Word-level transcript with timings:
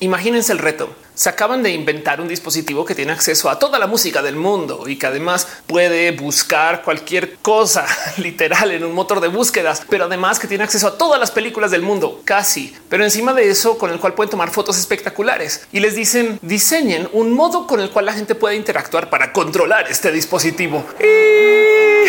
Imagínense 0.00 0.52
el 0.52 0.58
reto. 0.58 0.94
Se 1.14 1.28
acaban 1.28 1.62
de 1.62 1.70
inventar 1.70 2.20
un 2.20 2.26
dispositivo 2.26 2.84
que 2.84 2.96
tiene 2.96 3.12
acceso 3.12 3.48
a 3.48 3.60
toda 3.60 3.78
la 3.78 3.86
música 3.86 4.20
del 4.20 4.34
mundo 4.34 4.88
y 4.88 4.96
que 4.96 5.06
además 5.06 5.46
puede 5.68 6.10
buscar 6.10 6.82
cualquier 6.82 7.36
cosa 7.36 7.86
literal 8.16 8.72
en 8.72 8.84
un 8.84 8.92
motor 8.92 9.20
de 9.20 9.28
búsquedas, 9.28 9.82
pero 9.88 10.06
además 10.06 10.40
que 10.40 10.48
tiene 10.48 10.64
acceso 10.64 10.88
a 10.88 10.98
todas 10.98 11.20
las 11.20 11.30
películas 11.30 11.70
del 11.70 11.82
mundo, 11.82 12.20
casi. 12.24 12.76
Pero 12.88 13.04
encima 13.04 13.32
de 13.32 13.48
eso, 13.48 13.78
con 13.78 13.92
el 13.92 14.00
cual 14.00 14.14
pueden 14.14 14.30
tomar 14.30 14.50
fotos 14.50 14.76
espectaculares 14.76 15.68
y 15.70 15.78
les 15.78 15.94
dicen 15.94 16.40
diseñen 16.42 17.08
un 17.12 17.32
modo 17.32 17.68
con 17.68 17.78
el 17.78 17.90
cual 17.90 18.06
la 18.06 18.12
gente 18.12 18.34
puede 18.34 18.56
interactuar 18.56 19.08
para 19.08 19.32
controlar 19.32 19.86
este 19.88 20.10
dispositivo. 20.10 20.84
Y... 20.98 22.04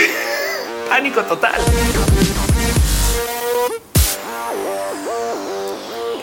Pánico 0.89 1.21
total. 1.23 1.61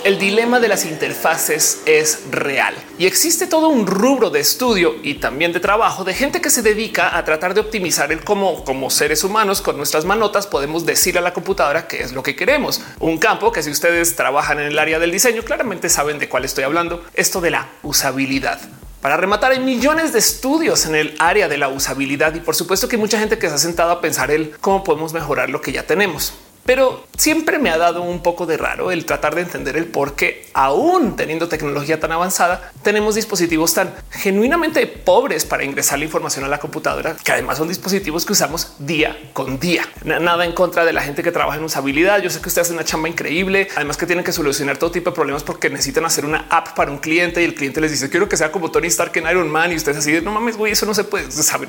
El 0.04 0.18
dilema 0.18 0.58
de 0.58 0.66
las 0.66 0.84
interfaces 0.84 1.80
es 1.86 2.24
real 2.28 2.74
y 2.98 3.06
existe 3.06 3.46
todo 3.46 3.68
un 3.68 3.86
rubro 3.86 4.30
de 4.30 4.40
estudio 4.40 4.96
y 5.00 5.14
también 5.14 5.52
de 5.52 5.60
trabajo 5.60 6.02
de 6.02 6.12
gente 6.12 6.40
que 6.40 6.50
se 6.50 6.62
dedica 6.62 7.16
a 7.16 7.24
tratar 7.24 7.54
de 7.54 7.60
optimizar 7.60 8.10
el 8.10 8.24
cómo 8.24 8.64
como 8.64 8.90
seres 8.90 9.22
humanos 9.22 9.62
con 9.62 9.76
nuestras 9.76 10.04
manotas 10.04 10.48
podemos 10.48 10.84
decir 10.84 11.18
a 11.18 11.20
la 11.20 11.32
computadora 11.32 11.86
qué 11.86 12.02
es 12.02 12.12
lo 12.12 12.24
que 12.24 12.34
queremos. 12.34 12.82
Un 12.98 13.18
campo 13.18 13.52
que 13.52 13.62
si 13.62 13.70
ustedes 13.70 14.16
trabajan 14.16 14.58
en 14.58 14.66
el 14.66 14.78
área 14.80 14.98
del 14.98 15.12
diseño 15.12 15.44
claramente 15.44 15.88
saben 15.88 16.18
de 16.18 16.28
cuál 16.28 16.46
estoy 16.46 16.64
hablando. 16.64 17.04
Esto 17.14 17.40
de 17.40 17.50
la 17.52 17.68
usabilidad. 17.84 18.58
Para 19.00 19.16
rematar, 19.16 19.52
hay 19.52 19.60
millones 19.60 20.12
de 20.12 20.18
estudios 20.18 20.84
en 20.86 20.96
el 20.96 21.14
área 21.20 21.46
de 21.46 21.58
la 21.58 21.68
usabilidad 21.68 22.34
y 22.34 22.40
por 22.40 22.56
supuesto 22.56 22.88
que 22.88 22.96
hay 22.96 23.00
mucha 23.00 23.20
gente 23.20 23.38
que 23.38 23.48
se 23.48 23.54
ha 23.54 23.58
sentado 23.58 23.92
a 23.92 24.00
pensar 24.00 24.32
el 24.32 24.50
cómo 24.60 24.82
podemos 24.82 25.12
mejorar 25.12 25.48
lo 25.48 25.60
que 25.60 25.70
ya 25.70 25.84
tenemos. 25.84 26.34
Pero 26.64 27.04
siempre 27.16 27.58
me 27.58 27.70
ha 27.70 27.78
dado 27.78 28.02
un 28.02 28.22
poco 28.22 28.46
de 28.46 28.56
raro 28.56 28.92
el 28.92 29.04
tratar 29.04 29.34
de 29.34 29.42
entender 29.42 29.76
el 29.76 29.86
por 29.86 30.14
qué, 30.14 30.48
aún 30.54 31.16
teniendo 31.16 31.48
tecnología 31.48 31.98
tan 31.98 32.12
avanzada, 32.12 32.72
tenemos 32.82 33.16
dispositivos 33.16 33.74
tan 33.74 33.92
genuinamente 34.10 34.86
pobres 34.86 35.44
para 35.44 35.64
ingresar 35.64 35.98
la 35.98 36.04
información 36.04 36.44
a 36.44 36.48
la 36.48 36.58
computadora, 36.58 37.16
que 37.16 37.32
además 37.32 37.58
son 37.58 37.68
dispositivos 37.68 38.24
que 38.24 38.32
usamos 38.32 38.74
día 38.78 39.18
con 39.32 39.58
día. 39.58 39.88
Nada 40.04 40.44
en 40.44 40.52
contra 40.52 40.84
de 40.84 40.92
la 40.92 41.02
gente 41.02 41.22
que 41.22 41.32
trabaja 41.32 41.58
en 41.58 41.64
usabilidad. 41.64 42.22
Yo 42.22 42.30
sé 42.30 42.40
que 42.40 42.48
ustedes 42.48 42.68
hacen 42.68 42.76
una 42.76 42.84
chamba 42.84 43.08
increíble, 43.08 43.68
además 43.74 43.96
que 43.96 44.06
tienen 44.06 44.24
que 44.24 44.32
solucionar 44.32 44.76
todo 44.76 44.92
tipo 44.92 45.10
de 45.10 45.14
problemas 45.14 45.42
porque 45.42 45.68
necesitan 45.68 46.04
hacer 46.04 46.24
una 46.24 46.46
app 46.48 46.76
para 46.76 46.90
un 46.90 46.98
cliente 46.98 47.42
y 47.42 47.44
el 47.44 47.54
cliente 47.54 47.80
les 47.80 47.90
dice 47.90 48.08
quiero 48.08 48.28
que 48.28 48.36
sea 48.36 48.52
como 48.52 48.70
Tony 48.70 48.86
Stark 48.86 49.12
en 49.16 49.26
Iron 49.26 49.50
Man 49.50 49.72
y 49.72 49.76
ustedes 49.76 49.98
así 49.98 50.12
de 50.12 50.22
no 50.22 50.30
mames, 50.30 50.56
güey, 50.56 50.72
eso 50.72 50.86
no 50.86 50.94
se 50.94 51.04
puede 51.04 51.30
saber. 51.30 51.68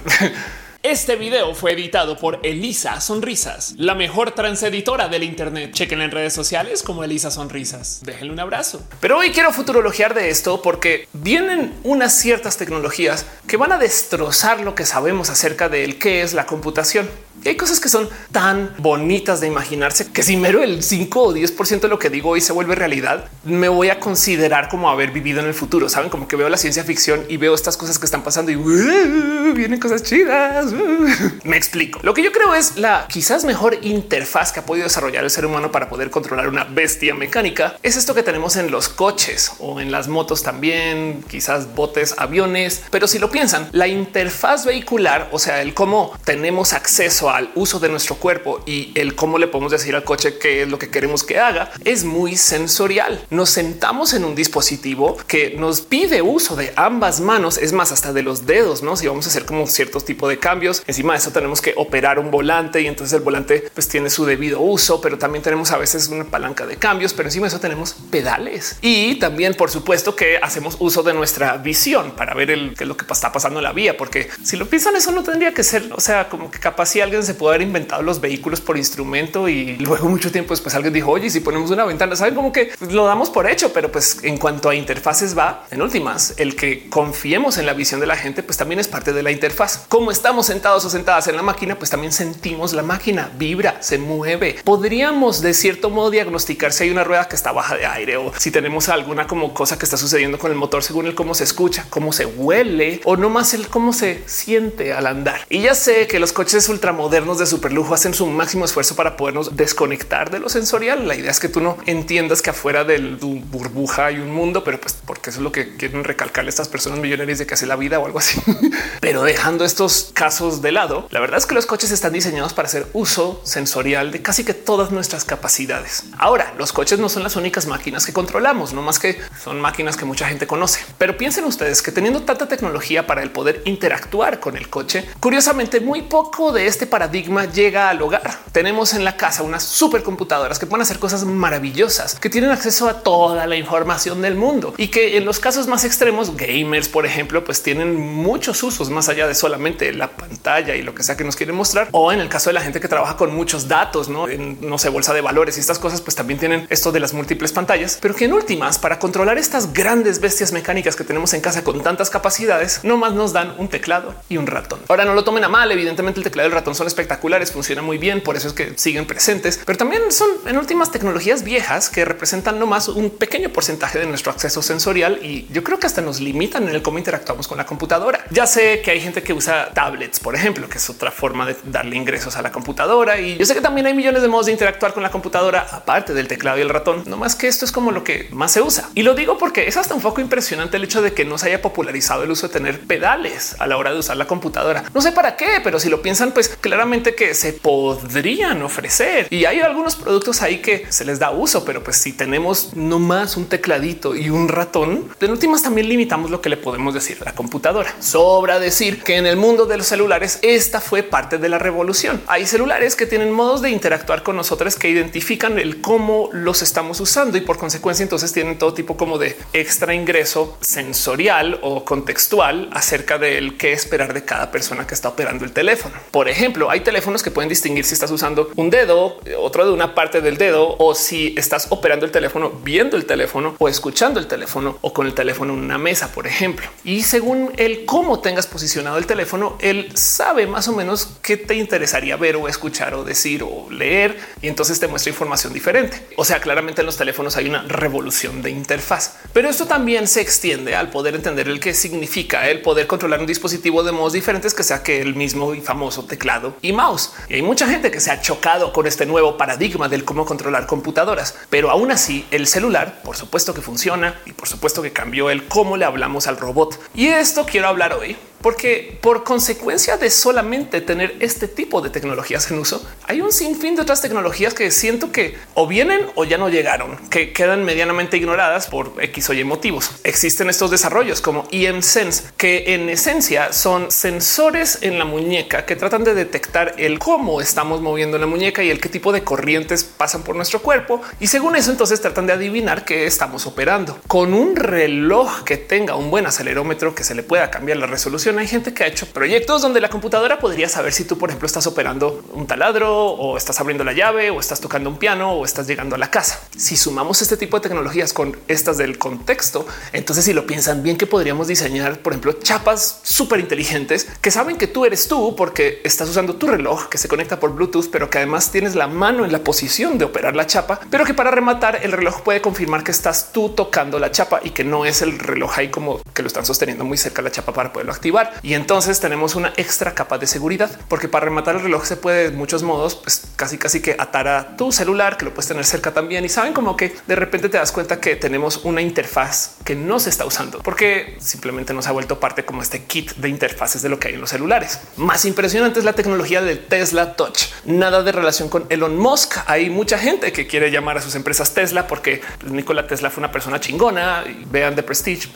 Este 0.84 1.16
video 1.16 1.56
fue 1.56 1.72
editado 1.72 2.18
por 2.18 2.42
Elisa 2.44 3.00
Sonrisas, 3.00 3.74
la 3.78 3.96
mejor 3.96 4.32
transeditora 4.32 5.08
del 5.08 5.24
Internet. 5.24 5.72
Chequen 5.72 6.02
en 6.02 6.12
redes 6.12 6.34
sociales 6.34 6.84
como 6.84 7.06
Elisa 7.06 7.32
Sonrisas. 7.32 8.02
Déjenle 8.04 8.34
un 8.34 8.42
abrazo. 8.42 8.84
Pero 9.00 9.18
hoy 9.18 9.32
quiero 9.32 9.54
futurologiar 9.54 10.14
de 10.14 10.30
esto 10.30 10.62
porque 10.62 11.08
vienen 11.14 11.74
unas 11.86 12.14
ciertas 12.14 12.58
tecnologías 12.58 13.26
que 13.48 13.56
van 13.56 13.72
a 13.72 13.78
destrozar 13.78 14.60
lo 14.60 14.76
que 14.76 14.86
sabemos 14.86 15.30
acerca 15.30 15.70
de 15.70 15.98
qué 15.98 16.22
es 16.22 16.34
la 16.34 16.46
computación. 16.46 17.10
Hay 17.46 17.58
cosas 17.58 17.80
que 17.80 17.90
son 17.90 18.10
tan 18.32 18.74
bonitas 18.78 19.42
de 19.42 19.48
imaginarse 19.48 20.12
que 20.12 20.24
si 20.24 20.38
mero 20.38 20.64
el 20.64 20.84
5 20.84 21.22
o 21.22 21.34
10 21.34 21.52
por 21.52 21.68
ciento 21.68 21.88
de 21.88 21.92
lo 21.92 22.00
que 22.00 22.10
digo 22.10 22.30
hoy 22.30 22.42
se 22.42 22.54
vuelve 22.54 22.76
realidad, 22.76 23.26
me 23.44 23.68
voy 23.68 23.90
a 23.90 24.00
considerar 24.00 24.70
como 24.70 24.90
haber 24.90 25.12
vivido 25.12 25.40
en 25.40 25.48
el 25.48 25.54
futuro. 25.54 25.90
Saben 25.90 26.10
como 26.10 26.28
que 26.28 26.36
veo 26.36 26.50
la 26.50 26.58
ciencia 26.58 26.84
ficción 26.84 27.26
y 27.28 27.38
veo 27.38 27.54
estas 27.54 27.78
cosas 27.78 28.00
que 28.00 28.06
están 28.06 28.24
pasando 28.24 28.52
y 28.52 28.56
uh, 28.56 29.54
vienen 29.54 29.80
cosas 29.80 30.04
chidas. 30.04 30.72
Me 31.44 31.58
explico. 31.58 32.00
Lo 32.04 32.14
que 32.14 32.24
yo 32.24 32.32
creo 32.32 32.54
es 32.54 32.78
la 32.78 33.08
quizás 33.10 33.44
mejor 33.44 33.78
interfaz 33.82 34.52
que 34.52 34.62
ha 34.62 34.66
podido 34.66 34.86
desarrollar 34.86 35.24
el 35.24 35.30
ser 35.30 35.46
humano 35.46 35.72
para 35.72 35.90
poder 35.90 36.10
controlar 36.10 36.48
una 36.48 36.64
bestia 36.64 37.14
mecánica. 37.14 37.76
Es 37.84 37.98
esto 37.98 38.14
que 38.14 38.24
tenemos 38.24 38.56
en 38.56 38.72
los 38.72 38.90
coches 38.90 39.52
o 39.60 39.80
en 39.80 39.92
las 39.92 40.08
motos 40.08 40.44
también, 40.44 41.24
quizás 41.28 41.76
botes, 41.76 42.16
aviones. 42.18 42.84
Pero 42.92 43.08
si 43.08 43.20
lo 43.20 43.30
piensan, 43.30 43.70
la 43.72 43.88
interfaz 43.88 44.66
vehicular, 44.66 45.30
o 45.32 45.40
sea, 45.40 45.62
el 45.62 45.74
cómo 45.74 46.18
tenemos 46.24 46.74
acceso 46.74 47.30
a 47.30 47.33
al 47.34 47.52
uso 47.56 47.80
de 47.80 47.90
nuestro 47.90 48.16
cuerpo 48.16 48.62
y 48.66 48.92
el 48.96 49.16
cómo 49.16 49.38
le 49.38 49.48
podemos 49.48 49.72
decir 49.72 49.96
al 49.96 50.04
coche 50.04 50.38
qué 50.38 50.62
es 50.62 50.70
lo 50.70 50.78
que 50.78 50.90
queremos 50.90 51.24
que 51.24 51.40
haga 51.40 51.72
es 51.84 52.04
muy 52.04 52.38
sensorial. 52.38 53.26
Nos 53.30 53.50
sentamos 53.50 54.14
en 54.14 54.24
un 54.24 54.36
dispositivo 54.36 55.18
que 55.28 55.56
nos 55.58 55.82
pide 55.82 56.22
uso 56.22 56.56
de 56.56 56.74
ambas 56.76 57.20
manos, 57.20 57.58
es 57.58 57.74
más, 57.74 57.92
hasta 57.92 58.14
de 58.14 58.22
los 58.22 58.46
dedos, 58.46 58.84
no? 58.84 58.96
Si 58.96 59.08
vamos 59.08 59.26
a 59.26 59.30
hacer 59.30 59.46
como 59.46 59.66
ciertos 59.68 60.06
tipos 60.06 60.30
de 60.30 60.38
cambios, 60.38 60.84
encima 60.88 61.14
de 61.14 61.20
eso 61.20 61.32
tenemos 61.32 61.62
que 61.62 61.74
operar 61.76 62.20
un 62.20 62.30
volante 62.30 62.82
y 62.82 62.88
entonces 62.88 63.14
el 63.14 63.24
volante 63.24 63.70
pues 63.74 63.88
tiene 63.88 64.10
su 64.10 64.26
debido 64.26 64.62
uso, 64.62 65.02
pero 65.02 65.18
también 65.18 65.44
tenemos 65.44 65.72
a 65.72 65.78
veces 65.78 66.10
una 66.10 66.26
palanca 66.26 66.66
de 66.68 66.78
cambios, 66.78 67.14
pero 67.14 67.30
encima 67.30 67.46
de 67.46 67.50
eso 67.50 67.60
tenemos 67.60 67.96
pedales 68.12 68.78
y 68.82 69.16
también, 69.16 69.56
por 69.56 69.72
supuesto, 69.72 70.16
que 70.16 70.38
hacemos 70.38 70.78
uso 70.80 71.02
de 71.04 71.14
nuestra 71.14 71.58
visión 71.58 72.12
para 72.12 72.34
ver 72.36 72.52
el, 72.52 72.76
qué 72.76 72.84
es 72.84 72.88
lo 72.88 72.96
que 72.96 73.06
está 73.12 73.32
pasando 73.32 73.60
en 73.60 73.64
la 73.64 73.74
vía, 73.74 73.98
porque 73.98 74.30
si 74.44 74.56
lo 74.56 74.68
piensan, 74.68 74.96
eso 74.96 75.12
no 75.12 75.24
tendría 75.24 75.54
que 75.54 75.64
ser, 75.64 75.92
o 75.92 76.00
sea, 76.00 76.30
como 76.30 76.52
que 76.52 76.60
capaz 76.60 76.88
si 76.88 77.02
alguien 77.02 77.13
se 77.22 77.36
puede 77.36 77.56
haber 77.56 77.68
inventado 77.68 78.02
los 78.02 78.20
vehículos 78.20 78.62
por 78.62 78.78
instrumento 78.78 79.48
y 79.48 79.78
luego 79.78 80.10
mucho 80.10 80.32
tiempo 80.32 80.54
después 80.54 80.74
alguien 80.76 80.94
dijo, 80.94 81.12
oye, 81.12 81.30
si 81.30 81.40
ponemos 81.40 81.70
una 81.72 81.86
ventana, 81.86 82.16
saben 82.16 82.36
como 82.36 82.52
que 82.52 82.72
lo 82.90 83.06
damos 83.06 83.30
por 83.30 83.50
hecho, 83.50 83.72
pero 83.74 83.92
pues 83.92 84.24
en 84.24 84.38
cuanto 84.38 84.70
a 84.70 84.76
interfaces 84.76 85.38
va, 85.38 85.66
en 85.72 85.82
últimas, 85.82 86.34
el 86.38 86.56
que 86.56 86.90
confiemos 86.90 87.58
en 87.58 87.66
la 87.66 87.74
visión 87.74 88.00
de 88.00 88.08
la 88.08 88.16
gente, 88.16 88.44
pues 88.44 88.58
también 88.58 88.80
es 88.80 88.88
parte 88.88 89.14
de 89.14 89.22
la 89.24 89.32
interfaz. 89.32 89.86
Como 89.90 90.12
estamos 90.12 90.48
sentados 90.48 90.86
o 90.86 90.90
sentadas 90.90 91.28
en 91.28 91.36
la 91.36 91.44
máquina, 91.44 91.76
pues 91.76 91.90
también 91.92 92.12
sentimos 92.12 92.74
la 92.74 92.82
máquina, 92.84 93.30
vibra, 93.38 93.78
se 93.82 93.98
mueve. 93.98 94.56
Podríamos 94.64 95.42
de 95.42 95.54
cierto 95.54 95.90
modo 95.90 96.10
diagnosticar 96.10 96.72
si 96.72 96.86
hay 96.86 96.90
una 96.90 97.04
rueda 97.04 97.28
que 97.28 97.36
está 97.36 97.52
baja 97.52 97.76
de 97.76 97.86
aire 97.86 98.18
o 98.18 98.32
si 98.38 98.52
tenemos 98.52 98.90
alguna 98.90 99.28
como 99.28 99.54
cosa 99.54 99.78
que 99.78 99.86
está 99.86 99.98
sucediendo 99.98 100.40
con 100.40 100.52
el 100.52 100.58
motor 100.58 100.84
según 100.84 101.08
el 101.08 101.16
cómo 101.16 101.36
se 101.36 101.44
escucha, 101.44 101.86
cómo 101.90 102.14
se 102.14 102.26
huele 102.26 103.02
o 103.04 103.18
no 103.18 103.30
más 103.30 103.54
el 103.54 103.68
cómo 103.68 103.94
se 103.94 104.24
siente 104.26 104.94
al 104.94 105.08
andar. 105.08 105.46
Y 105.50 105.62
ya 105.62 105.76
sé 105.76 106.08
que 106.08 106.20
los 106.20 106.34
coches 106.34 106.68
ultramodernos 106.70 107.03
de 107.10 107.46
super 107.46 107.74
lujo 107.74 107.94
hacen 107.94 108.14
su 108.14 108.26
máximo 108.28 108.66
esfuerzo 108.66 108.96
para 108.96 109.18
podernos 109.18 109.56
desconectar 109.56 110.30
de 110.30 110.40
lo 110.40 110.50
sensorial. 110.50 111.08
La 111.08 111.16
idea 111.16 111.32
es 111.32 111.40
que 111.40 111.50
tú 111.50 111.60
no 111.60 111.78
entiendas 111.86 112.42
que 112.42 112.50
afuera 112.50 112.84
de 112.84 113.00
tu 113.18 113.40
burbuja 113.40 114.08
hay 114.08 114.20
un 114.20 114.32
mundo, 114.32 114.64
pero 114.64 114.80
pues 114.80 114.98
porque 115.06 115.30
eso 115.30 115.40
es 115.40 115.44
lo 115.44 115.52
que 115.52 115.76
quieren 115.76 116.04
recalcar 116.04 116.48
estas 116.48 116.70
personas 116.70 117.00
millonarias 117.00 117.40
de 117.40 117.48
que 117.48 117.56
hace 117.56 117.66
la 117.66 117.76
vida 117.76 118.00
o 118.00 118.06
algo 118.06 118.20
así. 118.20 118.40
pero 119.02 119.24
dejando 119.24 119.66
estos 119.66 120.12
casos 120.14 120.62
de 120.62 120.72
lado, 120.72 121.08
la 121.10 121.20
verdad 121.20 121.38
es 121.38 121.46
que 121.46 121.56
los 121.56 121.66
coches 121.66 121.92
están 121.92 122.14
diseñados 122.14 122.54
para 122.54 122.68
hacer 122.68 122.88
uso 122.94 123.42
sensorial 123.44 124.12
de 124.12 124.22
casi 124.22 124.44
que 124.44 124.54
todas 124.54 124.92
nuestras 124.92 125.26
capacidades. 125.26 126.04
Ahora, 126.18 126.54
los 126.58 126.74
coches 126.74 127.00
no 127.00 127.10
son 127.10 127.24
las 127.24 127.36
únicas 127.36 127.66
máquinas 127.66 128.06
que 128.06 128.14
controlamos, 128.14 128.74
no 128.74 128.82
más 128.82 129.00
que 129.00 129.20
son 129.44 129.60
máquinas 129.60 129.98
que 129.98 130.06
mucha 130.06 130.28
gente 130.28 130.48
conoce. 130.48 130.80
Pero 130.98 131.18
piensen 131.18 131.46
ustedes 131.46 131.82
que 131.82 131.92
teniendo 131.92 132.24
tanta 132.24 132.48
tecnología 132.48 133.08
para 133.08 133.24
el 133.24 133.32
poder 133.32 133.62
interactuar 133.66 134.40
con 134.40 134.58
el 134.58 134.70
coche, 134.70 135.06
curiosamente 135.20 135.80
muy 135.80 136.04
poco 136.04 136.52
de 136.52 136.68
este 136.68 136.88
paradigma 136.94 137.46
llega 137.46 137.90
al 137.90 138.00
hogar. 138.04 138.38
Tenemos 138.52 138.94
en 138.94 139.04
la 139.04 139.18
casa 139.18 139.42
unas 139.42 139.64
supercomputadoras 139.64 140.60
que 140.60 140.68
pueden 140.68 140.84
hacer 140.84 141.00
cosas 141.00 141.24
maravillosas, 141.26 142.20
que 142.20 142.30
tienen 142.30 142.52
acceso 142.52 142.88
a 142.88 143.02
toda 143.02 143.48
la 143.48 143.56
información 143.56 144.22
del 144.22 144.36
mundo 144.36 144.76
y 144.78 144.90
que 144.90 145.18
en 145.18 145.26
los 145.26 145.40
casos 145.40 145.66
más 145.66 145.86
extremos, 145.86 146.38
gamers, 146.38 146.88
por 146.88 147.08
ejemplo, 147.08 147.44
pues 147.44 147.64
tienen 147.64 147.96
muchos 147.96 148.62
usos 148.62 148.92
más 148.92 149.10
allá 149.10 149.26
de 149.26 149.34
solamente 149.34 149.92
la 149.92 150.12
pantalla 150.12 150.76
y 150.76 150.84
lo 150.84 150.94
que 150.94 151.02
sea 151.02 151.18
que 151.18 151.24
nos 151.24 151.36
quieren 151.36 151.56
mostrar. 151.56 151.88
O 151.94 152.12
en 152.12 152.20
el 152.20 152.30
caso 152.30 152.52
de 152.52 152.54
la 152.54 152.62
gente 152.62 152.80
que 152.80 152.88
trabaja 152.88 153.18
con 153.18 153.34
muchos 153.34 153.68
datos, 153.68 154.08
no 154.08 154.30
en 154.30 154.60
no 154.62 154.78
sé, 154.78 154.90
bolsa 154.90 155.16
de 155.16 155.22
valores 155.22 155.58
y 155.58 155.62
estas 155.62 155.80
cosas, 155.80 156.00
pues 156.00 156.16
también 156.16 156.40
tienen 156.40 156.68
esto 156.70 156.92
de 156.92 157.00
las 157.00 157.14
múltiples 157.16 157.52
pantallas, 157.54 157.98
pero 158.00 158.14
que 158.14 158.26
en 158.26 158.34
últimas, 158.34 158.78
para 158.78 159.00
controlar 159.00 159.40
estas 159.40 159.74
grandes 159.74 160.20
bestias 160.20 160.52
mecánicas 160.52 160.96
que 160.96 161.04
tenemos 161.04 161.34
en 161.34 161.42
casa 161.42 161.64
con 161.64 161.82
tantas 161.82 162.12
capacidades, 162.12 162.82
no 162.84 162.98
más 162.98 163.14
nos 163.14 163.34
dan 163.34 163.56
un 163.58 163.68
teclado 163.68 164.14
y 164.30 164.38
un 164.38 164.46
ratón. 164.46 164.80
Ahora 164.90 165.06
no 165.06 165.16
lo 165.16 165.24
tomen 165.24 165.44
a 165.44 165.50
mal. 165.50 165.72
Evidentemente, 165.72 166.20
el 166.20 166.24
teclado 166.24 166.48
y 166.48 166.52
el 166.52 166.56
ratón 166.56 166.76
son 166.76 166.83
espectaculares, 166.88 167.52
funciona 167.52 167.82
muy 167.82 167.98
bien, 167.98 168.22
por 168.22 168.36
eso 168.36 168.48
es 168.48 168.54
que 168.54 168.74
siguen 168.78 169.06
presentes, 169.06 169.60
pero 169.66 169.78
también 169.78 170.12
son 170.12 170.30
en 170.46 170.58
últimas 170.58 170.92
tecnologías 170.92 171.44
viejas 171.44 171.90
que 171.90 172.06
representan 172.06 172.60
no 172.60 172.66
más 172.66 172.88
un 172.88 173.10
pequeño 173.10 173.50
porcentaje 173.50 174.00
de 174.00 174.06
nuestro 174.06 174.32
acceso 174.32 174.62
sensorial 174.62 175.20
y 175.24 175.48
yo 175.52 175.64
creo 175.64 175.80
que 175.80 175.88
hasta 175.88 176.02
nos 176.02 176.20
limitan 176.20 176.68
en 176.68 176.76
el 176.76 176.82
cómo 176.82 176.98
interactuamos 176.98 177.48
con 177.48 177.58
la 177.58 177.66
computadora. 177.66 178.26
Ya 178.30 178.48
sé 178.48 178.82
que 178.82 178.92
hay 178.92 179.02
gente 179.02 179.24
que 179.24 179.34
usa 179.34 179.72
tablets, 179.74 180.20
por 180.20 180.36
ejemplo, 180.36 180.68
que 180.70 180.78
es 180.78 180.90
otra 180.90 181.12
forma 181.12 181.46
de 181.46 181.56
darle 181.66 181.96
ingresos 181.96 182.36
a 182.36 182.42
la 182.42 182.52
computadora 182.52 183.20
y 183.20 183.38
yo 183.38 183.46
sé 183.46 183.54
que 183.54 183.62
también 183.62 183.88
hay 183.88 183.94
millones 183.94 184.22
de 184.22 184.28
modos 184.28 184.48
de 184.48 184.52
interactuar 184.52 184.94
con 184.94 185.04
la 185.04 185.12
computadora 185.12 185.68
aparte 185.72 186.14
del 186.14 186.28
teclado 186.28 186.58
y 186.58 186.62
el 186.62 186.70
ratón, 186.70 187.04
no 187.06 187.18
más 187.18 187.36
que 187.36 187.48
esto 187.48 187.66
es 187.66 187.72
como 187.72 187.92
lo 187.92 188.04
que 188.04 188.28
más 188.32 188.52
se 188.52 188.62
usa. 188.62 188.90
Y 188.96 189.04
lo 189.04 189.16
digo 189.16 189.38
porque 189.38 189.68
es 189.68 189.78
hasta 189.78 189.94
un 189.94 190.02
poco 190.02 190.22
impresionante 190.22 190.78
el 190.78 190.84
hecho 190.84 191.02
de 191.02 191.14
que 191.14 191.26
no 191.26 191.38
se 191.38 191.48
haya 191.48 191.62
popularizado 191.62 192.24
el 192.24 192.32
uso 192.32 192.48
de 192.48 192.54
tener 192.54 192.82
pedales 192.82 193.56
a 193.60 193.68
la 193.68 193.78
hora 193.78 193.94
de 193.94 194.00
usar 194.00 194.18
la 194.18 194.26
computadora. 194.26 194.84
No 194.94 195.02
sé 195.02 195.12
para 195.12 195.36
qué, 195.36 195.60
pero 195.64 195.80
si 195.80 195.90
lo 195.90 196.02
piensan, 196.02 196.32
pues 196.32 196.50
que 196.50 196.70
claramente 196.74 197.14
que 197.14 197.36
se 197.36 197.54
podrían 197.54 198.64
ofrecer 198.64 199.28
y 199.30 199.46
hay 199.46 199.60
algunos 199.60 199.96
productos 199.96 200.42
ahí 200.42 200.58
que 200.58 200.88
se 200.90 201.06
les 201.06 201.20
da 201.20 201.30
uso, 201.30 201.64
pero 201.66 201.84
pues 201.84 201.98
si 201.98 202.14
tenemos 202.14 202.72
no 202.74 202.98
más 202.98 203.38
un 203.38 203.46
tecladito 203.46 204.16
y 204.16 204.32
un 204.32 204.48
ratón, 204.48 205.08
de 205.20 205.28
últimas 205.28 205.62
también 205.62 205.88
limitamos 205.88 206.32
lo 206.32 206.42
que 206.42 206.50
le 206.50 206.58
podemos 206.58 206.96
decir 206.96 207.20
a 207.22 207.26
la 207.26 207.36
computadora. 207.36 207.94
Sobra 208.00 208.58
decir 208.58 209.04
que 209.04 209.18
en 209.18 209.28
el 209.28 209.38
mundo 209.38 209.68
de 209.68 209.78
los 209.78 209.86
celulares 209.86 210.40
esta 210.42 210.82
fue 210.82 211.04
parte 211.04 211.38
de 211.38 211.48
la 211.48 211.60
revolución. 211.60 212.24
Hay 212.26 212.48
celulares 212.48 212.96
que 212.96 213.06
tienen 213.06 213.32
modos 213.32 213.62
de 213.62 213.70
interactuar 213.70 214.24
con 214.24 214.36
nosotros 214.36 214.76
que 214.76 214.90
identifican 214.90 215.60
el 215.60 215.80
cómo 215.80 216.30
los 216.32 216.64
estamos 216.64 217.00
usando 217.00 217.38
y 217.38 217.42
por 217.42 217.60
consecuencia 217.60 218.02
entonces 218.02 218.34
tienen 218.34 218.58
todo 218.58 218.74
tipo 218.74 218.98
como 218.98 219.20
de 219.20 219.38
extra 219.54 219.94
ingreso 219.94 220.58
sensorial 220.60 221.60
o 221.62 221.86
contextual 221.86 222.70
acerca 222.74 223.20
del 223.20 223.58
qué 223.58 223.74
esperar 223.74 224.16
de 224.16 224.26
cada 224.26 224.50
persona 224.50 224.88
que 224.88 224.96
está 224.96 225.10
operando 225.10 225.46
el 225.46 225.52
teléfono. 225.52 225.94
Por 226.10 226.28
ejemplo, 226.30 226.63
hay 226.70 226.82
teléfonos 226.82 227.24
que 227.24 227.32
pueden 227.32 227.50
distinguir 227.50 227.86
si 227.86 227.94
estás 227.94 228.12
usando 228.12 228.52
un 228.56 228.70
dedo, 228.70 229.20
otro 229.40 229.66
de 229.66 229.72
una 229.72 229.96
parte 229.96 230.22
del 230.22 230.38
dedo 230.38 230.76
o 230.78 230.96
si 230.96 231.34
estás 231.38 231.68
operando 231.70 232.06
el 232.06 232.12
teléfono 232.12 232.52
viendo 232.64 232.98
el 232.98 233.06
teléfono 233.06 233.56
o 233.60 233.70
escuchando 233.70 234.20
el 234.20 234.28
teléfono 234.28 234.78
o 234.82 234.94
con 234.94 235.06
el 235.06 235.14
teléfono 235.14 235.54
en 235.54 235.60
una 235.60 235.78
mesa, 235.78 236.12
por 236.12 236.28
ejemplo. 236.28 236.68
Y 236.84 237.04
según 237.04 237.52
el 237.58 237.86
cómo 237.86 238.20
tengas 238.20 238.48
posicionado 238.48 238.98
el 238.98 239.06
teléfono, 239.06 239.58
él 239.60 239.92
sabe 239.96 240.48
más 240.48 240.68
o 240.68 240.74
menos 240.74 241.18
qué 241.22 241.38
te 241.38 241.56
interesaría 241.56 242.16
ver 242.18 242.36
o 242.36 242.48
escuchar 242.48 242.94
o 242.94 243.04
decir 243.04 243.44
o 243.44 243.70
leer 243.70 244.18
y 244.42 244.48
entonces 244.48 244.80
te 244.80 244.88
muestra 244.88 245.12
información 245.12 245.54
diferente. 245.54 246.06
O 246.18 246.26
sea, 246.26 246.40
claramente 246.40 246.82
en 246.82 246.86
los 246.86 246.98
teléfonos 246.98 247.38
hay 247.38 247.48
una 247.48 247.64
revolución 247.64 248.42
de 248.42 248.50
interfaz, 248.50 249.18
pero 249.34 249.50
esto 249.50 249.66
también 249.66 250.08
se 250.08 250.22
extiende 250.22 250.76
al 250.76 250.90
poder 250.90 251.16
entender 251.16 251.48
el 251.48 251.60
que 251.60 251.74
significa 251.74 252.50
el 252.50 252.62
poder 252.62 252.88
controlar 252.88 253.20
un 253.20 253.26
dispositivo 253.26 253.84
de 253.84 253.92
modos 253.92 254.14
diferentes 254.14 254.54
que 254.54 254.64
sea 254.64 254.84
que 254.84 255.02
el 255.02 255.16
mismo 255.16 255.54
y 255.54 255.62
famoso 255.62 256.06
teclado 256.06 256.53
y 256.62 256.74
mouse. 256.74 257.14
Y 257.30 257.36
hay 257.36 257.42
mucha 257.42 257.68
gente 257.68 257.92
que 257.92 258.00
se 258.00 258.12
ha 258.12 258.22
chocado 258.22 258.74
con 258.74 258.88
este 258.88 259.06
nuevo 259.06 259.38
paradigma 259.38 259.90
del 259.90 260.06
cómo 260.06 260.26
controlar 260.26 260.68
computadoras, 260.68 261.36
pero 261.50 261.72
aún 261.72 261.92
así 261.92 262.26
el 262.32 262.48
celular, 262.48 263.02
por 263.04 263.16
supuesto 263.16 263.54
que 263.54 263.62
funciona 263.62 264.20
y 264.26 264.34
por 264.34 264.48
supuesto 264.48 264.82
que 264.82 264.92
cambió 264.92 265.30
el 265.30 265.48
cómo 265.48 265.78
le 265.78 265.86
hablamos 265.86 266.28
al 266.28 266.38
robot. 266.38 266.80
Y 266.94 267.08
esto 267.08 267.46
quiero 267.46 267.68
hablar 267.68 267.94
hoy 267.94 268.18
porque 268.44 269.00
por 269.02 269.24
consecuencia 269.24 269.98
de 269.98 270.12
solamente 270.12 270.82
tener 270.82 271.16
este 271.22 271.48
tipo 271.48 271.82
de 271.82 271.90
tecnologías 271.90 272.52
en 272.52 272.60
uso, 272.60 272.86
hay 273.08 273.22
un 273.22 273.32
sinfín 273.32 273.76
de 273.76 273.82
otras 273.82 274.02
tecnologías 274.02 274.54
que 274.54 274.70
siento 274.70 275.12
que 275.12 275.36
o 275.54 275.66
vienen 275.66 276.02
o 276.16 276.26
ya 276.26 276.38
no 276.38 276.50
llegaron, 276.50 276.98
que 277.10 277.32
quedan 277.32 277.64
medianamente 277.64 278.18
ignoradas 278.18 278.68
por 278.68 278.94
X 279.02 279.30
o 279.30 279.34
Y 279.34 279.44
motivos. 279.46 279.92
Existen 280.04 280.50
estos 280.50 280.70
desarrollos 280.70 281.22
como 281.22 281.48
EM 281.52 281.82
Sense, 281.82 282.26
que 282.38 282.76
en 282.76 282.90
esencia 282.90 283.54
son 283.54 283.90
sensores 283.90 284.80
en 284.82 285.00
la 285.00 285.06
muñeca 285.06 285.66
que 285.66 285.78
tratan 285.78 286.04
de 286.04 286.14
detectar 286.14 286.76
el 286.78 287.00
cómo 287.00 287.40
estamos 287.40 287.82
moviendo 287.82 288.18
la 288.18 288.28
muñeca 288.28 288.62
y 288.62 288.70
el 288.70 288.82
qué 288.82 288.90
tipo 288.90 289.14
de 289.14 289.24
corrientes 289.24 289.86
pasan 289.86 290.24
por 290.24 290.36
nuestro 290.36 290.62
cuerpo. 290.62 291.02
Y 291.22 291.28
según 291.28 291.56
eso, 291.56 291.72
entonces 291.72 292.02
tratan 292.02 292.28
de 292.28 292.34
adivinar 292.34 292.84
qué 292.84 293.06
estamos 293.06 293.48
operando. 293.48 293.98
Con 294.08 294.34
un 294.34 294.58
reloj 294.58 295.44
que 295.46 295.56
tenga 295.56 295.96
un 295.96 296.12
buen 296.12 296.26
acelerómetro 296.26 296.94
que 296.94 297.06
se 297.06 297.16
le 297.16 297.24
pueda 297.24 297.50
cambiar 297.50 297.78
la 297.78 297.88
resolución 297.88 298.33
hay 298.40 298.48
gente 298.48 298.74
que 298.74 298.84
ha 298.84 298.88
hecho 298.88 299.06
proyectos 299.08 299.62
donde 299.62 299.82
la 299.82 299.90
computadora 299.90 300.40
podría 300.40 300.70
saber 300.70 300.94
si 300.94 301.06
tú, 301.06 301.18
por 301.18 301.30
ejemplo, 301.30 301.46
estás 301.46 301.68
operando 301.68 302.24
un 302.34 302.48
taladro 302.48 303.08
o 303.12 303.38
estás 303.38 303.60
abriendo 303.60 303.84
la 303.84 303.94
llave 303.94 304.30
o 304.30 304.40
estás 304.40 304.62
tocando 304.62 304.90
un 304.90 304.98
piano 304.98 305.34
o 305.34 305.46
estás 305.46 305.68
llegando 305.68 305.96
a 305.96 306.00
la 306.00 306.10
casa. 306.10 306.40
Si 306.56 306.78
sumamos 306.78 307.22
este 307.22 307.38
tipo 307.38 307.58
de 307.58 307.68
tecnologías 307.68 308.14
con 308.14 308.38
estas 308.48 308.78
del 308.78 308.98
contexto, 308.98 309.66
entonces 309.92 310.26
si 310.26 310.34
lo 310.34 310.46
piensan 310.46 310.84
bien 310.84 310.98
que 310.98 311.08
podríamos 311.08 311.48
diseñar, 311.48 312.00
por 312.00 312.14
ejemplo, 312.14 312.34
chapas 312.34 313.00
súper 313.04 313.40
inteligentes 313.40 314.08
que 314.22 314.32
saben 314.32 314.58
que 314.58 314.68
tú 314.68 314.86
eres 314.86 315.08
tú 315.08 315.36
porque 315.36 315.82
estás 315.84 316.10
usando 316.10 316.36
tu 316.36 316.48
reloj 316.48 316.88
que 316.90 316.98
se 316.98 317.08
conecta 317.08 317.40
por 317.40 317.54
Bluetooth, 317.54 317.90
pero 317.92 318.10
que 318.10 318.18
además 318.20 318.52
tienes 318.52 318.76
la 318.76 318.88
mano 318.88 319.26
en 319.26 319.32
la 319.32 319.44
posición 319.44 319.98
de 319.98 320.06
operar 320.06 320.36
la 320.36 320.48
chapa, 320.48 320.80
pero 320.90 321.06
que 321.06 321.14
para 321.14 321.32
rematar 321.32 321.80
el 321.84 321.92
reloj 321.92 322.22
puede 322.22 322.42
confirmar 322.42 322.84
que 322.84 322.92
estás 322.92 323.32
tú 323.32 323.50
tocando 323.50 324.00
la 324.00 324.12
chapa 324.12 324.40
y 324.44 324.52
que 324.52 324.64
no 324.64 324.86
es 324.86 325.02
el 325.02 325.20
reloj 325.20 325.58
ahí 325.58 325.70
como 325.70 326.02
que 326.14 326.22
lo 326.22 326.28
están 326.28 326.46
sosteniendo 326.46 326.86
muy 326.86 326.98
cerca 326.98 327.22
la 327.22 327.32
chapa 327.32 327.54
para 327.54 327.74
poderlo 327.74 327.92
activar 327.92 328.23
y 328.42 328.54
entonces 328.54 329.00
tenemos 329.00 329.36
una 329.36 329.54
extra 329.58 329.94
capa 329.94 330.18
de 330.18 330.28
seguridad, 330.28 330.72
porque 330.88 331.08
para 331.08 331.26
rematar 331.26 331.56
el 331.56 331.62
reloj 331.62 331.86
se 331.86 331.98
puede 331.98 332.30
de 332.30 332.36
muchos 332.36 332.64
modos, 332.64 332.96
pues 332.96 333.24
casi 333.36 333.58
casi 333.58 333.82
que 333.82 333.96
atar 333.98 334.28
a 334.28 334.58
tu 334.58 334.72
celular, 334.72 335.18
que 335.18 335.26
lo 335.26 335.34
puedes 335.34 335.48
tener 335.48 335.66
cerca 335.66 335.94
también. 335.94 336.26
Y 336.26 336.30
saben 336.30 336.54
como 336.54 336.76
que 336.78 336.96
de 337.08 337.16
repente 337.16 337.50
te 337.50 337.58
das 337.58 337.72
cuenta 337.72 338.00
que 338.00 338.16
tenemos 338.16 338.62
una 338.64 338.82
interfaz 338.82 339.56
que 339.64 339.76
no 339.76 340.00
se 340.00 340.10
está 340.10 340.26
usando, 340.26 340.60
porque 340.60 341.18
simplemente 341.20 341.74
nos 341.74 341.88
ha 341.88 341.92
vuelto 341.92 342.20
parte 342.20 342.46
como 342.46 342.62
este 342.62 342.84
kit 342.84 343.14
de 343.16 343.30
interfaces 343.30 343.82
de 343.82 343.90
lo 343.90 344.00
que 344.00 344.10
hay 344.10 344.14
en 344.16 344.22
los 344.22 344.30
celulares. 344.30 344.80
Más 344.98 345.26
impresionante 345.26 345.80
es 345.80 345.86
la 345.86 345.94
tecnología 345.94 346.42
del 346.42 346.60
Tesla 346.66 347.16
Touch. 347.16 347.46
Nada 347.66 348.04
de 348.04 348.12
relación 348.12 348.50
con 348.50 348.66
Elon 348.70 348.98
Musk. 348.98 349.38
Hay 349.48 349.70
mucha 349.70 349.98
gente 349.98 350.32
que 350.32 350.48
quiere 350.48 350.72
llamar 350.72 350.98
a 350.98 351.02
sus 351.02 351.16
empresas 351.16 351.54
Tesla 351.54 351.88
porque 351.88 352.22
Nikola 352.46 352.88
Tesla 352.88 353.10
fue 353.10 353.22
una 353.22 353.32
persona 353.32 353.60
chingona 353.60 354.24
y 354.28 354.46
vean 354.46 354.76
de 354.76 354.84
Prestige. 354.84 355.30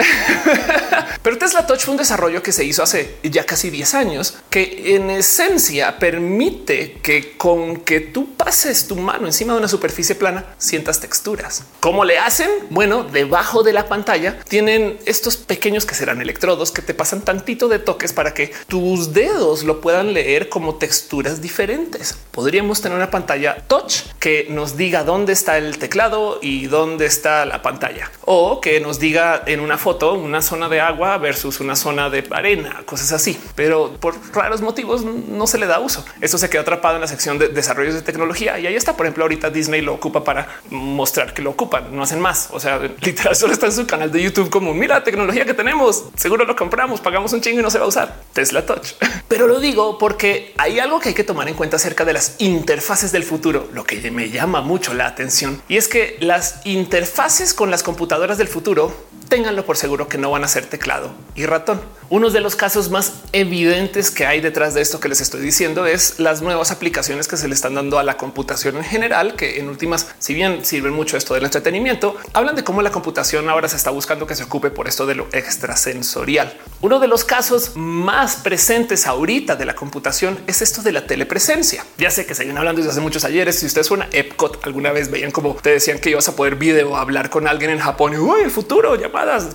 Pero 1.22 1.38
Tesla 1.38 1.66
Touch 1.66 1.82
fue 1.82 1.94
un 1.94 1.98
desarrollo 1.98 2.42
que 2.42 2.52
se 2.52 2.64
hizo 2.68 2.84
hace 2.84 3.16
ya 3.24 3.46
casi 3.46 3.70
10 3.70 3.94
años, 3.96 4.38
que 4.50 4.96
en 4.96 5.10
esencia 5.10 6.00
permite 6.00 6.98
que 7.02 7.38
con 7.38 7.78
que 7.78 8.00
tú 8.00 8.36
pases 8.36 8.88
tu 8.88 8.96
mano 8.96 9.26
encima 9.26 9.54
de 9.54 9.60
una 9.60 9.68
superficie 9.68 10.16
plana, 10.16 10.46
sientas 10.58 11.00
texturas. 11.00 11.64
¿Cómo 11.80 12.06
le 12.06 12.20
hacen? 12.20 12.50
Bueno, 12.70 13.04
debajo 13.04 13.64
de 13.64 13.74
la 13.74 13.88
pantalla 13.88 14.40
tienen 14.48 14.98
estos 15.06 15.38
pequeños 15.38 15.86
que 15.86 15.96
serán 15.96 16.22
electrodos 16.22 16.72
que 16.72 16.82
te 16.82 16.94
pasan 16.94 17.22
tantito 17.22 17.68
de 17.68 17.80
toques 17.80 18.14
para 18.14 18.34
que 18.34 18.52
tus 18.68 19.14
dedos 19.14 19.64
lo 19.64 19.82
puedan 19.82 20.14
leer 20.14 20.50
como 20.50 20.76
texturas 20.76 21.42
diferentes. 21.42 22.18
Podríamos 22.32 22.82
tener 22.82 22.98
una 22.98 23.12
pantalla 23.12 23.66
touch 23.68 24.04
que 24.20 24.48
nos 24.50 24.78
diga 24.78 25.04
dónde 25.04 25.34
está 25.34 25.58
el 25.58 25.78
teclado 25.78 26.40
y 26.42 26.68
dónde 26.68 27.06
está 27.06 27.46
la 27.46 27.62
pantalla 27.62 28.12
o 28.26 28.62
que 28.62 28.80
nos 28.80 29.00
diga 29.00 29.44
en 29.46 29.60
una 29.60 29.78
foto 29.78 30.14
una 30.14 30.42
zona 30.42 30.70
de 30.70 30.82
agua 30.82 31.18
versus 31.18 31.60
una 31.60 31.76
zona 31.76 32.10
de 32.10 32.26
arena 32.32 32.57
cosas 32.86 33.12
así, 33.12 33.40
pero 33.56 33.94
por 34.00 34.16
raros 34.34 34.62
motivos 34.62 35.04
no 35.04 35.48
se 35.48 35.58
le 35.58 35.68
da 35.68 35.80
uso. 35.80 36.06
Esto 36.22 36.38
se 36.38 36.50
queda 36.50 36.62
atrapado 36.62 36.96
en 36.96 37.02
la 37.02 37.08
sección 37.08 37.38
de 37.38 37.50
desarrollos 37.50 37.94
de 37.94 38.02
tecnología 38.02 38.60
y 38.60 38.68
ahí 38.68 38.76
está. 38.76 38.96
Por 38.96 39.06
ejemplo, 39.06 39.24
ahorita 39.24 39.50
Disney 39.50 39.82
lo 39.82 39.94
ocupa 39.94 40.24
para 40.24 40.48
mostrar 40.70 41.34
que 41.34 41.42
lo 41.42 41.52
ocupan, 41.52 41.96
no 41.96 42.04
hacen 42.04 42.20
más. 42.20 42.50
O 42.52 42.60
sea, 42.60 42.80
literal 43.02 43.36
solo 43.36 43.54
está 43.54 43.68
en 43.68 43.74
su 43.74 43.86
canal 43.88 44.12
de 44.12 44.22
YouTube 44.22 44.50
como 44.50 44.74
mira 44.74 45.04
tecnología 45.04 45.46
que 45.46 45.54
tenemos, 45.54 46.06
seguro 46.16 46.46
lo 46.46 46.56
compramos, 46.56 47.02
pagamos 47.02 47.34
un 47.34 47.42
chingo 47.42 47.60
y 47.60 47.64
no 47.64 47.70
se 47.70 47.80
va 47.80 47.86
a 47.86 47.88
usar 47.88 48.22
Tesla 48.34 48.66
Touch. 48.66 48.94
Pero 49.28 49.48
lo 49.48 49.60
digo 49.60 49.98
porque 49.98 50.54
hay 50.58 50.80
algo 50.80 51.00
que 51.00 51.10
hay 51.10 51.16
que 51.16 51.24
tomar 51.24 51.48
en 51.48 51.56
cuenta 51.56 51.78
acerca 51.78 52.06
de 52.06 52.14
las 52.14 52.36
interfaces 52.40 53.12
del 53.12 53.24
futuro, 53.24 53.68
lo 53.74 53.84
que 53.84 54.10
me 54.12 54.30
llama 54.30 54.62
mucho 54.62 54.94
la 54.94 55.08
atención 55.08 55.62
y 55.68 55.78
es 55.78 55.88
que 55.88 56.18
las 56.20 56.66
interfaces 56.66 57.54
con 57.54 57.72
las 57.72 57.84
computadoras 57.84 58.38
del 58.38 58.48
futuro 58.48 58.94
ténganlo 59.30 59.66
por 59.66 59.78
seguro 59.78 60.08
que 60.08 60.18
no 60.18 60.32
van 60.32 60.44
a 60.44 60.48
ser 60.48 60.66
teclado 60.66 61.12
y 61.36 61.46
ratón. 61.46 61.82
Uno 62.10 62.30
de 62.30 62.40
los 62.40 62.56
casos 62.56 62.90
más 62.90 63.14
evidentes 63.34 64.12
que 64.12 64.26
hay 64.26 64.40
detrás 64.40 64.74
de 64.74 64.82
esto 64.82 65.00
que 65.00 65.10
les 65.10 65.20
estoy 65.20 65.42
diciendo 65.42 65.86
es 65.86 66.20
las 66.20 66.42
nuevas 66.42 66.72
aplicaciones 66.72 67.28
que 67.28 67.36
se 67.36 67.50
le 67.50 67.54
están 67.54 67.76
dando 67.76 68.00
a 68.00 68.04
la 68.04 68.16
computación 68.16 68.78
en 68.78 68.86
general, 68.86 69.36
que 69.36 69.60
en 69.60 69.68
últimas, 69.68 70.08
si 70.20 70.34
bien 70.34 70.64
sirven 70.64 70.94
mucho 70.94 71.18
esto 71.18 71.34
del 71.34 71.44
entretenimiento, 71.44 72.16
hablan 72.34 72.56
de 72.56 72.64
cómo 72.64 72.82
la 72.82 72.92
computación 72.92 73.50
ahora 73.50 73.68
se 73.68 73.76
está 73.76 73.92
buscando 73.92 74.26
que 74.26 74.36
se 74.36 74.44
ocupe 74.44 74.70
por 74.70 74.88
esto 74.88 75.06
de 75.06 75.16
lo 75.16 75.28
extrasensorial. 75.34 76.58
Uno 76.82 77.00
de 77.00 77.08
los 77.08 77.26
casos 77.26 77.72
más 77.76 78.38
presentes 78.38 79.06
ahorita 79.06 79.58
de 79.58 79.66
la 79.66 79.76
computación 79.76 80.40
es 80.48 80.62
esto 80.62 80.82
de 80.82 80.94
la 80.94 81.08
telepresencia. 81.08 81.84
Ya 81.98 82.10
sé 82.10 82.26
que 82.26 82.36
se 82.36 82.46
viene 82.46 82.60
hablando 82.60 82.80
desde 82.80 82.92
hace 82.92 83.02
muchos 83.02 83.26
ayeres. 83.26 83.60
Si 83.60 83.66
ustedes 83.66 83.90
fueron 83.90 84.08
a 84.08 84.10
Epcot 84.12 84.64
alguna 84.64 84.92
vez 84.92 85.12
veían 85.12 85.32
como 85.32 85.56
te 85.56 85.72
decían 85.72 86.00
que 86.00 86.12
ibas 86.12 86.30
a 86.30 86.36
poder 86.36 86.56
video 86.56 86.96
hablar 86.96 87.30
con 87.30 87.48
alguien 87.48 87.72
en 87.72 87.80
Japón 87.80 88.14
y 88.14 88.44
el 88.44 88.52
futuro 88.52 88.96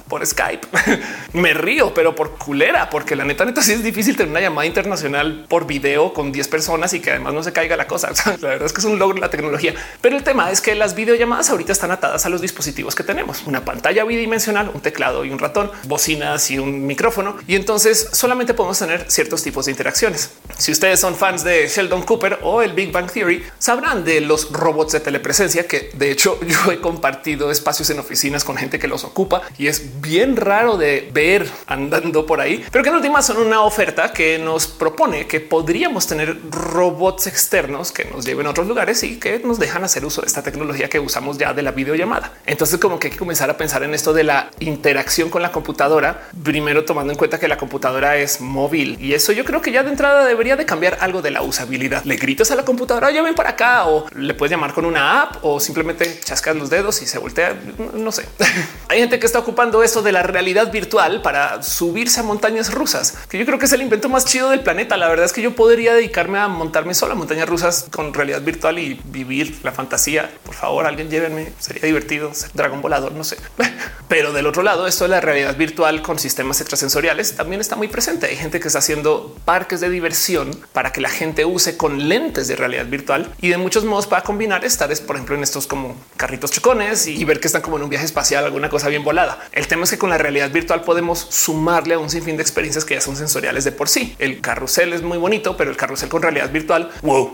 por 0.09 0.27
Skype. 0.27 0.67
Me 1.33 1.55
río, 1.55 1.95
pero 1.95 2.15
por 2.15 2.37
culera, 2.37 2.91
porque 2.91 3.17
la 3.17 3.25
neta, 3.25 3.45
neta, 3.45 3.63
sí 3.63 3.73
es 3.73 3.83
difícil 3.83 4.17
tener 4.17 4.31
una 4.31 4.41
llamada 4.41 4.67
internacional 4.67 5.47
por 5.49 5.67
video 5.67 6.13
con 6.13 6.33
10 6.33 6.49
personas 6.49 6.93
y 6.95 7.01
que 7.01 7.11
además 7.11 7.35
no 7.35 7.43
se 7.43 7.53
caiga 7.53 7.77
la 7.77 7.87
cosa. 7.87 8.11
la 8.41 8.49
verdad 8.49 8.67
es 8.67 8.73
que 8.73 8.81
es 8.81 8.85
un 8.85 8.99
logro 8.99 9.19
la 9.19 9.31
tecnología, 9.31 9.75
pero 10.01 10.17
el 10.17 10.23
tema 10.23 10.51
es 10.51 10.61
que 10.61 10.75
las 10.75 10.95
videollamadas 10.95 11.51
ahorita 11.51 11.73
están 11.73 11.91
atadas 11.91 12.27
a 12.27 12.29
los 12.29 12.41
dispositivos 12.41 12.95
que 12.95 13.05
tenemos, 13.05 13.45
una 13.47 13.65
pantalla 13.65 14.05
bidimensional, 14.05 14.71
un 14.73 14.81
teclado 14.81 15.25
y 15.25 15.31
un 15.31 15.39
ratón, 15.39 15.71
bocinas 15.85 16.51
y 16.51 16.59
un 16.59 16.87
micrófono. 16.87 17.37
Y 17.47 17.55
entonces 17.55 18.09
solamente 18.13 18.55
podemos 18.55 18.79
tener 18.79 19.11
ciertos 19.11 19.43
tipos 19.43 19.67
de 19.67 19.73
interacciones. 19.73 20.31
Si 20.59 20.73
ustedes 20.73 21.01
son 21.01 21.17
fans 21.17 21.45
de 21.45 21.69
Sheldon 21.69 22.03
Cooper 22.03 22.41
o 22.43 22.63
el 22.63 22.73
Big 22.73 22.93
Bang 22.93 23.11
Theory, 23.11 23.45
sabrán 23.59 24.05
de 24.05 24.21
los 24.21 24.51
robots 24.53 24.93
de 24.93 25.01
telepresencia, 25.01 25.67
que 25.67 25.91
de 25.95 26.11
hecho 26.11 26.39
yo 26.47 26.73
he 26.73 26.81
compartido 26.81 27.51
espacios 27.51 27.91
en 27.91 27.99
oficinas 27.99 28.45
con 28.45 28.57
gente 28.57 28.79
que 28.79 28.89
los 28.89 29.05
ocupa 29.05 29.43
y 29.59 29.67
es 29.67 30.01
bien 30.01 30.37
raro 30.37 30.77
de 30.77 31.11
ver 31.13 31.49
andando 31.67 32.27
por 32.27 32.41
ahí, 32.41 32.65
pero 32.71 32.83
que 32.83 32.91
en 32.91 32.97
última 32.97 33.23
son 33.23 33.39
una 33.39 33.63
oferta 33.63 34.13
que 34.13 34.39
nos 34.39 34.67
propone 34.67 35.27
que 35.27 35.41
podríamos 35.41 36.07
tener 36.07 36.37
robots 36.51 37.27
externos 37.27 37.93
que 37.93 38.05
nos 38.07 38.25
lleven 38.25 38.47
a 38.47 38.51
otros 38.51 38.67
lugares 38.67 39.03
y 39.03 39.19
que 39.19 39.39
nos 39.41 39.59
dejan 39.59 39.85
hacer 39.85 40.05
uso 40.05 40.23
de 40.23 40.27
esta 40.27 40.43
tecnología 40.43 40.89
que 40.89 40.99
usamos 40.99 41.39
ya 41.39 41.53
de 41.53 41.63
la 41.63 41.73
videollamada. 41.73 42.33
Entonces 42.47 42.79
como 42.79 42.99
que 42.99 43.09
hay 43.09 43.13
que 43.13 43.19
comenzar 43.19 43.51
a 43.51 43.57
pensar 43.57 43.83
en 43.83 43.95
esto 43.95 44.13
de 44.13 44.25
la 44.25 44.51
interacción 44.61 45.31
con 45.31 45.43
la 45.43 45.53
computadora, 45.53 46.29
primero 46.43 46.85
tomando 46.85 47.13
en 47.13 47.19
cuenta 47.19 47.39
que 47.39 47.49
la 47.49 47.57
computadora 47.57 48.17
es 48.17 48.41
móvil 48.41 48.97
y 49.01 49.15
eso 49.15 49.33
yo 49.33 49.45
creo 49.45 49.61
que 49.61 49.73
ya 49.73 49.83
de 49.83 49.91
entrada 49.91 50.25
debería 50.25 50.57
de 50.57 50.65
cambiar 50.65 50.99
algo 51.01 51.23
de 51.23 51.31
la 51.31 51.43
usabilidad. 51.43 52.05
Le 52.05 52.17
gritas 52.17 52.51
a 52.51 52.57
la 52.57 52.65
computadora, 52.65 53.11
ya 53.11 53.23
ven 53.23 53.35
para 53.35 53.51
acá 53.51 53.87
o 53.87 54.07
le 54.15 54.35
puedes 54.35 54.51
llamar 54.51 54.73
con 54.73 54.85
una 54.85 55.23
app 55.23 55.37
o 55.43 55.61
simplemente 55.61 56.21
chascas 56.25 56.57
los 56.57 56.71
dedos 56.71 57.03
y 57.03 57.07
se 57.07 57.19
voltea. 57.19 57.55
No 57.95 58.13
sé. 58.13 58.27
Hay 58.89 58.99
gente 59.01 59.19
que 59.19 59.27
está 59.27 59.42
ocupando 59.43 59.83
eso 59.83 60.03
de 60.03 60.13
la 60.13 60.23
realidad 60.23 60.73
virtual 60.73 61.23
para 61.23 61.63
subirse 61.63 62.21
a 62.21 62.23
montañas 62.23 62.73
rusas, 62.73 63.19
que 63.29 63.39
yo 63.39 63.45
creo 63.45 63.59
que 63.59 63.67
es 63.67 63.73
el 63.73 63.83
invento 63.83 64.09
más 64.09 64.25
chido 64.25 64.51
del 64.51 64.61
planeta. 64.61 64.97
La 64.97 65.09
verdad 65.09 65.27
es 65.27 65.33
que 65.33 65.43
yo 65.43 65.55
podría 65.55 65.95
dedicarme 65.95 66.39
a 66.39 66.49
montarme 66.49 66.95
solo 66.95 67.13
a 67.13 67.17
montañas 67.17 67.49
rusas 67.49 67.87
con 67.91 68.15
realidad 68.15 68.41
virtual 68.43 68.79
y 68.79 69.01
vivir 69.05 69.59
la 69.63 69.73
fantasía. 69.73 70.31
Por 70.45 70.55
favor, 70.55 70.87
alguien 70.87 71.11
llévenme. 71.11 71.53
Sería 71.59 71.83
divertido. 71.83 72.33
Ser 72.35 72.51
dragón 72.55 72.81
volador, 72.81 73.13
no 73.13 73.25
sé. 73.25 73.37
Pero 74.09 74.33
del 74.33 74.47
otro 74.47 74.63
lado, 74.63 74.87
esto 74.87 75.05
de 75.05 75.11
la 75.11 75.21
realidad 75.21 75.57
virtual 75.57 76.03
con 76.03 76.19
sistemas 76.19 76.61
extrasensoriales 76.61 77.35
también 77.37 77.61
está 77.61 77.77
muy 77.77 77.89
presente. 77.89 78.27
Hay 78.27 78.37
gente 78.37 78.61
que 78.61 78.69
está 78.69 78.79
haciendo 78.79 79.37
parques 79.45 79.81
de 79.81 79.91
diversión 79.91 80.51
para 80.73 80.93
que 80.93 81.01
la 81.01 81.09
gente 81.09 81.45
use 81.45 81.77
con 81.77 82.09
lentes 82.09 82.49
de 82.49 82.57
realidad 82.57 82.87
virtual 82.87 83.33
y 83.41 83.49
de 83.49 83.57
muchos 83.57 83.85
modos 83.85 84.07
para 84.07 84.23
combinar 84.23 84.65
estar, 84.65 84.93
por 85.07 85.17
ejemplo, 85.17 85.35
en 85.35 85.43
estos 85.43 85.67
como 85.67 85.97
carritos 86.17 86.51
chocones 86.51 87.07
y 87.07 87.25
ver 87.25 87.41
que 87.41 87.47
están 87.47 87.63
como 87.63 87.77
en 87.77 87.85
un 87.85 87.89
viaje 87.89 88.05
espacial, 88.05 88.45
alguna 88.45 88.69
cosa 88.69 88.89
bien 88.89 89.05
volada. 89.05 89.32
El 89.53 89.67
tema 89.67 89.85
es 89.85 89.91
que 89.91 89.99
con 89.99 90.11
la 90.11 90.19
realidad 90.19 90.51
virtual 90.51 90.83
podemos 90.83 91.27
sumarle 91.31 91.95
a 91.95 91.99
un 91.99 92.11
sinfín 92.11 92.37
de 92.37 92.43
experiencias 92.43 92.85
que 92.85 92.95
ya 92.95 93.01
son 93.01 93.17
sensoriales 93.17 93.65
de 93.65 93.73
por 93.73 93.89
sí. 93.89 94.15
El 94.19 94.41
carrusel 94.41 94.93
es 94.93 95.03
muy 95.03 95.19
bonito, 95.19 95.57
pero 95.57 95.71
el 95.71 95.77
carrusel 95.77 96.09
con 96.09 96.23
realidad 96.23 96.51
virtual, 96.51 96.91
wow. 97.03 97.33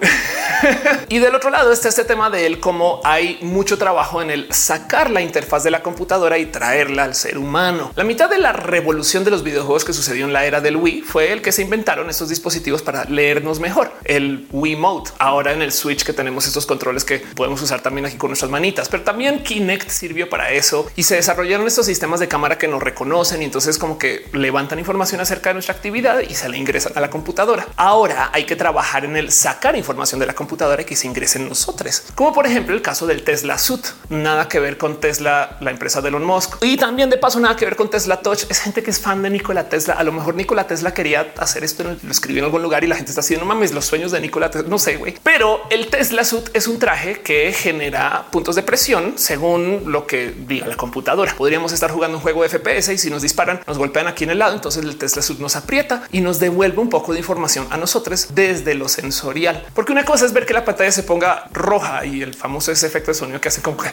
y 1.09 1.19
del 1.19 1.35
otro 1.35 1.51
lado 1.51 1.73
está 1.73 1.89
este 1.89 2.05
tema 2.05 2.31
de 2.31 2.47
él, 2.47 2.61
cómo 2.61 3.01
hay 3.05 3.39
mucho 3.43 3.79
trabajo 3.79 4.23
en 4.23 4.31
el 4.31 4.53
sacar 4.53 5.11
la 5.11 5.21
interfaz 5.21 5.65
de 5.65 5.71
la 5.71 5.83
computadora 5.83 6.39
y 6.39 6.47
traerla 6.47 7.05
al 7.05 7.15
ser 7.15 7.39
humano. 7.39 7.93
La 7.97 8.05
mitad 8.05 8.29
de 8.31 8.39
la 8.39 8.53
revolución 8.53 9.25
de 9.25 9.31
los 9.31 9.43
videojuegos 9.43 9.85
que 9.85 9.93
sucedió 9.93 10.25
en 10.25 10.33
la 10.33 10.45
era 10.45 10.61
del 10.61 10.77
Wii 10.77 11.03
fue 11.03 11.33
el 11.33 11.43
que 11.43 11.53
se 11.53 11.63
inventaron 11.63 12.11
estos 12.11 12.29
dispositivos 12.29 12.83
para 12.83 13.05
leernos 13.05 13.61
mejor. 13.61 13.93
El 14.05 14.47
Wii 14.51 14.77
Mode. 14.77 15.11
Ahora 15.19 15.53
en 15.53 15.63
el 15.63 15.73
Switch 15.73 16.05
que 16.05 16.13
tenemos 16.13 16.47
estos 16.47 16.67
controles 16.67 17.05
que 17.05 17.19
podemos 17.19 17.61
usar 17.63 17.81
también 17.81 18.07
aquí 18.07 18.17
con 18.17 18.31
nuestras 18.31 18.51
manitas, 18.51 18.89
pero 18.89 19.03
también 19.03 19.43
Kinect 19.43 19.91
sirvió 19.91 20.29
para 20.29 20.53
eso 20.53 20.91
y 20.97 21.03
se 21.03 21.17
desarrollaron 21.17 21.67
estos 21.67 21.88
sistemas 21.89 22.21
de 22.21 22.29
cámara 22.29 22.59
que 22.59 22.69
nos 22.69 22.83
reconocen 22.83 23.43
y 23.43 23.47
entonces 23.47 23.79
como 23.79 23.99
que 23.99 24.27
levantan 24.33 24.79
información 24.79 25.21
acerca 25.21 25.51
de 25.51 25.55
nuestra 25.55 25.75
actividad 25.75 26.21
y 26.21 26.35
se 26.35 26.49
le 26.49 26.59
ingresan 26.59 26.93
a 26.95 27.01
la 27.01 27.11
computadora. 27.11 27.67
Ahora 27.77 28.31
hay 28.33 28.45
que 28.45 28.57
trabajar 28.57 29.05
en 29.05 29.17
el 29.17 29.33
sacar 29.33 29.75
información 29.77 30.21
de 30.21 30.27
la 30.27 30.35
computadora 30.35 30.83
y 30.83 30.85
que 30.85 30.97
se 30.97 31.07
ingrese 31.07 31.39
en 31.39 31.49
nosotros, 31.49 32.05
como 32.15 32.33
por 32.33 32.47
ejemplo 32.47 32.75
el 32.75 32.83
caso 32.83 33.07
del 33.07 33.25
Tesla 33.25 33.59
Suit. 33.59 33.87
Nada 34.11 34.49
que 34.49 34.61
ver 34.61 34.77
con 34.79 35.01
Tesla, 35.01 35.57
la 35.61 35.71
empresa 35.71 36.01
de 36.01 36.09
Elon 36.09 36.25
Musk 36.25 36.63
y 36.63 36.77
también 36.77 37.11
de 37.11 37.17
paso 37.17 37.41
nada 37.41 37.57
que 37.57 37.65
ver 37.65 37.77
con 37.77 37.89
Tesla 37.91 38.21
Touch. 38.21 38.45
Es 38.51 38.61
gente 38.61 38.83
que 38.83 38.91
es 38.91 39.01
fan 39.01 39.23
de 39.23 39.31
Nikola 39.31 39.69
Tesla. 39.69 39.95
A 39.95 40.05
lo 40.05 40.13
mejor 40.13 40.35
Nikola 40.35 40.67
Tesla 40.67 40.93
quería 40.93 41.33
hacer 41.39 41.65
esto, 41.65 41.85
lo 41.85 42.11
escribió 42.11 42.41
en 42.41 42.45
algún 42.45 42.63
lugar 42.63 42.85
y 42.85 42.87
la 42.87 42.97
gente 42.97 43.11
está 43.11 43.21
haciendo 43.21 43.47
mames 43.47 43.73
los 43.73 43.87
sueños 43.87 44.13
de 44.13 44.21
Nikola 44.21 44.51
Tesla. 44.51 44.69
No 44.69 44.79
sé, 44.79 44.97
güey, 44.97 45.15
pero 45.23 45.63
el 45.71 45.89
Tesla 45.89 46.25
Suit 46.25 46.51
es 46.53 46.69
un 46.69 46.79
traje 46.79 47.23
que 47.23 47.53
genera 47.53 48.27
puntos 48.31 48.55
de 48.57 48.63
presión 48.63 49.15
según 49.17 49.85
lo 49.87 50.07
que 50.07 50.35
diga 50.47 50.67
la 50.67 50.77
computadora. 50.77 51.35
Podríamos 51.37 51.68
estar 51.73 51.91
jugando 51.91 52.19
un 52.19 52.23
juego 52.23 52.43
de 52.43 52.49
FPS 52.49 52.93
y 52.93 52.99
si 52.99 53.11
nos 53.11 53.23
disparan, 53.23 53.61
nos 53.67 53.79
golpean 53.79 54.07
aquí 54.07 54.25
en 54.25 54.31
el 54.31 54.39
lado. 54.39 54.55
Entonces 54.55 54.85
el 54.85 54.97
Tesla 54.97 55.23
Suit 55.23 55.39
nos 55.39 55.57
aprieta 55.57 56.03
y 56.13 56.21
nos 56.21 56.39
devuelve 56.39 56.79
un 56.79 56.89
poco 56.89 57.13
de 57.13 57.19
información 57.19 57.67
a 57.71 57.77
nosotros 57.77 58.29
desde 58.35 58.75
lo 58.75 58.89
sensorial. 58.89 59.67
Porque 59.75 59.93
una 59.93 60.05
cosa 60.05 60.27
es 60.27 60.33
ver 60.33 60.47
que 60.47 60.55
la 60.55 60.65
pantalla 60.65 60.93
se 60.93 61.03
ponga 61.03 61.49
roja 61.53 62.05
y 62.05 62.23
el 62.23 62.35
famoso 62.35 62.73
ese 62.73 62.87
efecto 62.87 63.11
de 63.11 63.15
sonido 63.15 63.41
que 63.41 63.49
hace 63.49 63.63
como 63.63 63.77
que 63.77 63.91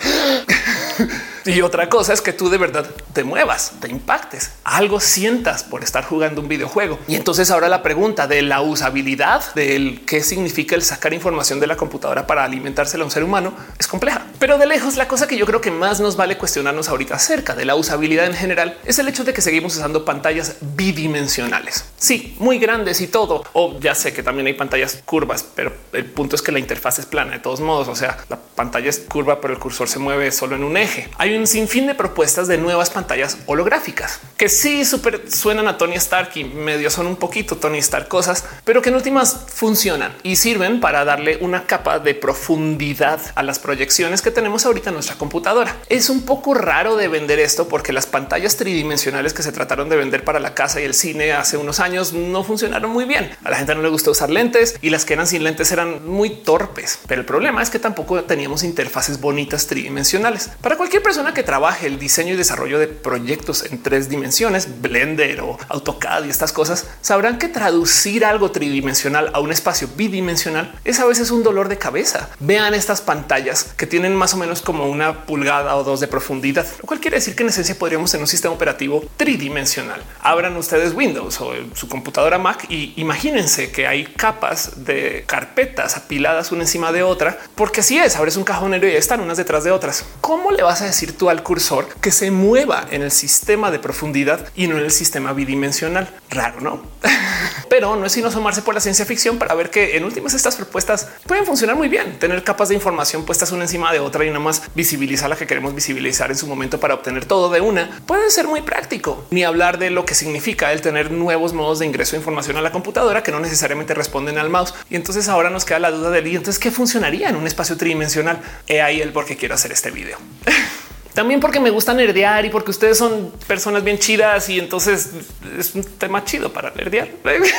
y 1.46 1.62
otra 1.62 1.90
cosa 1.90 2.14
es 2.14 2.22
que 2.22 2.34
tú 2.34 2.50
de 2.50 2.58
verdad 2.58 2.86
te 3.14 3.24
muevas, 3.24 3.74
te 3.80 3.88
impactes, 3.88 4.52
algo 4.64 5.00
sientas 5.00 5.64
por 5.64 5.84
estar 5.84 6.04
jugando 6.04 6.42
un 6.42 6.48
videojuego. 6.48 7.00
Y 7.08 7.16
entonces 7.16 7.52
ahora 7.52 7.70
la 7.70 7.84
pregunta 7.84 8.28
de 8.28 8.42
la 8.42 8.62
usabilidad 8.62 9.54
del 9.54 10.04
qué 10.06 10.22
significa 10.22 10.76
el 10.76 10.82
sacar 10.82 11.14
información 11.14 11.60
de 11.60 11.68
la 11.68 11.78
computadora 11.78 12.26
para 12.26 12.44
alimentársela 12.44 13.04
a 13.04 13.06
un 13.06 13.12
ser 13.12 13.24
humano 13.24 13.54
es 13.78 13.88
compleja. 13.88 14.26
Pero 14.40 14.58
de 14.58 14.66
lejos 14.66 14.98
la 14.98 15.08
cosa 15.08 15.28
que 15.28 15.38
yo 15.38 15.46
creo 15.46 15.62
que 15.62 15.72
más 15.72 16.00
nos 16.00 16.16
vale 16.16 16.38
cuestionarnos 16.38 16.90
ahorita 16.90 17.16
acerca 17.16 17.56
de 17.56 17.66
la 17.66 17.76
usabilidad 17.76 18.26
en 18.26 18.34
general 18.34 18.78
es 18.84 19.00
el 19.00 19.08
hecho 19.08 19.24
de 19.24 19.34
que 19.34 19.42
seguimos 19.42 19.76
usando 19.76 20.04
pantallas 20.04 20.56
bidimensionales. 20.62 21.86
Sí, 21.98 22.36
muy 22.40 22.58
grandes 22.58 23.02
y 23.02 23.08
todo. 23.08 23.44
O 23.54 23.80
ya 23.80 23.96
sé 23.96 24.14
que 24.14 24.24
también 24.24 24.48
hay 24.48 24.54
pantallas 24.54 25.02
curvas, 25.06 25.46
pero 25.56 25.72
el 25.94 26.06
punto 26.06 26.36
es 26.36 26.42
que 26.42 26.52
la 26.52 26.60
interfaz 26.60 27.00
es 27.00 27.06
plana 27.06 27.34
de 27.34 27.40
todos 27.40 27.62
modos. 27.62 27.88
O 27.88 27.96
sea, 27.96 28.18
la 28.30 28.40
pantalla 28.40 28.90
es 28.90 29.00
curva, 29.00 29.42
pero 29.42 29.54
el 29.54 29.60
cursor 29.60 29.88
se 29.88 30.00
mueve 30.00 30.32
solo 30.32 30.56
en 30.56 30.64
un 30.64 30.78
eje. 30.78 31.10
Un 31.38 31.48
sinfín 31.48 31.88
de 31.88 31.96
propuestas 31.96 32.48
de 32.48 32.58
nuevas 32.58 32.90
pantallas 32.90 33.38
holográficas 33.46 34.20
que 34.38 34.50
sí 34.50 34.84
súper 34.86 35.32
suenan 35.32 35.68
a 35.68 35.78
Tony 35.78 35.96
Stark 35.96 36.32
y 36.36 36.44
medio 36.44 36.90
son 36.90 37.08
un 37.08 37.16
poquito 37.16 37.58
Tony 37.58 37.78
Stark 37.80 38.08
cosas, 38.08 38.46
pero 38.64 38.82
que 38.82 38.90
en 38.90 38.96
últimas 38.96 39.46
funcionan 39.48 40.14
y 40.24 40.36
sirven 40.36 40.80
para 40.80 41.06
darle 41.06 41.38
una 41.42 41.66
capa 41.66 42.00
de 42.00 42.16
profundidad 42.16 43.20
a 43.36 43.44
las 43.44 43.60
proyecciones 43.60 44.22
que 44.22 44.32
tenemos 44.32 44.66
ahorita 44.66 44.90
en 44.90 44.96
nuestra 44.96 45.16
computadora. 45.18 45.76
Es 45.88 46.10
un 46.10 46.24
poco 46.24 46.54
raro 46.54 46.98
de 46.98 47.08
vender 47.08 47.40
esto 47.40 47.68
porque 47.68 47.94
las 47.94 48.06
pantallas 48.06 48.58
tridimensionales 48.58 49.34
que 49.34 49.44
se 49.44 49.52
trataron 49.52 49.90
de 49.90 49.96
vender 49.96 50.24
para 50.24 50.40
la 50.40 50.54
casa 50.54 50.82
y 50.82 50.84
el 50.84 50.94
cine 50.94 51.32
hace 51.32 51.58
unos 51.58 51.80
años 51.80 52.14
no 52.14 52.44
funcionaron 52.44 52.92
muy 52.92 53.06
bien. 53.06 53.32
A 53.44 53.50
la 53.50 53.58
gente 53.58 53.74
no 53.74 53.82
le 53.82 53.90
gustó 53.90 54.12
usar 54.12 54.30
lentes 54.30 54.76
y 54.82 54.90
las 54.90 55.06
que 55.06 55.14
eran 55.14 55.28
sin 55.28 55.44
lentes 55.44 55.72
eran 55.72 56.06
muy 56.08 56.30
torpes. 56.30 57.00
Pero 57.08 57.22
el 57.22 57.26
problema 57.26 57.62
es 57.62 57.70
que 57.70 57.80
tampoco 57.80 58.22
teníamos 58.24 58.64
interfaces 58.64 59.22
bonitas 59.22 59.68
tridimensionales. 59.68 60.50
Para 60.62 60.76
cualquier 60.76 61.02
persona 61.02 61.25
que 61.34 61.44
trabaje 61.44 61.88
el 61.88 62.00
diseño 62.00 62.34
y 62.34 62.38
desarrollo 62.38 62.80
de 62.80 62.88
proyectos 62.88 63.66
en 63.72 63.82
tres 63.82 64.10
dimensiones, 64.10 64.82
Blender 64.82 65.42
o 65.42 65.58
AutoCAD 65.70 66.26
y 66.26 66.30
estas 66.30 66.52
cosas, 66.52 66.88
sabrán 67.02 67.38
que 67.38 67.48
traducir 67.48 68.26
algo 68.26 68.52
tridimensional 68.52 69.32
a 69.34 69.40
un 69.40 69.52
espacio 69.52 69.88
bidimensional 69.96 70.78
es 70.84 71.00
a 71.00 71.06
veces 71.06 71.32
un 71.32 71.44
dolor 71.44 71.70
de 71.70 71.78
cabeza. 71.78 72.30
Vean 72.40 72.74
estas 72.74 73.02
pantallas 73.02 73.74
que 73.78 73.88
tienen 73.88 74.16
más 74.16 74.34
o 74.34 74.38
menos 74.38 74.62
como 74.62 74.88
una 74.88 75.26
pulgada 75.26 75.76
o 75.76 75.84
dos 75.84 76.00
de 76.00 76.08
profundidad, 76.08 76.66
lo 76.82 76.88
cual 76.88 77.00
quiere 77.00 77.18
decir 77.18 77.36
que 77.36 77.44
en 77.44 77.50
esencia 77.50 77.76
podríamos 77.78 78.12
tener 78.12 78.24
un 78.24 78.28
sistema 78.28 78.54
operativo 78.54 79.04
tridimensional. 79.18 80.02
Abran 80.22 80.56
ustedes 80.58 80.94
Windows 80.94 81.40
o 81.42 81.54
su 81.74 81.88
computadora 81.88 82.38
Mac 82.38 82.66
y 82.70 82.94
imagínense 82.98 83.72
que 83.72 83.88
hay 83.88 84.06
capas 84.06 84.86
de 84.86 85.24
carpetas 85.28 85.98
apiladas 85.98 86.52
una 86.52 86.64
encima 86.64 86.92
de 86.92 87.04
otra, 87.04 87.38
porque 87.56 87.82
así 87.82 87.98
es, 87.98 88.16
abres 88.16 88.38
un 88.38 88.44
cajonero 88.44 88.88
y 88.88 88.92
están 88.92 89.22
unas 89.22 89.38
detrás 89.38 89.64
de 89.64 89.72
otras. 89.72 90.06
¿Cómo 90.22 90.52
le 90.52 90.64
vas 90.64 90.82
a 90.82 90.86
decir 90.86 91.15
tú 91.16 91.30
al 91.30 91.44
cursor 91.44 91.88
que 92.02 92.12
se 92.12 92.32
mueva 92.32 92.86
en 92.92 93.02
el 93.02 93.12
sistema 93.12 93.72
de 93.72 93.80
profundidad 93.80 94.50
y 94.56 94.68
no 94.68 94.78
en 94.78 94.84
el 94.84 94.92
sistema 94.92 95.34
bidimensional? 95.34 96.10
Raro, 96.30 96.62
¿no? 96.62 96.82
Pero 97.70 97.96
no 97.96 98.06
es 98.06 98.12
sino 98.12 98.28
asomarse 98.30 98.62
por 98.62 98.74
la 98.74 98.80
ciencia 98.80 99.06
ficción 99.06 99.38
para 99.38 99.54
ver 99.56 99.70
que 99.70 99.98
en 99.98 100.04
últimas 100.04 100.34
estas 100.34 100.56
propuestas 100.56 101.08
pueden 101.26 101.46
funcionar 101.46 101.76
muy 101.76 101.90
bien, 101.90 102.18
tener 102.20 102.44
capas 102.44 102.70
de 102.70 102.76
información 102.76 103.26
puestas 103.26 103.52
una 103.52 103.64
encima 103.64 103.92
de 103.92 104.00
otra 104.00 104.24
y 104.24 104.28
nada 104.28 104.40
más 104.40 104.64
visibilizar 104.76 105.30
la 105.30 105.36
que 105.36 105.48
queremos 105.48 105.76
visibilizar 105.76 106.32
en 106.32 106.38
su 106.38 106.48
momento 106.48 106.80
para 106.80 106.94
obtener 106.94 107.26
todo 107.26 107.50
de 107.50 107.62
una 107.62 108.02
puede 108.06 108.30
ser 108.30 108.48
muy 108.48 108.62
práctico. 108.62 109.26
Ni 109.32 109.44
hablar 109.44 109.78
de 109.78 109.90
lo 109.90 110.06
que 110.06 110.16
significa 110.16 110.72
el 110.72 110.82
tener 110.82 111.12
nuevos 111.12 111.54
modos 111.54 111.80
de 111.80 111.86
ingreso 111.86 112.12
de 112.12 112.20
información 112.20 112.58
a 112.58 112.62
la 112.62 112.72
computadora 112.72 113.24
que 113.24 113.32
no 113.32 113.40
necesariamente 113.40 113.94
responden 113.94 114.38
al 114.38 114.50
mouse. 114.50 114.74
Y 114.90 114.96
entonces 114.96 115.28
ahora 115.28 115.50
nos 115.50 115.66
queda 115.66 115.80
la 115.80 115.92
duda 115.92 116.12
del 116.12 116.28
y 116.28 116.36
entonces 116.36 116.60
qué 116.60 116.72
funcionaría 116.72 117.30
en 117.30 117.36
un 117.36 117.48
espacio 117.48 117.78
tridimensional. 117.78 118.42
He 118.68 118.82
ahí 118.82 119.02
el 119.02 119.12
por 119.12 119.26
qué 119.26 119.36
quiero 119.36 119.56
hacer 119.56 119.72
este 119.72 119.92
video. 119.92 120.18
También 121.16 121.40
porque 121.40 121.62
me 121.62 121.70
gusta 121.70 121.94
nerdear 121.94 122.46
y 122.46 122.50
porque 122.50 122.72
ustedes 122.72 122.98
son 122.98 123.32
personas 123.48 123.86
bien 123.86 123.98
chidas 123.98 124.50
y 124.50 124.60
entonces 124.60 125.12
es 125.58 125.74
un 125.74 125.84
tema 125.84 126.26
chido 126.26 126.52
para 126.52 126.72
nerdear. 126.72 127.08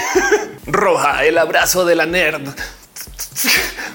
Roja, 0.67 1.25
el 1.25 1.39
abrazo 1.39 1.87
de 1.87 1.95
la 1.95 2.05
nerd. 2.05 2.51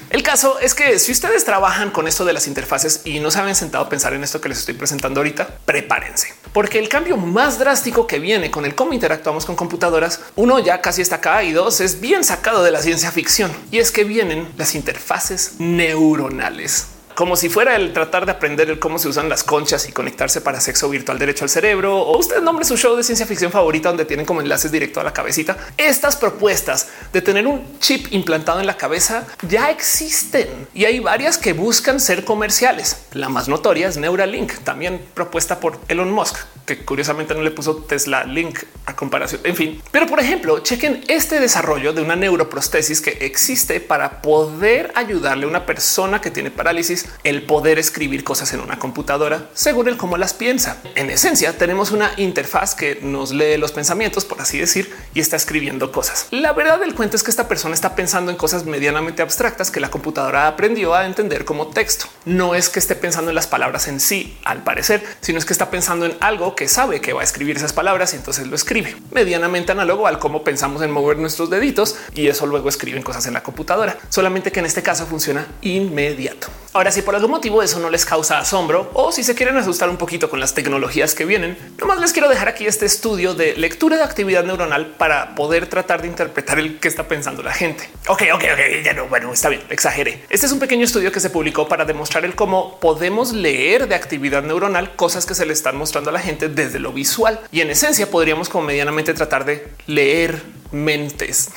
El 0.09 0.23
caso 0.23 0.59
es 0.59 0.73
que 0.73 0.97
si 0.97 1.11
ustedes 1.11 1.45
trabajan 1.45 1.91
con 1.91 2.07
esto 2.07 2.25
de 2.25 2.33
las 2.33 2.47
interfaces 2.47 3.01
y 3.05 3.19
no 3.19 3.29
se 3.29 3.39
habían 3.39 3.55
sentado 3.55 3.85
a 3.85 3.89
pensar 3.89 4.13
en 4.13 4.23
esto 4.23 4.41
que 4.41 4.49
les 4.49 4.57
estoy 4.57 4.73
presentando 4.73 5.19
ahorita, 5.19 5.47
prepárense, 5.63 6.33
porque 6.53 6.79
el 6.79 6.89
cambio 6.89 7.15
más 7.15 7.59
drástico 7.59 8.07
que 8.07 8.17
viene 8.17 8.49
con 8.49 8.65
el 8.65 8.73
cómo 8.73 8.93
interactuamos 8.93 9.45
con 9.45 9.55
computadoras, 9.55 10.21
uno 10.35 10.57
ya 10.57 10.81
casi 10.81 11.03
está 11.03 11.17
acá 11.17 11.43
y 11.43 11.51
dos 11.51 11.81
es 11.81 12.01
bien 12.01 12.23
sacado 12.23 12.63
de 12.63 12.71
la 12.71 12.81
ciencia 12.81 13.11
ficción 13.11 13.51
y 13.69 13.77
es 13.77 13.91
que 13.91 14.05
vienen 14.05 14.49
las 14.57 14.73
interfaces 14.73 15.53
neuronales 15.59 16.87
como 17.15 17.35
si 17.35 17.49
fuera 17.49 17.75
el 17.75 17.93
tratar 17.93 18.25
de 18.25 18.31
aprender 18.31 18.69
el 18.69 18.79
cómo 18.79 18.99
se 18.99 19.07
usan 19.07 19.29
las 19.29 19.43
conchas 19.43 19.87
y 19.87 19.91
conectarse 19.91 20.41
para 20.41 20.59
sexo 20.59 20.89
virtual 20.89 21.19
derecho 21.19 21.45
al 21.45 21.49
cerebro. 21.49 21.97
O 21.97 22.17
usted 22.17 22.41
nombre 22.41 22.65
su 22.65 22.77
show 22.77 22.95
de 22.95 23.03
ciencia 23.03 23.25
ficción 23.25 23.51
favorita 23.51 23.89
donde 23.89 24.05
tienen 24.05 24.25
como 24.25 24.41
enlaces 24.41 24.71
directo 24.71 24.99
a 24.99 25.03
la 25.03 25.13
cabecita. 25.13 25.57
Estas 25.77 26.15
propuestas 26.15 26.89
de 27.13 27.21
tener 27.21 27.47
un 27.47 27.79
chip 27.79 28.07
implantado 28.11 28.59
en 28.59 28.67
la 28.67 28.77
cabeza 28.77 29.25
ya 29.47 29.69
existen 29.69 30.67
y 30.73 30.85
hay 30.85 30.99
varias 30.99 31.37
que 31.37 31.53
buscan 31.53 31.99
ser 31.99 32.25
comerciales. 32.25 33.05
La 33.13 33.29
más 33.29 33.47
notoria 33.47 33.87
es 33.87 33.97
Neuralink, 33.97 34.53
también 34.63 35.01
propuesta 35.13 35.59
por 35.59 35.79
Elon 35.87 36.11
Musk, 36.11 36.37
que 36.65 36.83
curiosamente 36.85 37.33
no 37.33 37.41
le 37.41 37.51
puso 37.51 37.75
Tesla 37.77 38.23
Link 38.23 38.59
a 38.85 38.95
comparación. 38.95 39.41
En 39.43 39.55
fin, 39.55 39.81
pero 39.91 40.07
por 40.07 40.19
ejemplo, 40.19 40.59
chequen 40.59 41.03
este 41.07 41.39
desarrollo 41.39 41.93
de 41.93 42.01
una 42.01 42.15
neuroprostesis 42.15 43.01
que 43.01 43.17
existe 43.21 43.79
para 43.79 44.21
poder 44.21 44.91
ayudarle 44.95 45.45
a 45.45 45.47
una 45.47 45.65
persona 45.65 46.21
que 46.21 46.31
tiene 46.31 46.51
parálisis 46.51 47.07
el 47.23 47.43
poder 47.43 47.79
escribir 47.79 48.23
cosas 48.23 48.53
en 48.53 48.61
una 48.61 48.79
computadora 48.79 49.49
según 49.53 49.87
el 49.87 49.97
cómo 49.97 50.17
las 50.17 50.33
piensa. 50.33 50.77
En 50.95 51.09
esencia, 51.09 51.57
tenemos 51.57 51.91
una 51.91 52.11
interfaz 52.17 52.75
que 52.75 52.99
nos 53.01 53.31
lee 53.31 53.57
los 53.57 53.71
pensamientos, 53.71 54.25
por 54.25 54.41
así 54.41 54.59
decir, 54.59 54.93
y 55.13 55.19
está 55.19 55.35
escribiendo 55.35 55.91
cosas. 55.91 56.27
La 56.31 56.53
verdad 56.53 56.79
del 56.79 56.95
cuento 56.95 57.15
es 57.15 57.23
que 57.23 57.31
esta 57.31 57.47
persona 57.47 57.73
está 57.73 57.95
pensando 57.95 58.31
en 58.31 58.37
cosas 58.37 58.65
medianamente 58.65 59.21
abstractas 59.21 59.71
que 59.71 59.79
la 59.79 59.91
computadora 59.91 60.47
aprendió 60.47 60.93
a 60.93 61.05
entender 61.05 61.45
como 61.45 61.67
texto. 61.67 62.05
No 62.25 62.55
es 62.55 62.69
que 62.69 62.79
esté 62.79 62.95
pensando 62.95 63.31
en 63.31 63.35
las 63.35 63.47
palabras 63.47 63.87
en 63.87 63.99
sí, 63.99 64.37
al 64.43 64.63
parecer, 64.63 65.03
sino 65.21 65.39
es 65.39 65.45
que 65.45 65.53
está 65.53 65.69
pensando 65.69 66.05
en 66.05 66.15
algo 66.19 66.50
que 66.55 66.67
sabe 66.67 67.01
que 67.01 67.13
va 67.13 67.21
a 67.21 67.23
escribir 67.23 67.57
esas 67.57 67.73
palabras 67.73 68.13
y 68.13 68.17
entonces 68.17 68.47
lo 68.47 68.55
escribe 68.55 68.95
medianamente 69.11 69.71
análogo 69.71 70.07
al 70.07 70.19
cómo 70.19 70.43
pensamos 70.43 70.81
en 70.81 70.91
mover 70.91 71.17
nuestros 71.17 71.49
deditos 71.49 71.95
y 72.13 72.27
eso 72.27 72.45
luego 72.45 72.69
escriben 72.69 73.03
cosas 73.03 73.25
en 73.27 73.33
la 73.33 73.43
computadora, 73.43 73.97
solamente 74.09 74.51
que 74.51 74.59
en 74.59 74.65
este 74.65 74.83
caso 74.83 75.05
funciona 75.05 75.47
inmediato. 75.61 76.47
Ahora, 76.73 76.91
si 76.91 77.01
por 77.01 77.15
algún 77.15 77.31
motivo 77.31 77.61
eso 77.61 77.79
no 77.79 77.89
les 77.89 78.05
causa 78.05 78.39
asombro 78.39 78.89
o 78.93 79.11
si 79.11 79.23
se 79.23 79.35
quieren 79.35 79.57
asustar 79.57 79.89
un 79.89 79.97
poquito 79.97 80.29
con 80.29 80.39
las 80.39 80.53
tecnologías 80.53 81.13
que 81.13 81.25
vienen, 81.25 81.57
nomás 81.77 81.99
les 81.99 82.13
quiero 82.13 82.29
dejar 82.29 82.47
aquí 82.47 82.65
este 82.65 82.85
estudio 82.85 83.33
de 83.33 83.57
lectura 83.57 83.97
de 83.97 84.03
actividad 84.03 84.45
neuronal 84.45 84.87
para 84.97 85.35
poder 85.35 85.67
tratar 85.67 86.01
de 86.01 86.07
interpretar 86.07 86.59
el 86.59 86.79
que 86.79 86.87
está 86.87 87.07
pensando 87.09 87.43
la 87.43 87.51
gente. 87.51 87.89
Ok, 88.07 88.23
ok, 88.33 88.43
ok, 88.53 88.85
ya 88.85 88.93
no, 88.93 89.07
bueno, 89.07 89.33
está 89.33 89.49
bien, 89.49 89.61
exageré. 89.69 90.23
Este 90.29 90.45
es 90.45 90.51
un 90.51 90.59
pequeño 90.59 90.85
estudio 90.85 91.11
que 91.11 91.19
se 91.19 91.29
publicó 91.29 91.67
para 91.67 91.83
demostrar 91.83 92.23
el 92.23 92.35
cómo 92.35 92.79
podemos 92.79 93.33
leer 93.33 93.89
de 93.89 93.95
actividad 93.95 94.43
neuronal 94.43 94.95
cosas 94.95 95.25
que 95.25 95.35
se 95.35 95.45
le 95.45 95.53
están 95.53 95.75
mostrando 95.75 96.09
a 96.09 96.13
la 96.13 96.19
gente 96.19 96.40
desde 96.49 96.79
lo 96.79 96.93
visual 96.93 97.39
y 97.51 97.61
en 97.61 97.69
esencia 97.69 98.09
podríamos 98.09 98.49
como 98.49 98.65
medianamente 98.65 99.13
tratar 99.13 99.45
de 99.45 99.67
leer 99.87 100.41
mentes. 100.71 101.49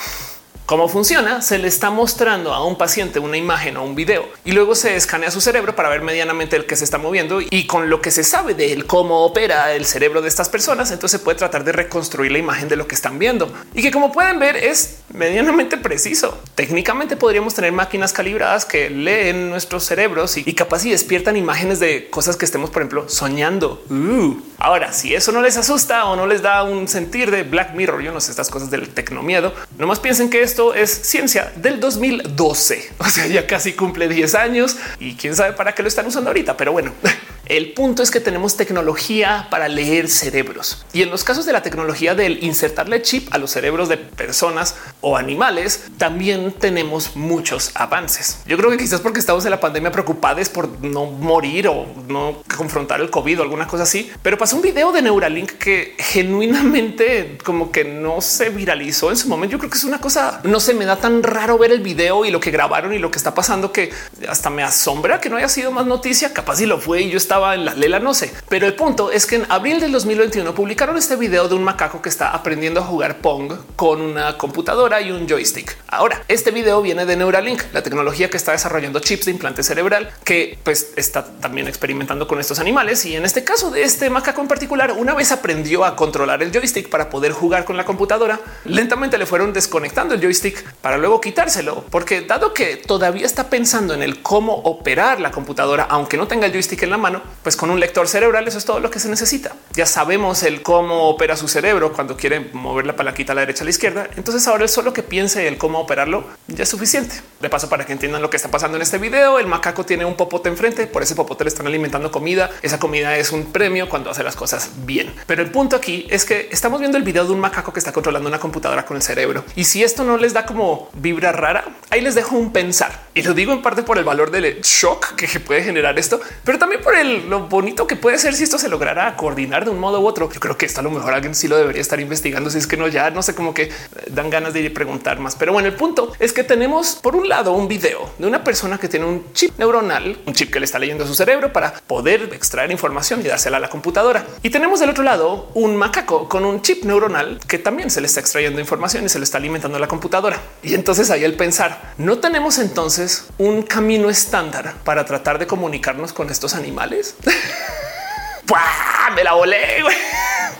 ¿Cómo 0.67 0.89
funciona? 0.89 1.43
Se 1.43 1.59
le 1.59 1.69
está 1.69 1.91
mostrando 1.91 2.55
a 2.55 2.65
un 2.65 2.79
paciente 2.79 3.19
una 3.19 3.37
imagen 3.37 3.77
o 3.77 3.85
un 3.85 3.95
video 3.95 4.27
y 4.47 4.53
luego 4.53 4.75
se 4.75 4.97
escanea 4.97 5.31
su 5.31 5.43
cerebro 5.43 5.77
para 5.77 5.91
ver 5.91 6.01
medianamente 6.01 6.57
el 6.57 6.65
que 6.65 6.75
se 6.75 6.85
está 6.85 6.97
moviendo 6.97 7.43
y 7.43 7.67
con 7.67 7.91
lo 7.91 8.01
que 8.01 8.11
se 8.11 8.25
sabe 8.25 8.55
de 8.55 8.73
él, 8.73 8.87
cómo 8.87 9.27
opera 9.27 9.75
el 9.75 9.85
cerebro 9.85 10.23
de 10.23 10.29
estas 10.29 10.49
personas, 10.49 10.91
entonces 10.91 11.21
se 11.21 11.23
puede 11.23 11.37
tratar 11.37 11.65
de 11.65 11.73
reconstruir 11.73 12.33
la 12.33 12.39
imagen 12.39 12.71
de 12.71 12.77
lo 12.77 12.87
que 12.87 12.95
están 12.95 13.19
viendo 13.19 13.53
y 13.75 13.83
que 13.83 13.91
como 13.91 14.11
pueden 14.11 14.39
ver 14.39 14.57
es 14.57 15.01
medianamente 15.13 15.77
preciso. 15.77 16.39
Técnicamente 16.55 17.19
podríamos 17.19 17.53
tener 17.53 17.73
máquinas 17.73 18.15
calibradas 18.15 18.65
que 18.65 18.89
leen 18.89 19.51
nuestros 19.51 19.85
cerebros 19.85 20.39
y, 20.39 20.55
capaz 20.55 20.87
y 20.87 20.91
despiertan 20.91 21.37
imágenes 21.37 21.79
de 21.79 22.09
cosas 22.09 22.37
que 22.37 22.47
estemos, 22.47 22.71
por 22.71 22.81
ejemplo, 22.81 23.07
soñando. 23.11 23.85
Uh. 23.91 24.41
Ahora, 24.59 24.95
si 24.95 25.15
eso 25.15 25.31
no 25.31 25.43
les 25.43 25.59
asusta 25.59 26.07
o 26.07 26.17
no 26.17 26.27
les 26.27 26.41
da 26.41 26.63
un 26.63 26.89
sentir 26.89 27.31
de 27.31 27.43
Black 27.43 27.75
Mirror, 27.75 28.01
yo 28.01 28.13
no 28.13 28.21
sé 28.23 28.31
estas 28.31 28.49
cosas 28.49 28.71
del 28.71 28.89
tecnomiedo, 28.89 29.53
nomás 29.77 30.01
piensen 30.01 30.31
que 30.31 30.43
es 30.43 30.54
esto 30.55 30.73
es 30.73 30.91
ciencia 31.03 31.53
del 31.57 31.81
2012. 31.81 32.93
O 33.05 33.09
sea, 33.09 33.27
ya 33.27 33.47
casi 33.47 33.73
cumple 33.73 34.09
10 34.09 34.35
años 34.37 34.77
y 34.99 35.15
quién 35.15 35.35
sabe 35.35 35.53
para 35.53 35.75
qué 35.75 35.83
lo 35.83 35.89
están 35.89 36.07
usando 36.07 36.31
ahorita. 36.31 36.57
Pero 36.57 36.73
bueno, 36.73 36.93
el 37.47 37.73
punto 37.73 38.03
es 38.03 38.11
que 38.11 38.21
tenemos 38.21 38.57
tecnología 38.57 39.49
para 39.51 39.69
leer 39.69 40.09
cerebros 40.09 40.85
y 40.93 41.03
en 41.03 41.11
los 41.11 41.25
casos 41.25 41.47
de 41.47 41.53
la 41.53 41.63
tecnología 41.63 42.15
del 42.15 42.43
insertarle 42.43 43.03
chip 43.03 43.29
a 43.33 43.39
los 43.39 43.51
cerebros 43.51 43.89
de 43.89 43.97
personas 43.97 44.75
o 45.01 45.17
animales, 45.17 45.85
también 45.99 46.53
tenemos 46.53 47.17
muchos 47.17 47.71
avances. 47.75 48.39
Yo 48.47 48.57
creo 48.57 48.71
que 48.71 48.77
quizás 48.77 49.01
porque 49.01 49.21
estamos 49.21 49.45
en 49.45 49.51
la 49.51 49.61
pandemia 49.61 49.91
preocupados 49.91 50.49
por 50.49 50.81
no 50.83 51.07
morir 51.07 51.69
o 51.69 51.87
no 52.09 52.43
confrontar 52.57 53.01
el 53.01 53.11
COVID 53.11 53.41
o 53.41 53.43
alguna 53.43 53.67
cosa 53.67 53.85
así, 53.85 54.11
pero 54.23 54.39
pasó 54.39 54.57
un 54.57 54.63
video 54.63 54.93
de 54.93 55.03
Neuralink 55.03 55.53
que 55.53 55.95
genuinamente 55.99 57.39
como 57.45 57.71
que 57.71 57.85
no 57.85 58.21
se 58.21 58.51
viralizó 58.51 59.11
en 59.11 59.17
su 59.17 59.29
momento. 59.29 59.53
Yo 59.53 59.59
creo 59.59 59.71
que 59.71 59.79
es 59.79 59.85
una 59.85 60.01
cosa, 60.01 60.41
no 60.45 60.61
se 60.61 60.75
me 60.75 60.85
da 60.85 60.97
tan 60.97 61.23
raro 61.23 61.59
ver 61.59 61.73
el 61.73 61.81
video 61.81 62.25
y 62.25 62.31
lo 62.31 62.41
que 62.41 62.51
grabaron 62.51 62.93
y 62.95 62.99
lo 62.99 63.11
que 63.11 63.19
está 63.19 63.35
pasando 63.35 63.73
que 63.73 63.91
hasta 64.29 64.51
me 64.51 64.63
asombra 64.63 65.21
que 65.21 65.31
no 65.31 65.37
haya 65.37 65.49
sido 65.49 65.71
más 65.71 65.87
noticia. 65.87 66.33
Capaz 66.33 66.57
si 66.57 66.67
lo 66.67 66.79
fue 66.79 67.03
y 67.03 67.11
yo 67.11 67.19
estaba 67.35 67.57
en 67.57 67.65
la 67.65 67.75
lela, 67.75 67.99
no 67.99 68.15
sé. 68.15 68.33
Pero 68.49 68.69
el 68.69 68.75
punto 68.75 69.11
es 69.11 69.27
que 69.27 69.35
en 69.35 69.47
abril 69.49 69.81
del 69.81 69.91
2021 69.91 70.55
publicaron 70.55 70.97
este 70.97 71.17
video 71.17 71.49
de 71.49 71.57
un 71.57 71.65
macaco 71.65 72.01
que 72.01 72.09
está 72.09 72.31
aprendiendo 72.31 72.79
a 72.79 72.85
jugar 72.85 73.19
Pong 73.19 73.55
con 73.75 74.01
una 74.01 74.39
computadora 74.39 75.01
y 75.01 75.11
un 75.11 75.29
joystick. 75.29 75.77
Ahora, 75.89 76.23
este 76.29 76.53
video 76.53 76.81
viene 76.81 77.07
de 77.07 77.17
Neuralink, 77.17 77.61
la 77.73 77.83
tecnología 77.83 78.31
que 78.31 78.37
está 78.37 78.53
desarrollando 78.53 79.01
chips 79.01 79.25
de 79.25 79.33
implante 79.33 79.65
cerebral 79.65 80.13
que 80.23 80.61
pues 80.63 80.93
está 80.95 81.25
también 81.25 81.67
experimentando 81.67 82.29
con 82.29 82.39
estos 82.39 82.61
animales. 82.61 83.05
Y 83.05 83.17
en 83.17 83.25
este 83.25 83.43
caso 83.43 83.73
de 83.73 83.83
este 83.83 84.11
macaco 84.11 84.41
en 84.41 84.47
particular, 84.47 84.93
una 84.93 85.15
vez 85.15 85.33
aprendió 85.33 85.85
a 85.85 85.97
controlar 85.97 86.41
el 86.41 86.53
joystick 86.53 86.89
para 86.89 87.11
poder 87.11 87.33
jugar 87.33 87.65
con 87.65 87.77
la 87.77 87.85
computadora, 87.85 88.39
lentamente 88.65 89.19
le 89.19 89.27
fueron 89.27 89.53
desconectando 89.53 90.15
el 90.15 90.21
joystick 90.21 90.63
para 90.75 90.99
luego 90.99 91.21
quitárselo, 91.21 91.85
porque 91.91 92.21
dado 92.21 92.55
que 92.55 92.77
todavía 92.77 93.27
está 93.27 93.51
pensando 93.51 93.93
en 93.93 94.05
el 94.05 94.23
cómo 94.23 94.55
operar 94.55 95.19
la 95.19 95.33
computadora, 95.33 95.89
aunque 95.91 96.17
no 96.17 96.29
tenga 96.29 96.47
el 96.47 96.53
joystick 96.53 96.85
en 96.85 96.91
la 96.91 96.99
mano, 96.99 97.24
pues 97.43 97.57
con 97.57 97.71
un 97.71 97.81
lector 97.81 98.09
cerebral 98.09 98.47
eso 98.49 98.59
es 98.59 98.65
todo 98.65 98.81
lo 98.81 98.91
que 98.91 98.99
se 98.99 99.09
necesita. 99.09 99.55
Ya 99.75 99.87
sabemos 99.87 100.43
el 100.43 100.63
cómo 100.63 101.09
opera 101.09 101.37
su 101.37 101.49
cerebro 101.49 101.93
cuando 101.93 102.17
quiere 102.17 102.41
mover 102.53 102.87
la 102.87 102.97
palanquita 102.97 103.33
a 103.33 103.35
la 103.35 103.43
derecha 103.43 103.63
a 103.63 103.65
la 103.65 103.71
izquierda. 103.71 104.09
Entonces 104.17 104.47
ahora 104.49 104.65
el 104.65 104.69
solo 104.69 104.93
que 104.93 105.03
piense 105.03 105.47
el 105.49 105.59
cómo 105.59 105.81
operarlo 105.81 106.25
ya 106.49 106.63
es 106.63 106.69
suficiente. 106.69 107.17
De 107.41 107.51
paso, 107.51 107.69
para 107.69 107.85
que 107.85 107.93
entiendan 107.93 108.23
lo 108.23 108.31
que 108.31 108.37
está 108.37 108.51
pasando 108.51 108.77
en 108.77 108.83
este 108.83 108.99
video, 108.99 109.39
el 109.39 109.47
macaco 109.47 109.85
tiene 109.85 110.05
un 110.05 110.17
popote 110.17 110.49
enfrente, 110.49 110.87
por 110.87 111.03
ese 111.03 111.15
popote 111.15 111.45
le 111.45 111.49
están 111.49 111.67
alimentando 111.67 112.11
comida. 112.11 112.51
Esa 112.63 112.79
comida 112.79 113.17
es 113.17 113.33
un 113.33 113.53
premio 113.53 113.89
cuando 113.89 114.11
hace 114.11 114.23
las 114.23 114.37
cosas 114.37 114.71
bien. 114.85 115.13
Pero 115.27 115.43
el 115.43 115.51
punto 115.51 115.77
aquí 115.77 116.07
es 116.11 116.25
que 116.25 116.49
estamos 116.51 116.81
viendo 116.81 116.97
el 116.97 117.05
video 117.05 117.25
de 117.25 117.33
un 117.33 117.41
macaco 117.41 117.73
que 117.73 117.79
está 117.79 117.93
controlando 117.93 118.29
una 118.29 118.39
computadora 118.39 118.85
con 118.85 118.97
el 118.97 119.03
cerebro. 119.03 119.45
Y 119.57 119.65
si 119.65 119.83
esto 119.83 120.05
no 120.05 120.17
les 120.17 120.33
da 120.33 120.47
como 120.47 120.89
vibra 120.95 121.33
rara, 121.33 121.65
ahí 121.91 122.01
les 122.01 122.15
dejo 122.15 122.37
un 122.37 122.53
pensar. 122.53 123.03
Y 123.15 123.23
lo 123.23 123.35
digo 123.35 123.53
en 123.53 123.63
parte 123.63 123.83
por 123.83 123.99
el 123.99 124.05
valor 124.05 124.31
del 124.31 124.61
shock 124.63 125.15
que 125.15 125.41
puede 125.41 125.63
generar 125.63 125.99
esto, 125.99 126.21
pero 126.45 126.59
también 126.59 126.83
por 126.83 126.97
el 126.97 127.14
lo 127.23 127.49
bonito 127.49 127.87
que 127.87 127.97
puede 127.97 128.19
ser 128.19 128.35
si 128.35 128.45
esto 128.45 128.59
se 128.59 128.69
lograra 128.69 129.17
coordinar 129.17 129.65
de 129.65 129.71
un 129.71 129.79
modo 129.79 130.01
u 130.01 130.07
otro. 130.07 130.31
Yo 130.31 130.41
creo 130.41 130.57
que 130.57 130.67
esto 130.67 130.81
a 130.81 130.83
lo 130.83 130.91
mejor 130.91 131.15
alguien 131.15 131.35
sí 131.35 131.49
lo 131.49 131.57
debería 131.57 131.81
estar 131.81 132.01
investigando. 132.01 132.51
Si 132.51 132.59
es 132.59 132.67
que 132.67 132.77
no, 132.77 132.89
ya 132.89 133.11
no 133.11 133.23
sé 133.23 133.35
cómo 133.35 133.55
que 133.55 133.71
dan 134.11 134.31
ganas 134.31 134.53
de 134.53 134.61
ir 134.61 134.71
a 134.71 134.75
preguntar 134.75 135.19
más. 135.19 135.37
Pero 135.37 135.53
bueno, 135.53 135.69
el 135.69 135.75
punto 135.75 136.13
es 136.19 136.33
que 136.33 136.45
tenemos 136.45 136.97
por 136.97 137.17
un 137.17 137.29
lado 137.29 137.53
un 137.53 137.69
video 137.69 138.11
de 138.19 138.27
una 138.27 138.45
persona 138.45 138.79
que 138.79 138.89
tiene 138.89 139.07
un 139.07 139.33
chip 139.33 139.59
neuronal, 139.59 140.19
un 140.27 140.35
chip 140.35 140.53
que 140.53 140.61
le 140.61 140.65
está 140.65 140.79
leyendo 140.79 141.07
su 141.07 141.15
cerebro 141.15 141.53
para 141.53 141.73
poder 141.73 142.31
extraer 142.33 142.71
información 142.71 143.21
y 143.21 143.25
dársela 143.25 143.57
a 143.57 143.61
la 143.61 143.69
computadora. 143.69 144.27
Y 144.43 144.51
tenemos 144.51 144.81
del 144.81 144.91
otro 144.91 145.05
lado 145.05 145.51
un 145.55 145.77
macaco 145.77 146.29
con 146.29 146.45
un 146.45 146.63
chip 146.63 146.85
neuronal 146.85 147.41
que 147.47 147.59
también 147.59 147.91
se 147.91 148.01
le 148.01 148.07
está 148.07 148.21
extrayendo 148.21 148.61
información 148.61 149.05
y 149.05 149.09
se 149.09 149.19
le 149.19 149.25
está 149.25 149.39
alimentando 149.39 149.77
a 149.77 149.81
la 149.81 149.89
computadora. 149.89 150.41
Y 150.63 150.75
entonces 150.75 151.11
ahí 151.11 151.25
el 151.25 151.35
pensar, 151.35 151.95
no 151.99 152.19
tenemos 152.19 152.59
entonces 152.59 153.27
un 153.39 153.63
camino 153.63 154.11
estándar 154.11 154.75
para 154.85 155.05
tratar 155.05 155.39
de 155.39 155.47
comunicarnos 155.47 156.13
con 156.13 156.31
estos 156.31 156.55
animales. 156.55 157.04
Me 159.15 159.23
la 159.23 159.35
volé. 159.35 159.85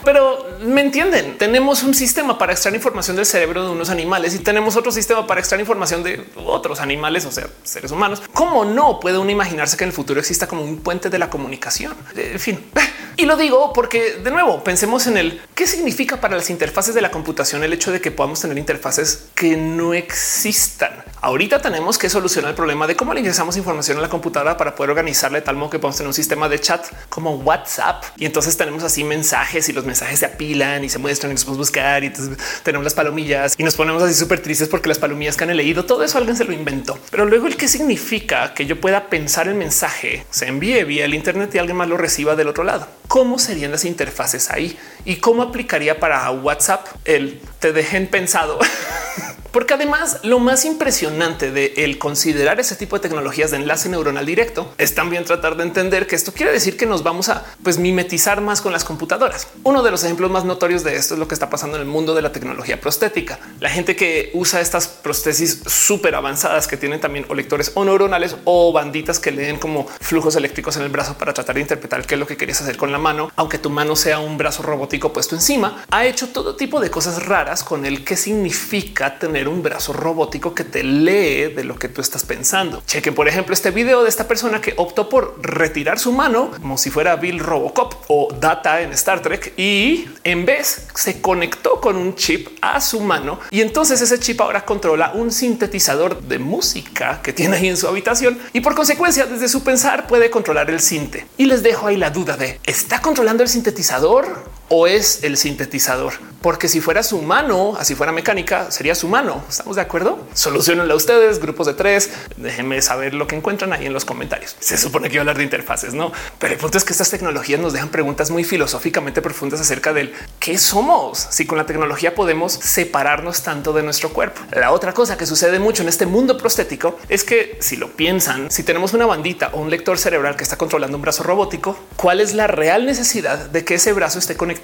Pero 0.03 0.45
me 0.61 0.81
entienden. 0.81 1.37
Tenemos 1.37 1.83
un 1.83 1.93
sistema 1.93 2.37
para 2.37 2.53
extraer 2.53 2.75
información 2.75 3.15
del 3.15 3.25
cerebro 3.25 3.63
de 3.63 3.71
unos 3.71 3.89
animales 3.89 4.35
y 4.35 4.39
tenemos 4.39 4.75
otro 4.75 4.91
sistema 4.91 5.25
para 5.25 5.39
extraer 5.39 5.61
información 5.61 6.03
de 6.03 6.23
otros 6.35 6.79
animales, 6.79 7.25
o 7.25 7.31
sea, 7.31 7.47
seres 7.63 7.91
humanos. 7.91 8.21
¿Cómo 8.33 8.65
no 8.65 8.99
puede 8.99 9.17
uno 9.17 9.31
imaginarse 9.31 9.77
que 9.77 9.83
en 9.83 9.89
el 9.89 9.95
futuro 9.95 10.19
exista 10.19 10.47
como 10.47 10.61
un 10.61 10.77
puente 10.77 11.09
de 11.09 11.17
la 11.17 11.29
comunicación? 11.29 11.95
En 12.15 12.39
fin, 12.39 12.63
y 13.17 13.25
lo 13.25 13.35
digo 13.35 13.73
porque 13.73 14.17
de 14.23 14.29
nuevo 14.29 14.63
pensemos 14.63 15.07
en 15.07 15.17
el 15.17 15.41
qué 15.55 15.65
significa 15.65 16.21
para 16.21 16.35
las 16.35 16.49
interfaces 16.51 16.93
de 16.93 17.01
la 17.01 17.09
computación 17.09 17.63
el 17.63 17.73
hecho 17.73 17.91
de 17.91 17.99
que 17.99 18.11
podamos 18.11 18.39
tener 18.41 18.57
interfaces 18.57 19.25
que 19.33 19.57
no 19.57 19.95
existan. 19.95 21.03
Ahorita 21.25 21.59
tenemos 21.59 21.97
que 21.97 22.07
solucionar 22.07 22.51
el 22.51 22.55
problema 22.55 22.85
de 22.85 22.95
cómo 22.95 23.11
le 23.11 23.19
ingresamos 23.19 23.57
información 23.57 23.97
a 23.97 24.01
la 24.01 24.09
computadora 24.09 24.57
para 24.57 24.75
poder 24.75 24.91
organizarla 24.91 25.39
de 25.39 25.41
tal 25.41 25.55
modo 25.55 25.71
que 25.71 25.79
podamos 25.79 25.97
tener 25.97 26.07
un 26.07 26.13
sistema 26.13 26.47
de 26.47 26.61
chat 26.61 26.85
como 27.09 27.37
WhatsApp. 27.37 28.03
Y 28.17 28.27
entonces 28.27 28.55
tenemos 28.55 28.83
así 28.83 29.03
mensajes 29.03 29.67
y 29.67 29.73
los 29.73 29.85
mensajes 29.85 30.19
se 30.19 30.27
apilan 30.27 30.83
y 30.83 30.89
se 30.89 30.99
muestran 30.99 31.31
y 31.31 31.33
nos 31.33 31.43
podemos 31.43 31.57
buscar 31.57 32.03
y 32.03 32.13
tenemos 32.61 32.83
las 32.83 32.93
palomillas 32.93 33.55
y 33.57 33.63
nos 33.63 33.73
ponemos 33.73 34.03
así 34.03 34.13
súper 34.13 34.39
tristes 34.39 34.69
porque 34.69 34.87
las 34.87 34.99
palomillas 34.99 35.35
que 35.35 35.45
han 35.45 35.57
leído. 35.57 35.85
Todo 35.85 36.03
eso 36.03 36.19
alguien 36.19 36.37
se 36.37 36.45
lo 36.45 36.53
inventó. 36.53 36.99
Pero 37.09 37.25
luego 37.25 37.47
el 37.47 37.57
qué 37.57 37.67
significa 37.67 38.53
que 38.53 38.67
yo 38.67 38.79
pueda 38.79 39.09
pensar 39.09 39.47
el 39.47 39.55
mensaje, 39.55 40.27
se 40.29 40.45
envíe 40.45 40.83
vía 40.83 41.05
el 41.05 41.15
Internet 41.15 41.55
y 41.55 41.57
alguien 41.57 41.77
más 41.77 41.89
lo 41.89 41.97
reciba 41.97 42.35
del 42.35 42.49
otro 42.49 42.63
lado. 42.63 42.87
¿Cómo 43.07 43.39
serían 43.39 43.71
las 43.71 43.83
interfaces 43.83 44.51
ahí? 44.51 44.77
¿Y 45.05 45.15
cómo 45.15 45.41
aplicaría 45.41 45.99
para 45.99 46.29
WhatsApp 46.29 46.85
el 47.03 47.41
te 47.57 47.73
dejen 47.73 48.05
pensado? 48.05 48.59
Porque 49.55 49.75
además 49.75 50.19
lo 50.23 50.39
más 50.39 50.65
impresionante 50.65 51.49
de 51.49 51.75
el 51.77 51.97
considerar 51.97 52.59
ese 52.59 52.75
tipo 52.75 52.97
de 52.97 52.99
tecnologías 52.99 53.51
de 53.51 53.57
enlace 53.57 53.87
neuronal 53.87 54.25
directo 54.25 54.73
es 54.77 54.93
también 54.95 55.23
tratar 55.23 55.55
de 55.55 55.63
entender 55.63 56.07
que 56.07 56.17
esto 56.17 56.33
quiere 56.33 56.51
decir 56.51 56.75
que 56.75 56.85
nos 56.85 57.03
vamos 57.03 57.29
a 57.29 57.45
pues, 57.63 57.77
mimetizar 57.77 58.41
más 58.41 58.59
con 58.59 58.73
las 58.73 58.83
computadoras. 58.83 59.47
Uno 59.63 59.81
de 59.81 59.91
los 59.91 60.03
ejemplos 60.03 60.29
más 60.29 60.43
notorios 60.43 60.83
de 60.83 60.97
esto 60.97 61.13
es 61.13 61.21
lo 61.21 61.29
que 61.29 61.35
está 61.35 61.49
pasando 61.49 61.77
en 61.77 61.83
el 61.83 61.87
mundo 61.87 62.13
de 62.13 62.21
la 62.21 62.33
tecnología 62.33 62.81
prostética. 62.81 63.39
La 63.61 63.69
gente 63.69 63.95
que 63.95 64.29
usa 64.33 64.59
estas 64.59 64.89
prótesis 64.89 65.61
súper 65.67 66.15
avanzadas 66.15 66.67
que 66.67 66.75
tienen 66.75 66.99
también 66.99 67.25
o 67.29 67.33
lectores 67.33 67.71
o 67.75 67.85
neuronales 67.85 68.35
o 68.43 68.73
banditas 68.73 69.21
que 69.21 69.31
leen 69.31 69.57
como 69.57 69.87
flujos 70.01 70.35
eléctricos 70.35 70.75
en 70.75 70.83
el 70.83 70.89
brazo 70.89 71.17
para 71.17 71.33
tratar 71.33 71.55
de 71.55 71.61
interpretar 71.61 72.05
qué 72.05 72.15
es 72.15 72.19
lo 72.19 72.27
que 72.27 72.35
querías 72.35 72.59
hacer 72.59 72.75
con 72.75 72.91
la 72.91 72.97
mano, 72.97 73.31
aunque 73.37 73.57
tu 73.57 73.69
mano 73.69 73.95
sea 73.95 74.19
un 74.19 74.37
brazo 74.37 74.63
robótico 74.63 75.13
puesto 75.13 75.33
encima, 75.33 75.85
ha 75.91 76.05
hecho 76.05 76.27
todo 76.27 76.57
tipo 76.57 76.81
de 76.81 76.91
cosas 76.91 77.25
raras 77.25 77.63
con 77.63 77.85
el 77.85 78.03
que 78.03 78.17
significa 78.17 79.17
tener 79.17 79.44
un 79.47 79.63
brazo 79.63 79.93
robótico 79.93 80.53
que 80.53 80.63
te 80.63 80.83
lee 80.83 81.53
de 81.53 81.63
lo 81.63 81.77
que 81.77 81.89
tú 81.89 82.01
estás 82.01 82.23
pensando. 82.23 82.83
Chequen, 82.85 83.15
por 83.15 83.27
ejemplo, 83.27 83.53
este 83.53 83.71
video 83.71 84.03
de 84.03 84.09
esta 84.09 84.27
persona 84.27 84.61
que 84.61 84.73
optó 84.77 85.09
por 85.09 85.37
retirar 85.41 85.99
su 85.99 86.11
mano 86.11 86.51
como 86.51 86.77
si 86.77 86.89
fuera 86.89 87.15
Bill 87.15 87.39
Robocop 87.39 87.93
o 88.07 88.33
Data 88.39 88.81
en 88.81 88.91
Star 88.93 89.21
Trek 89.21 89.53
y 89.57 90.07
en 90.23 90.45
vez 90.45 90.87
se 90.93 91.21
conectó 91.21 91.81
con 91.81 91.95
un 91.95 92.15
chip 92.15 92.47
a 92.61 92.81
su 92.81 92.99
mano 92.99 93.39
y 93.51 93.61
entonces 93.61 94.01
ese 94.01 94.19
chip 94.19 94.41
ahora 94.41 94.65
controla 94.65 95.11
un 95.13 95.31
sintetizador 95.31 96.21
de 96.21 96.39
música 96.39 97.21
que 97.21 97.33
tiene 97.33 97.57
ahí 97.57 97.67
en 97.67 97.77
su 97.77 97.87
habitación 97.87 98.39
y 98.53 98.61
por 98.61 98.75
consecuencia 98.75 99.25
desde 99.25 99.49
su 99.49 99.63
pensar 99.63 100.07
puede 100.07 100.29
controlar 100.29 100.69
el 100.69 100.79
sinte. 100.79 101.25
Y 101.37 101.45
les 101.45 101.63
dejo 101.63 101.87
ahí 101.87 101.97
la 101.97 102.09
duda 102.09 102.37
de 102.37 102.59
¿está 102.65 103.01
controlando 103.01 103.43
el 103.43 103.49
sintetizador 103.49 104.54
o 104.69 104.87
es 104.87 105.23
el 105.23 105.37
sintetizador? 105.37 106.13
Porque 106.41 106.67
si 106.67 106.79
fuera 106.79 107.01
su 107.01 107.23
mano, 107.23 107.75
así 107.79 107.95
fuera 107.95 108.11
mecánica, 108.11 108.69
sería 108.69 108.93
su 108.93 109.07
mano. 109.07 109.43
¿Estamos 109.49 109.77
de 109.77 109.81
acuerdo? 109.81 110.27
Solucionenla 110.35 110.93
ustedes, 110.93 111.39
grupos 111.39 111.65
de 111.65 111.73
tres. 111.73 112.11
Déjenme 112.37 112.83
saber 112.83 113.15
lo 113.15 113.25
que 113.25 113.35
encuentran 113.35 113.73
ahí 113.73 113.87
en 113.87 113.93
los 113.93 114.05
comentarios. 114.05 114.55
Se 114.59 114.77
supone 114.77 115.09
que 115.09 115.15
iba 115.15 115.21
a 115.21 115.23
hablar 115.23 115.37
de 115.37 115.43
interfaces, 115.43 115.95
no? 115.95 116.11
Pero 116.37 116.53
el 116.53 116.59
punto 116.59 116.77
es 116.77 116.83
que 116.83 116.91
estas 116.91 117.09
tecnologías 117.09 117.59
nos 117.59 117.73
dejan 117.73 117.89
preguntas 117.89 118.29
muy 118.29 118.43
filosóficamente 118.43 119.23
profundas 119.23 119.59
acerca 119.59 119.91
del 119.91 120.13
qué 120.39 120.59
somos. 120.59 121.27
Si 121.31 121.47
con 121.47 121.57
la 121.57 121.65
tecnología 121.65 122.13
podemos 122.13 122.53
separarnos 122.53 123.41
tanto 123.41 123.73
de 123.73 123.81
nuestro 123.81 124.09
cuerpo. 124.13 124.41
La 124.51 124.71
otra 124.71 124.93
cosa 124.93 125.17
que 125.17 125.25
sucede 125.25 125.57
mucho 125.57 125.81
en 125.81 125.89
este 125.89 126.05
mundo 126.05 126.37
prostético 126.37 126.99
es 127.09 127.23
que 127.23 127.57
si 127.59 127.75
lo 127.75 127.93
piensan, 127.93 128.51
si 128.51 128.61
tenemos 128.61 128.93
una 128.93 129.07
bandita 129.07 129.49
o 129.53 129.61
un 129.61 129.71
lector 129.71 129.97
cerebral 129.97 130.35
que 130.35 130.43
está 130.43 130.57
controlando 130.57 130.97
un 130.97 131.01
brazo 131.01 131.23
robótico, 131.23 131.75
¿cuál 131.95 132.21
es 132.21 132.35
la 132.35 132.45
real 132.45 132.85
necesidad 132.85 133.49
de 133.49 133.65
que 133.65 133.75
ese 133.75 133.91
brazo 133.91 134.19
esté 134.19 134.37
conectado 134.37 134.54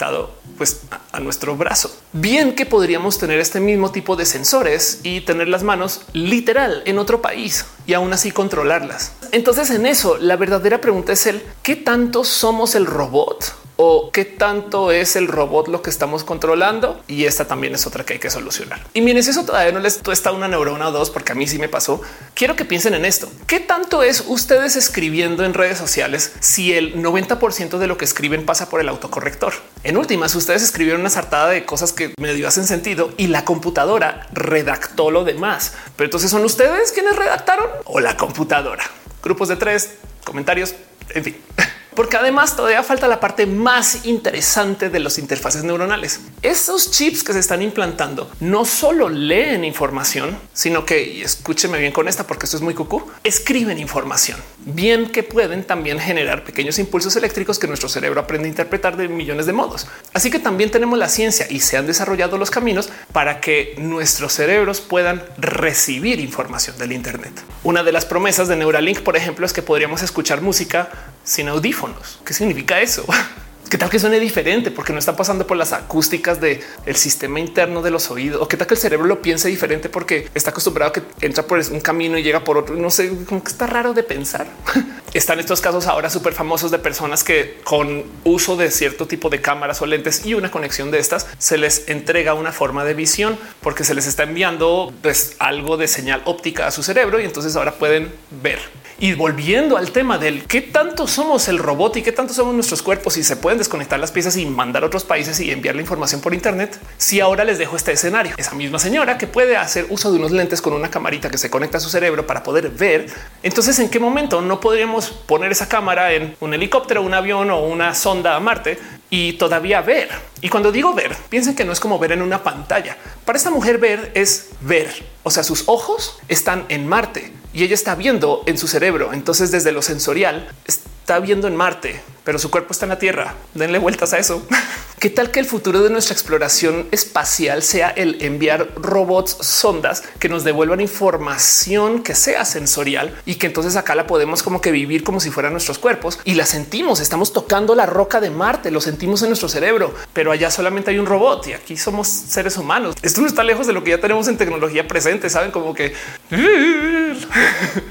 pues, 0.57 0.81
a 1.11 1.19
nuestro 1.19 1.55
brazo? 1.55 1.91
Bien 2.13 2.55
que 2.55 2.65
podríamos 2.65 3.17
tener 3.17 3.39
este 3.39 3.59
mismo 3.59 3.91
tipo 3.91 4.15
de 4.15 4.25
sensores 4.25 4.99
y 5.03 5.21
tener 5.21 5.47
las 5.47 5.63
manos 5.63 6.01
literal 6.13 6.83
en 6.85 6.99
otro 6.99 7.21
país 7.21 7.65
y 7.87 7.93
aún 7.93 8.13
así 8.13 8.31
controlarlas. 8.31 9.13
Entonces 9.31 9.69
en 9.71 9.85
eso 9.85 10.17
la 10.17 10.35
verdadera 10.35 10.81
pregunta 10.81 11.13
es 11.13 11.25
el 11.25 11.41
qué 11.63 11.75
tanto 11.75 12.23
somos 12.23 12.75
el 12.75 12.85
robot 12.85 13.60
o 13.83 14.11
qué 14.11 14.25
tanto 14.25 14.91
es 14.91 15.15
el 15.15 15.27
robot 15.27 15.67
lo 15.67 15.81
que 15.81 15.89
estamos 15.89 16.23
controlando. 16.23 17.01
Y 17.07 17.25
esta 17.25 17.45
también 17.45 17.73
es 17.73 17.87
otra 17.87 18.05
que 18.05 18.13
hay 18.13 18.19
que 18.19 18.29
solucionar. 18.29 18.79
Y 18.93 19.01
miren, 19.01 19.23
si 19.23 19.31
eso 19.31 19.43
todavía 19.43 19.71
no 19.71 19.79
les 19.79 19.99
está 20.11 20.31
una 20.31 20.47
neurona 20.47 20.89
o 20.89 20.91
dos, 20.91 21.09
porque 21.09 21.31
a 21.31 21.35
mí 21.35 21.47
sí 21.47 21.57
me 21.57 21.67
pasó. 21.67 21.99
Quiero 22.35 22.55
que 22.55 22.63
piensen 22.63 22.93
en 22.93 23.05
esto. 23.05 23.27
¿Qué 23.47 23.59
tanto 23.59 24.03
es 24.03 24.25
ustedes 24.27 24.75
escribiendo 24.75 25.43
en 25.43 25.55
redes 25.55 25.79
sociales 25.79 26.31
si 26.41 26.73
el 26.73 27.01
90% 27.01 27.79
de 27.79 27.87
lo 27.87 27.97
que 27.97 28.05
escriben 28.05 28.45
pasa 28.45 28.69
por 28.69 28.81
el 28.81 28.89
autocorrector? 28.89 29.53
En 29.83 29.97
últimas, 29.97 30.35
ustedes 30.35 30.61
escribieron 30.61 31.01
una 31.01 31.09
sartada 31.09 31.49
de 31.49 31.65
cosas 31.65 31.91
que 31.91 32.13
medio 32.19 32.47
hacen 32.47 32.67
sentido 32.67 33.11
y 33.17 33.27
la 33.27 33.45
computadora 33.45 34.27
redactó 34.31 35.09
lo 35.09 35.23
demás. 35.23 35.73
Pero 35.95 36.05
entonces 36.05 36.29
son 36.29 36.45
ustedes 36.45 36.91
quienes 36.91 37.15
redactaron 37.15 37.65
o 37.85 37.99
la 37.99 38.15
computadora. 38.15 38.83
Grupos 39.23 39.47
de 39.47 39.55
tres 39.55 39.95
comentarios. 40.23 40.75
En 41.15 41.23
fin. 41.23 41.35
porque 41.95 42.17
además 42.17 42.55
todavía 42.55 42.83
falta 42.83 43.07
la 43.07 43.19
parte 43.19 43.45
más 43.45 44.05
interesante 44.05 44.89
de 44.89 44.99
los 44.99 45.17
interfaces 45.17 45.63
neuronales. 45.63 46.21
Esos 46.41 46.91
chips 46.91 47.23
que 47.23 47.33
se 47.33 47.39
están 47.39 47.61
implantando 47.61 48.29
no 48.39 48.65
solo 48.65 49.09
leen 49.09 49.63
información, 49.63 50.37
sino 50.53 50.85
que 50.85 51.21
escúcheme 51.23 51.77
bien 51.79 51.91
con 51.91 52.07
esta, 52.07 52.25
porque 52.25 52.45
esto 52.45 52.57
es 52.57 52.63
muy 52.63 52.73
cucú, 52.73 53.03
escriben 53.23 53.79
información. 53.79 54.39
Bien 54.59 55.09
que 55.09 55.23
pueden 55.23 55.63
también 55.63 55.99
generar 55.99 56.43
pequeños 56.43 56.79
impulsos 56.79 57.15
eléctricos 57.15 57.59
que 57.59 57.67
nuestro 57.67 57.89
cerebro 57.89 58.21
aprende 58.21 58.47
a 58.47 58.49
interpretar 58.49 58.97
de 58.97 59.07
millones 59.07 59.45
de 59.45 59.53
modos. 59.53 59.87
Así 60.13 60.29
que 60.29 60.39
también 60.39 60.71
tenemos 60.71 60.97
la 60.97 61.09
ciencia 61.09 61.47
y 61.49 61.59
se 61.59 61.77
han 61.77 61.87
desarrollado 61.87 62.37
los 62.37 62.51
caminos 62.51 62.89
para 63.11 63.41
que 63.41 63.75
nuestros 63.77 64.33
cerebros 64.33 64.81
puedan 64.81 65.23
recibir 65.37 66.19
información 66.19 66.77
del 66.77 66.91
Internet. 66.91 67.33
Una 67.63 67.83
de 67.83 67.91
las 67.91 68.05
promesas 68.05 68.47
de 68.47 68.55
Neuralink, 68.55 69.01
por 69.01 69.17
ejemplo, 69.17 69.45
es 69.45 69.53
que 69.53 69.61
podríamos 69.61 70.01
escuchar 70.01 70.41
música 70.41 70.89
sin 71.23 71.47
audífonos. 71.49 72.19
¿Qué 72.25 72.33
significa 72.33 72.81
eso? 72.81 73.05
¿Qué 73.71 73.77
tal 73.77 73.89
que 73.89 73.99
suene 73.99 74.19
diferente? 74.19 74.69
Porque 74.69 74.91
no 74.91 74.99
está 74.99 75.15
pasando 75.15 75.47
por 75.47 75.55
las 75.55 75.71
acústicas 75.71 76.41
del 76.41 76.59
el 76.85 76.97
sistema 76.97 77.39
interno 77.39 77.81
de 77.81 77.89
los 77.89 78.11
oídos. 78.11 78.41
O 78.41 78.47
qué 78.49 78.57
tal 78.57 78.67
que 78.67 78.73
el 78.73 78.79
cerebro 78.81 79.07
lo 79.07 79.21
piense 79.21 79.47
diferente 79.47 79.87
porque 79.87 80.27
está 80.35 80.49
acostumbrado 80.49 80.89
a 80.89 80.93
que 80.93 81.01
entra 81.25 81.47
por 81.47 81.57
un 81.57 81.79
camino 81.79 82.17
y 82.17 82.21
llega 82.21 82.43
por 82.43 82.57
otro. 82.57 82.75
No 82.75 82.91
sé, 82.91 83.09
como 83.25 83.41
que 83.41 83.49
está 83.49 83.67
raro 83.67 83.93
de 83.93 84.03
pensar. 84.03 84.45
Están 85.13 85.39
estos 85.39 85.61
casos 85.61 85.87
ahora 85.87 86.09
súper 86.09 86.33
famosos 86.33 86.69
de 86.71 86.79
personas 86.79 87.23
que 87.23 87.59
con 87.63 88.03
uso 88.25 88.57
de 88.57 88.71
cierto 88.71 89.07
tipo 89.07 89.29
de 89.29 89.39
cámaras 89.39 89.81
o 89.81 89.85
lentes 89.85 90.25
y 90.25 90.33
una 90.33 90.51
conexión 90.51 90.91
de 90.91 90.99
estas 90.99 91.27
se 91.37 91.57
les 91.57 91.87
entrega 91.87 92.33
una 92.33 92.51
forma 92.51 92.83
de 92.83 92.93
visión 92.93 93.37
porque 93.61 93.85
se 93.85 93.93
les 93.93 94.05
está 94.05 94.23
enviando 94.23 94.93
pues, 95.01 95.35
algo 95.39 95.77
de 95.77 95.87
señal 95.87 96.21
óptica 96.25 96.67
a 96.67 96.71
su 96.71 96.83
cerebro 96.83 97.21
y 97.21 97.25
entonces 97.25 97.55
ahora 97.55 97.73
pueden 97.73 98.11
ver. 98.41 98.59
Y 98.99 99.13
volviendo 99.13 99.77
al 99.77 99.91
tema 99.91 100.17
del 100.17 100.45
qué 100.45 100.61
tanto 100.61 101.07
somos 101.07 101.47
el 101.47 101.57
robot 101.57 101.97
y 101.97 102.03
qué 102.03 102.11
tanto 102.11 102.33
somos 102.33 102.53
nuestros 102.53 102.81
cuerpos 102.81 103.17
y 103.17 103.23
se 103.23 103.35
pueden 103.35 103.60
desconectar 103.61 103.99
las 103.99 104.11
piezas 104.11 104.35
y 104.37 104.45
mandar 104.45 104.83
a 104.83 104.87
otros 104.87 105.03
países 105.03 105.39
y 105.39 105.51
enviar 105.51 105.75
la 105.75 105.81
información 105.81 106.21
por 106.21 106.33
Internet. 106.33 106.77
Si 106.97 107.19
ahora 107.19 107.43
les 107.43 107.57
dejo 107.57 107.75
este 107.75 107.91
escenario, 107.93 108.33
esa 108.37 108.55
misma 108.55 108.79
señora 108.79 109.17
que 109.17 109.27
puede 109.27 109.57
hacer 109.57 109.85
uso 109.89 110.11
de 110.11 110.17
unos 110.17 110.31
lentes 110.31 110.61
con 110.61 110.73
una 110.73 110.89
camarita 110.89 111.29
que 111.29 111.37
se 111.37 111.49
conecta 111.49 111.77
a 111.77 111.81
su 111.81 111.89
cerebro 111.89 112.27
para 112.27 112.43
poder 112.43 112.69
ver. 112.69 113.07
Entonces, 113.43 113.79
¿en 113.79 113.89
qué 113.89 113.99
momento 113.99 114.41
no 114.41 114.59
podríamos 114.59 115.09
poner 115.09 115.51
esa 115.51 115.69
cámara 115.69 116.13
en 116.13 116.35
un 116.39 116.53
helicóptero, 116.53 117.01
un 117.01 117.13
avión 117.13 117.49
o 117.51 117.61
una 117.63 117.95
sonda 117.95 118.35
a 118.35 118.39
Marte 118.39 118.79
y 119.09 119.33
todavía 119.33 119.81
ver? 119.81 120.09
Y 120.41 120.49
cuando 120.49 120.71
digo 120.71 120.93
ver, 120.93 121.15
piensen 121.29 121.55
que 121.55 121.63
no 121.63 121.71
es 121.71 121.79
como 121.79 121.99
ver 121.99 122.11
en 122.11 122.21
una 122.21 122.43
pantalla. 122.43 122.97
Para 123.25 123.37
esta 123.37 123.51
mujer 123.51 123.77
ver 123.77 124.11
es 124.15 124.49
ver. 124.61 124.91
O 125.23 125.31
sea, 125.31 125.43
sus 125.43 125.63
ojos 125.67 126.19
están 126.27 126.65
en 126.69 126.87
Marte 126.87 127.31
y 127.53 127.63
ella 127.63 127.75
está 127.75 127.95
viendo 127.95 128.43
en 128.45 128.57
su 128.57 128.67
cerebro. 128.67 129.13
Entonces, 129.13 129.51
desde 129.51 129.71
lo 129.71 129.81
sensorial, 129.81 130.49
está 130.65 131.19
viendo 131.19 131.47
en 131.47 131.55
Marte, 131.55 132.01
pero 132.23 132.39
su 132.39 132.51
cuerpo 132.51 132.71
está 132.71 132.85
en 132.85 132.89
la 132.89 132.99
Tierra. 132.99 133.35
Denle 133.53 133.79
vueltas 133.79 134.13
a 134.13 134.19
eso. 134.19 134.45
¿Qué 134.99 135.09
tal 135.09 135.31
que 135.31 135.39
el 135.39 135.47
futuro 135.47 135.81
de 135.81 135.89
nuestra 135.89 136.13
exploración 136.13 136.87
espacial 136.91 137.63
sea 137.63 137.89
el 137.89 138.21
enviar 138.21 138.69
robots 138.75 139.35
sondas 139.41 140.03
que 140.19 140.29
nos 140.29 140.43
devuelvan 140.43 140.79
información 140.79 142.03
que 142.03 142.13
sea 142.13 142.45
sensorial 142.45 143.19
y 143.25 143.35
que 143.35 143.47
entonces 143.47 143.75
acá 143.77 143.95
la 143.95 144.05
podemos 144.05 144.43
como 144.43 144.61
que 144.61 144.71
vivir 144.71 145.03
como 145.03 145.19
si 145.19 145.31
fueran 145.31 145.53
nuestros 145.53 145.79
cuerpos 145.79 146.19
y 146.23 146.35
la 146.35 146.45
sentimos? 146.45 146.99
Estamos 146.99 147.33
tocando 147.33 147.73
la 147.73 147.87
roca 147.87 148.21
de 148.21 148.29
Marte, 148.29 148.69
lo 148.69 148.79
sentimos 148.79 149.23
en 149.23 149.29
nuestro 149.29 149.49
cerebro, 149.49 149.91
pero 150.13 150.31
allá 150.31 150.51
solamente 150.51 150.91
hay 150.91 150.99
un 150.99 151.07
robot 151.07 151.47
y 151.47 151.53
aquí 151.53 151.77
somos 151.77 152.07
seres 152.07 152.57
humanos. 152.57 152.95
Esto 153.01 153.21
no 153.21 153.27
está 153.27 153.43
lejos 153.43 153.65
de 153.65 153.73
lo 153.73 153.83
que 153.83 153.89
ya 153.91 153.99
tenemos 153.99 154.27
en 154.27 154.37
tecnología 154.37 154.87
presente. 154.87 155.31
Saben 155.31 155.49
como 155.49 155.73
que, 155.73 155.95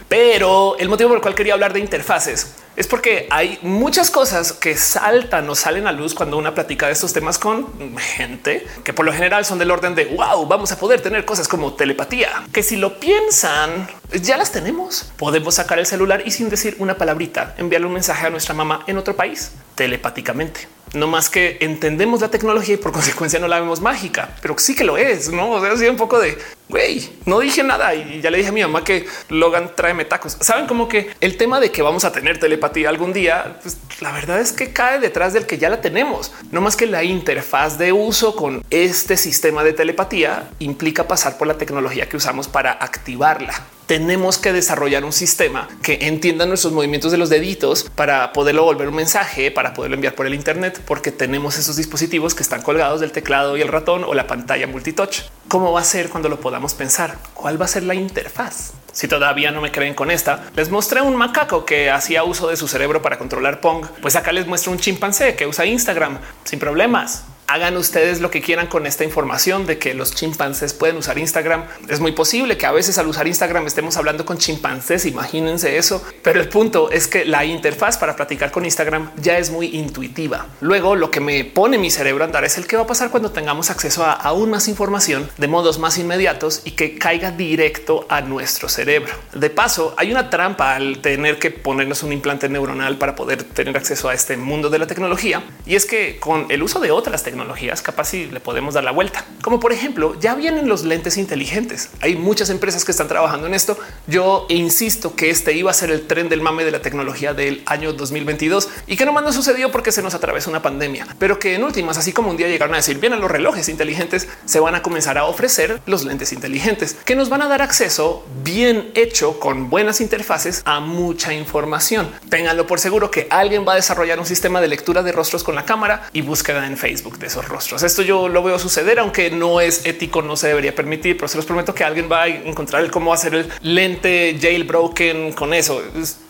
pero 0.08 0.78
el 0.78 0.88
motivo 0.88 1.08
por 1.08 1.18
el 1.18 1.22
cual 1.22 1.34
quería 1.34 1.54
hablar 1.54 1.72
de 1.72 1.80
interfaces 1.80 2.54
es 2.76 2.86
porque 2.86 3.26
hay 3.30 3.58
muchas 3.62 4.10
cosas 4.10 4.19
que 4.60 4.76
saltan 4.76 5.48
o 5.48 5.54
salen 5.54 5.86
a 5.86 5.92
luz 5.92 6.14
cuando 6.14 6.36
una 6.36 6.54
platica 6.54 6.86
de 6.86 6.92
estos 6.92 7.14
temas 7.14 7.38
con 7.38 7.66
gente 7.96 8.66
que 8.84 8.92
por 8.92 9.06
lo 9.06 9.12
general 9.12 9.46
son 9.46 9.58
del 9.58 9.70
orden 9.70 9.94
de 9.94 10.04
wow, 10.04 10.46
vamos 10.46 10.72
a 10.72 10.78
poder 10.78 11.00
tener 11.00 11.24
cosas 11.24 11.48
como 11.48 11.72
telepatía, 11.72 12.28
que 12.52 12.62
si 12.62 12.76
lo 12.76 13.00
piensan, 13.00 13.88
ya 14.22 14.36
las 14.36 14.52
tenemos. 14.52 15.10
Podemos 15.16 15.54
sacar 15.54 15.78
el 15.78 15.86
celular 15.86 16.22
y 16.26 16.32
sin 16.32 16.50
decir 16.50 16.76
una 16.80 16.98
palabrita, 16.98 17.54
enviarle 17.56 17.86
un 17.86 17.94
mensaje 17.94 18.26
a 18.26 18.30
nuestra 18.30 18.54
mamá 18.54 18.84
en 18.86 18.98
otro 18.98 19.16
país 19.16 19.52
telepáticamente. 19.74 20.68
No 20.94 21.06
más 21.06 21.30
que 21.30 21.58
entendemos 21.60 22.20
la 22.20 22.30
tecnología 22.30 22.74
y 22.74 22.78
por 22.78 22.92
consecuencia 23.00 23.38
no 23.38 23.48
la 23.48 23.60
vemos 23.60 23.80
mágica, 23.80 24.34
pero 24.42 24.58
sí 24.58 24.74
que 24.74 24.84
lo 24.84 24.96
es. 24.96 25.30
No 25.30 25.50
o 25.50 25.76
sea, 25.76 25.90
un 25.90 25.96
poco 25.96 26.18
de 26.18 26.36
güey, 26.70 27.10
no 27.26 27.40
dije 27.40 27.62
nada 27.62 27.94
y 27.94 28.20
ya 28.22 28.30
le 28.30 28.38
dije 28.38 28.48
a 28.48 28.52
mi 28.52 28.62
mamá 28.62 28.84
que 28.84 29.06
Logan 29.28 29.72
trae 29.74 30.04
tacos. 30.04 30.36
Saben 30.40 30.66
como 30.66 30.88
que 30.88 31.10
el 31.20 31.36
tema 31.36 31.60
de 31.60 31.70
que 31.70 31.82
vamos 31.82 32.04
a 32.04 32.12
tener 32.12 32.38
telepatía 32.38 32.88
algún 32.88 33.12
día, 33.12 33.58
pues 33.60 33.76
la 34.00 34.12
verdad 34.12 34.40
es 34.40 34.52
que 34.52 34.72
cae 34.72 35.00
detrás 35.00 35.32
del 35.32 35.46
que 35.46 35.58
ya 35.58 35.68
la 35.68 35.80
tenemos. 35.80 36.32
No 36.52 36.60
más 36.60 36.76
que 36.76 36.86
la 36.86 37.02
interfaz 37.02 37.76
de 37.76 37.92
uso 37.92 38.36
con 38.36 38.64
este 38.70 39.16
sistema 39.16 39.64
de 39.64 39.72
telepatía 39.72 40.50
implica 40.60 41.08
pasar 41.08 41.36
por 41.36 41.48
la 41.48 41.58
tecnología 41.58 42.08
que 42.08 42.16
usamos 42.16 42.48
para 42.48 42.72
activarla. 42.72 43.66
tenemos 43.90 44.38
que 44.38 44.52
desarrollar 44.52 45.04
un 45.04 45.12
sistema 45.12 45.68
que 45.82 45.98
entienda 46.02 46.46
nuestros 46.46 46.72
movimientos 46.72 47.10
de 47.10 47.18
los 47.18 47.28
deditos 47.28 47.90
para 47.96 48.32
poderlo 48.32 48.62
volver 48.62 48.86
un 48.86 48.94
mensaje, 48.94 49.50
para 49.50 49.74
poderlo 49.74 49.96
enviar 49.96 50.14
por 50.14 50.28
el 50.28 50.34
Internet, 50.34 50.79
porque 50.80 51.12
tenemos 51.12 51.58
esos 51.58 51.76
dispositivos 51.76 52.34
que 52.34 52.42
están 52.42 52.62
colgados 52.62 53.00
del 53.00 53.12
teclado 53.12 53.56
y 53.56 53.62
el 53.62 53.68
ratón 53.68 54.04
o 54.04 54.14
la 54.14 54.26
pantalla 54.26 54.66
multitouch. 54.66 55.22
¿Cómo 55.48 55.72
va 55.72 55.80
a 55.80 55.84
ser 55.84 56.08
cuando 56.08 56.28
lo 56.28 56.40
podamos 56.40 56.74
pensar? 56.74 57.18
¿Cuál 57.34 57.60
va 57.60 57.64
a 57.64 57.68
ser 57.68 57.82
la 57.82 57.94
interfaz? 57.94 58.72
Si 58.92 59.08
todavía 59.08 59.50
no 59.52 59.60
me 59.60 59.70
creen 59.70 59.94
con 59.94 60.10
esta, 60.10 60.44
les 60.56 60.70
mostré 60.70 61.00
un 61.00 61.16
macaco 61.16 61.64
que 61.64 61.90
hacía 61.90 62.24
uso 62.24 62.48
de 62.48 62.56
su 62.56 62.68
cerebro 62.68 63.02
para 63.02 63.18
controlar 63.18 63.60
Pong. 63.60 63.86
Pues 64.02 64.16
acá 64.16 64.32
les 64.32 64.46
muestro 64.46 64.72
un 64.72 64.78
chimpancé 64.78 65.36
que 65.36 65.46
usa 65.46 65.66
Instagram 65.66 66.18
sin 66.44 66.58
problemas 66.58 67.24
hagan 67.50 67.76
ustedes 67.76 68.20
lo 68.20 68.30
que 68.30 68.40
quieran 68.40 68.68
con 68.68 68.86
esta 68.86 69.02
información 69.02 69.66
de 69.66 69.76
que 69.76 69.92
los 69.92 70.14
chimpancés 70.14 70.72
pueden 70.72 70.98
usar 70.98 71.18
Instagram. 71.18 71.64
Es 71.88 71.98
muy 71.98 72.12
posible 72.12 72.56
que 72.56 72.64
a 72.64 72.70
veces 72.70 72.96
al 72.96 73.08
usar 73.08 73.26
Instagram 73.26 73.66
estemos 73.66 73.96
hablando 73.96 74.24
con 74.24 74.38
chimpancés. 74.38 75.04
Imagínense 75.04 75.76
eso. 75.76 76.00
Pero 76.22 76.40
el 76.40 76.48
punto 76.48 76.92
es 76.92 77.08
que 77.08 77.24
la 77.24 77.44
interfaz 77.44 77.98
para 77.98 78.14
platicar 78.14 78.52
con 78.52 78.64
Instagram 78.64 79.10
ya 79.16 79.36
es 79.36 79.50
muy 79.50 79.66
intuitiva. 79.76 80.46
Luego 80.60 80.94
lo 80.94 81.10
que 81.10 81.18
me 81.18 81.44
pone 81.44 81.76
mi 81.76 81.90
cerebro 81.90 82.22
a 82.22 82.28
andar 82.28 82.44
es 82.44 82.56
el 82.56 82.68
que 82.68 82.76
va 82.76 82.84
a 82.84 82.86
pasar 82.86 83.10
cuando 83.10 83.32
tengamos 83.32 83.68
acceso 83.70 84.04
a 84.04 84.12
aún 84.12 84.50
más 84.50 84.68
información 84.68 85.28
de 85.36 85.48
modos 85.48 85.80
más 85.80 85.98
inmediatos 85.98 86.62
y 86.64 86.72
que 86.72 86.98
caiga 86.98 87.32
directo 87.32 88.06
a 88.08 88.20
nuestro 88.20 88.68
cerebro. 88.68 89.12
De 89.34 89.50
paso, 89.50 89.92
hay 89.96 90.12
una 90.12 90.30
trampa 90.30 90.76
al 90.76 91.00
tener 91.00 91.40
que 91.40 91.50
ponernos 91.50 92.04
un 92.04 92.12
implante 92.12 92.48
neuronal 92.48 92.96
para 92.96 93.16
poder 93.16 93.42
tener 93.42 93.76
acceso 93.76 94.08
a 94.08 94.14
este 94.14 94.36
mundo 94.36 94.70
de 94.70 94.78
la 94.78 94.86
tecnología. 94.86 95.42
Y 95.66 95.74
es 95.74 95.84
que 95.84 96.20
con 96.20 96.46
el 96.48 96.62
uso 96.62 96.78
de 96.78 96.92
otras 96.92 97.24
tecnologías, 97.24 97.39
tecnologías, 97.40 97.80
capaz 97.80 98.04
si 98.10 98.26
le 98.26 98.40
podemos 98.40 98.74
dar 98.74 98.84
la 98.84 98.90
vuelta. 98.90 99.24
Como 99.42 99.60
por 99.60 99.72
ejemplo, 99.72 100.14
ya 100.20 100.34
vienen 100.34 100.68
los 100.68 100.84
lentes 100.84 101.16
inteligentes. 101.16 101.88
Hay 102.00 102.16
muchas 102.16 102.50
empresas 102.50 102.84
que 102.84 102.90
están 102.90 103.08
trabajando 103.08 103.46
en 103.46 103.54
esto. 103.54 103.78
Yo 104.06 104.46
insisto 104.50 105.16
que 105.16 105.30
este 105.30 105.54
iba 105.54 105.70
a 105.70 105.74
ser 105.74 105.90
el 105.90 106.06
tren 106.06 106.28
del 106.28 106.42
mame 106.42 106.64
de 106.64 106.70
la 106.70 106.82
tecnología 106.82 107.32
del 107.32 107.62
año 107.64 107.94
2022 107.94 108.68
y 108.86 108.96
que 108.96 109.06
no 109.06 109.12
más 109.12 109.24
no 109.24 109.32
sucedió 109.32 109.72
porque 109.72 109.90
se 109.90 110.02
nos 110.02 110.14
atravesó 110.14 110.50
una 110.50 110.60
pandemia, 110.60 111.06
pero 111.18 111.38
que 111.38 111.54
en 111.54 111.64
últimas, 111.64 111.96
así 111.96 112.12
como 112.12 112.30
un 112.30 112.36
día 112.36 112.48
llegaron 112.48 112.74
a 112.74 112.78
decir 112.78 112.98
bien 112.98 113.14
a 113.14 113.16
los 113.16 113.30
relojes 113.30 113.68
inteligentes, 113.68 114.28
se 114.44 114.60
van 114.60 114.74
a 114.74 114.82
comenzar 114.82 115.16
a 115.16 115.24
ofrecer 115.24 115.80
los 115.86 116.04
lentes 116.04 116.32
inteligentes 116.32 116.96
que 117.04 117.16
nos 117.16 117.30
van 117.30 117.40
a 117.42 117.48
dar 117.48 117.62
acceso 117.62 118.26
bien 118.44 118.90
hecho 118.94 119.40
con 119.40 119.70
buenas 119.70 120.02
interfaces 120.02 120.62
a 120.66 120.80
mucha 120.80 121.32
información. 121.32 122.10
Ténganlo 122.28 122.66
por 122.66 122.80
seguro 122.80 123.10
que 123.10 123.26
alguien 123.30 123.66
va 123.66 123.72
a 123.72 123.76
desarrollar 123.76 124.18
un 124.18 124.26
sistema 124.26 124.60
de 124.60 124.68
lectura 124.68 125.02
de 125.02 125.12
rostros 125.12 125.42
con 125.42 125.54
la 125.54 125.64
cámara 125.64 126.08
y 126.12 126.20
búsqueda 126.20 126.66
en 126.66 126.76
Facebook 126.76 127.18
esos 127.30 127.48
rostros. 127.48 127.82
Esto 127.82 128.02
yo 128.02 128.28
lo 128.28 128.42
veo 128.42 128.58
suceder, 128.58 128.98
aunque 128.98 129.30
no 129.30 129.60
es 129.60 129.86
ético, 129.86 130.20
no 130.20 130.36
se 130.36 130.48
debería 130.48 130.74
permitir, 130.74 131.16
pero 131.16 131.28
se 131.28 131.36
los 131.36 131.46
prometo 131.46 131.74
que 131.74 131.84
alguien 131.84 132.10
va 132.10 132.22
a 132.22 132.28
encontrar 132.28 132.82
el 132.82 132.90
cómo 132.90 133.12
hacer 133.12 133.34
el 133.34 133.52
lente 133.62 134.36
jailbroken 134.40 135.32
con 135.32 135.54
eso. 135.54 135.82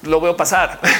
Lo 0.02 0.20
veo 0.20 0.36
pasar. 0.36 0.80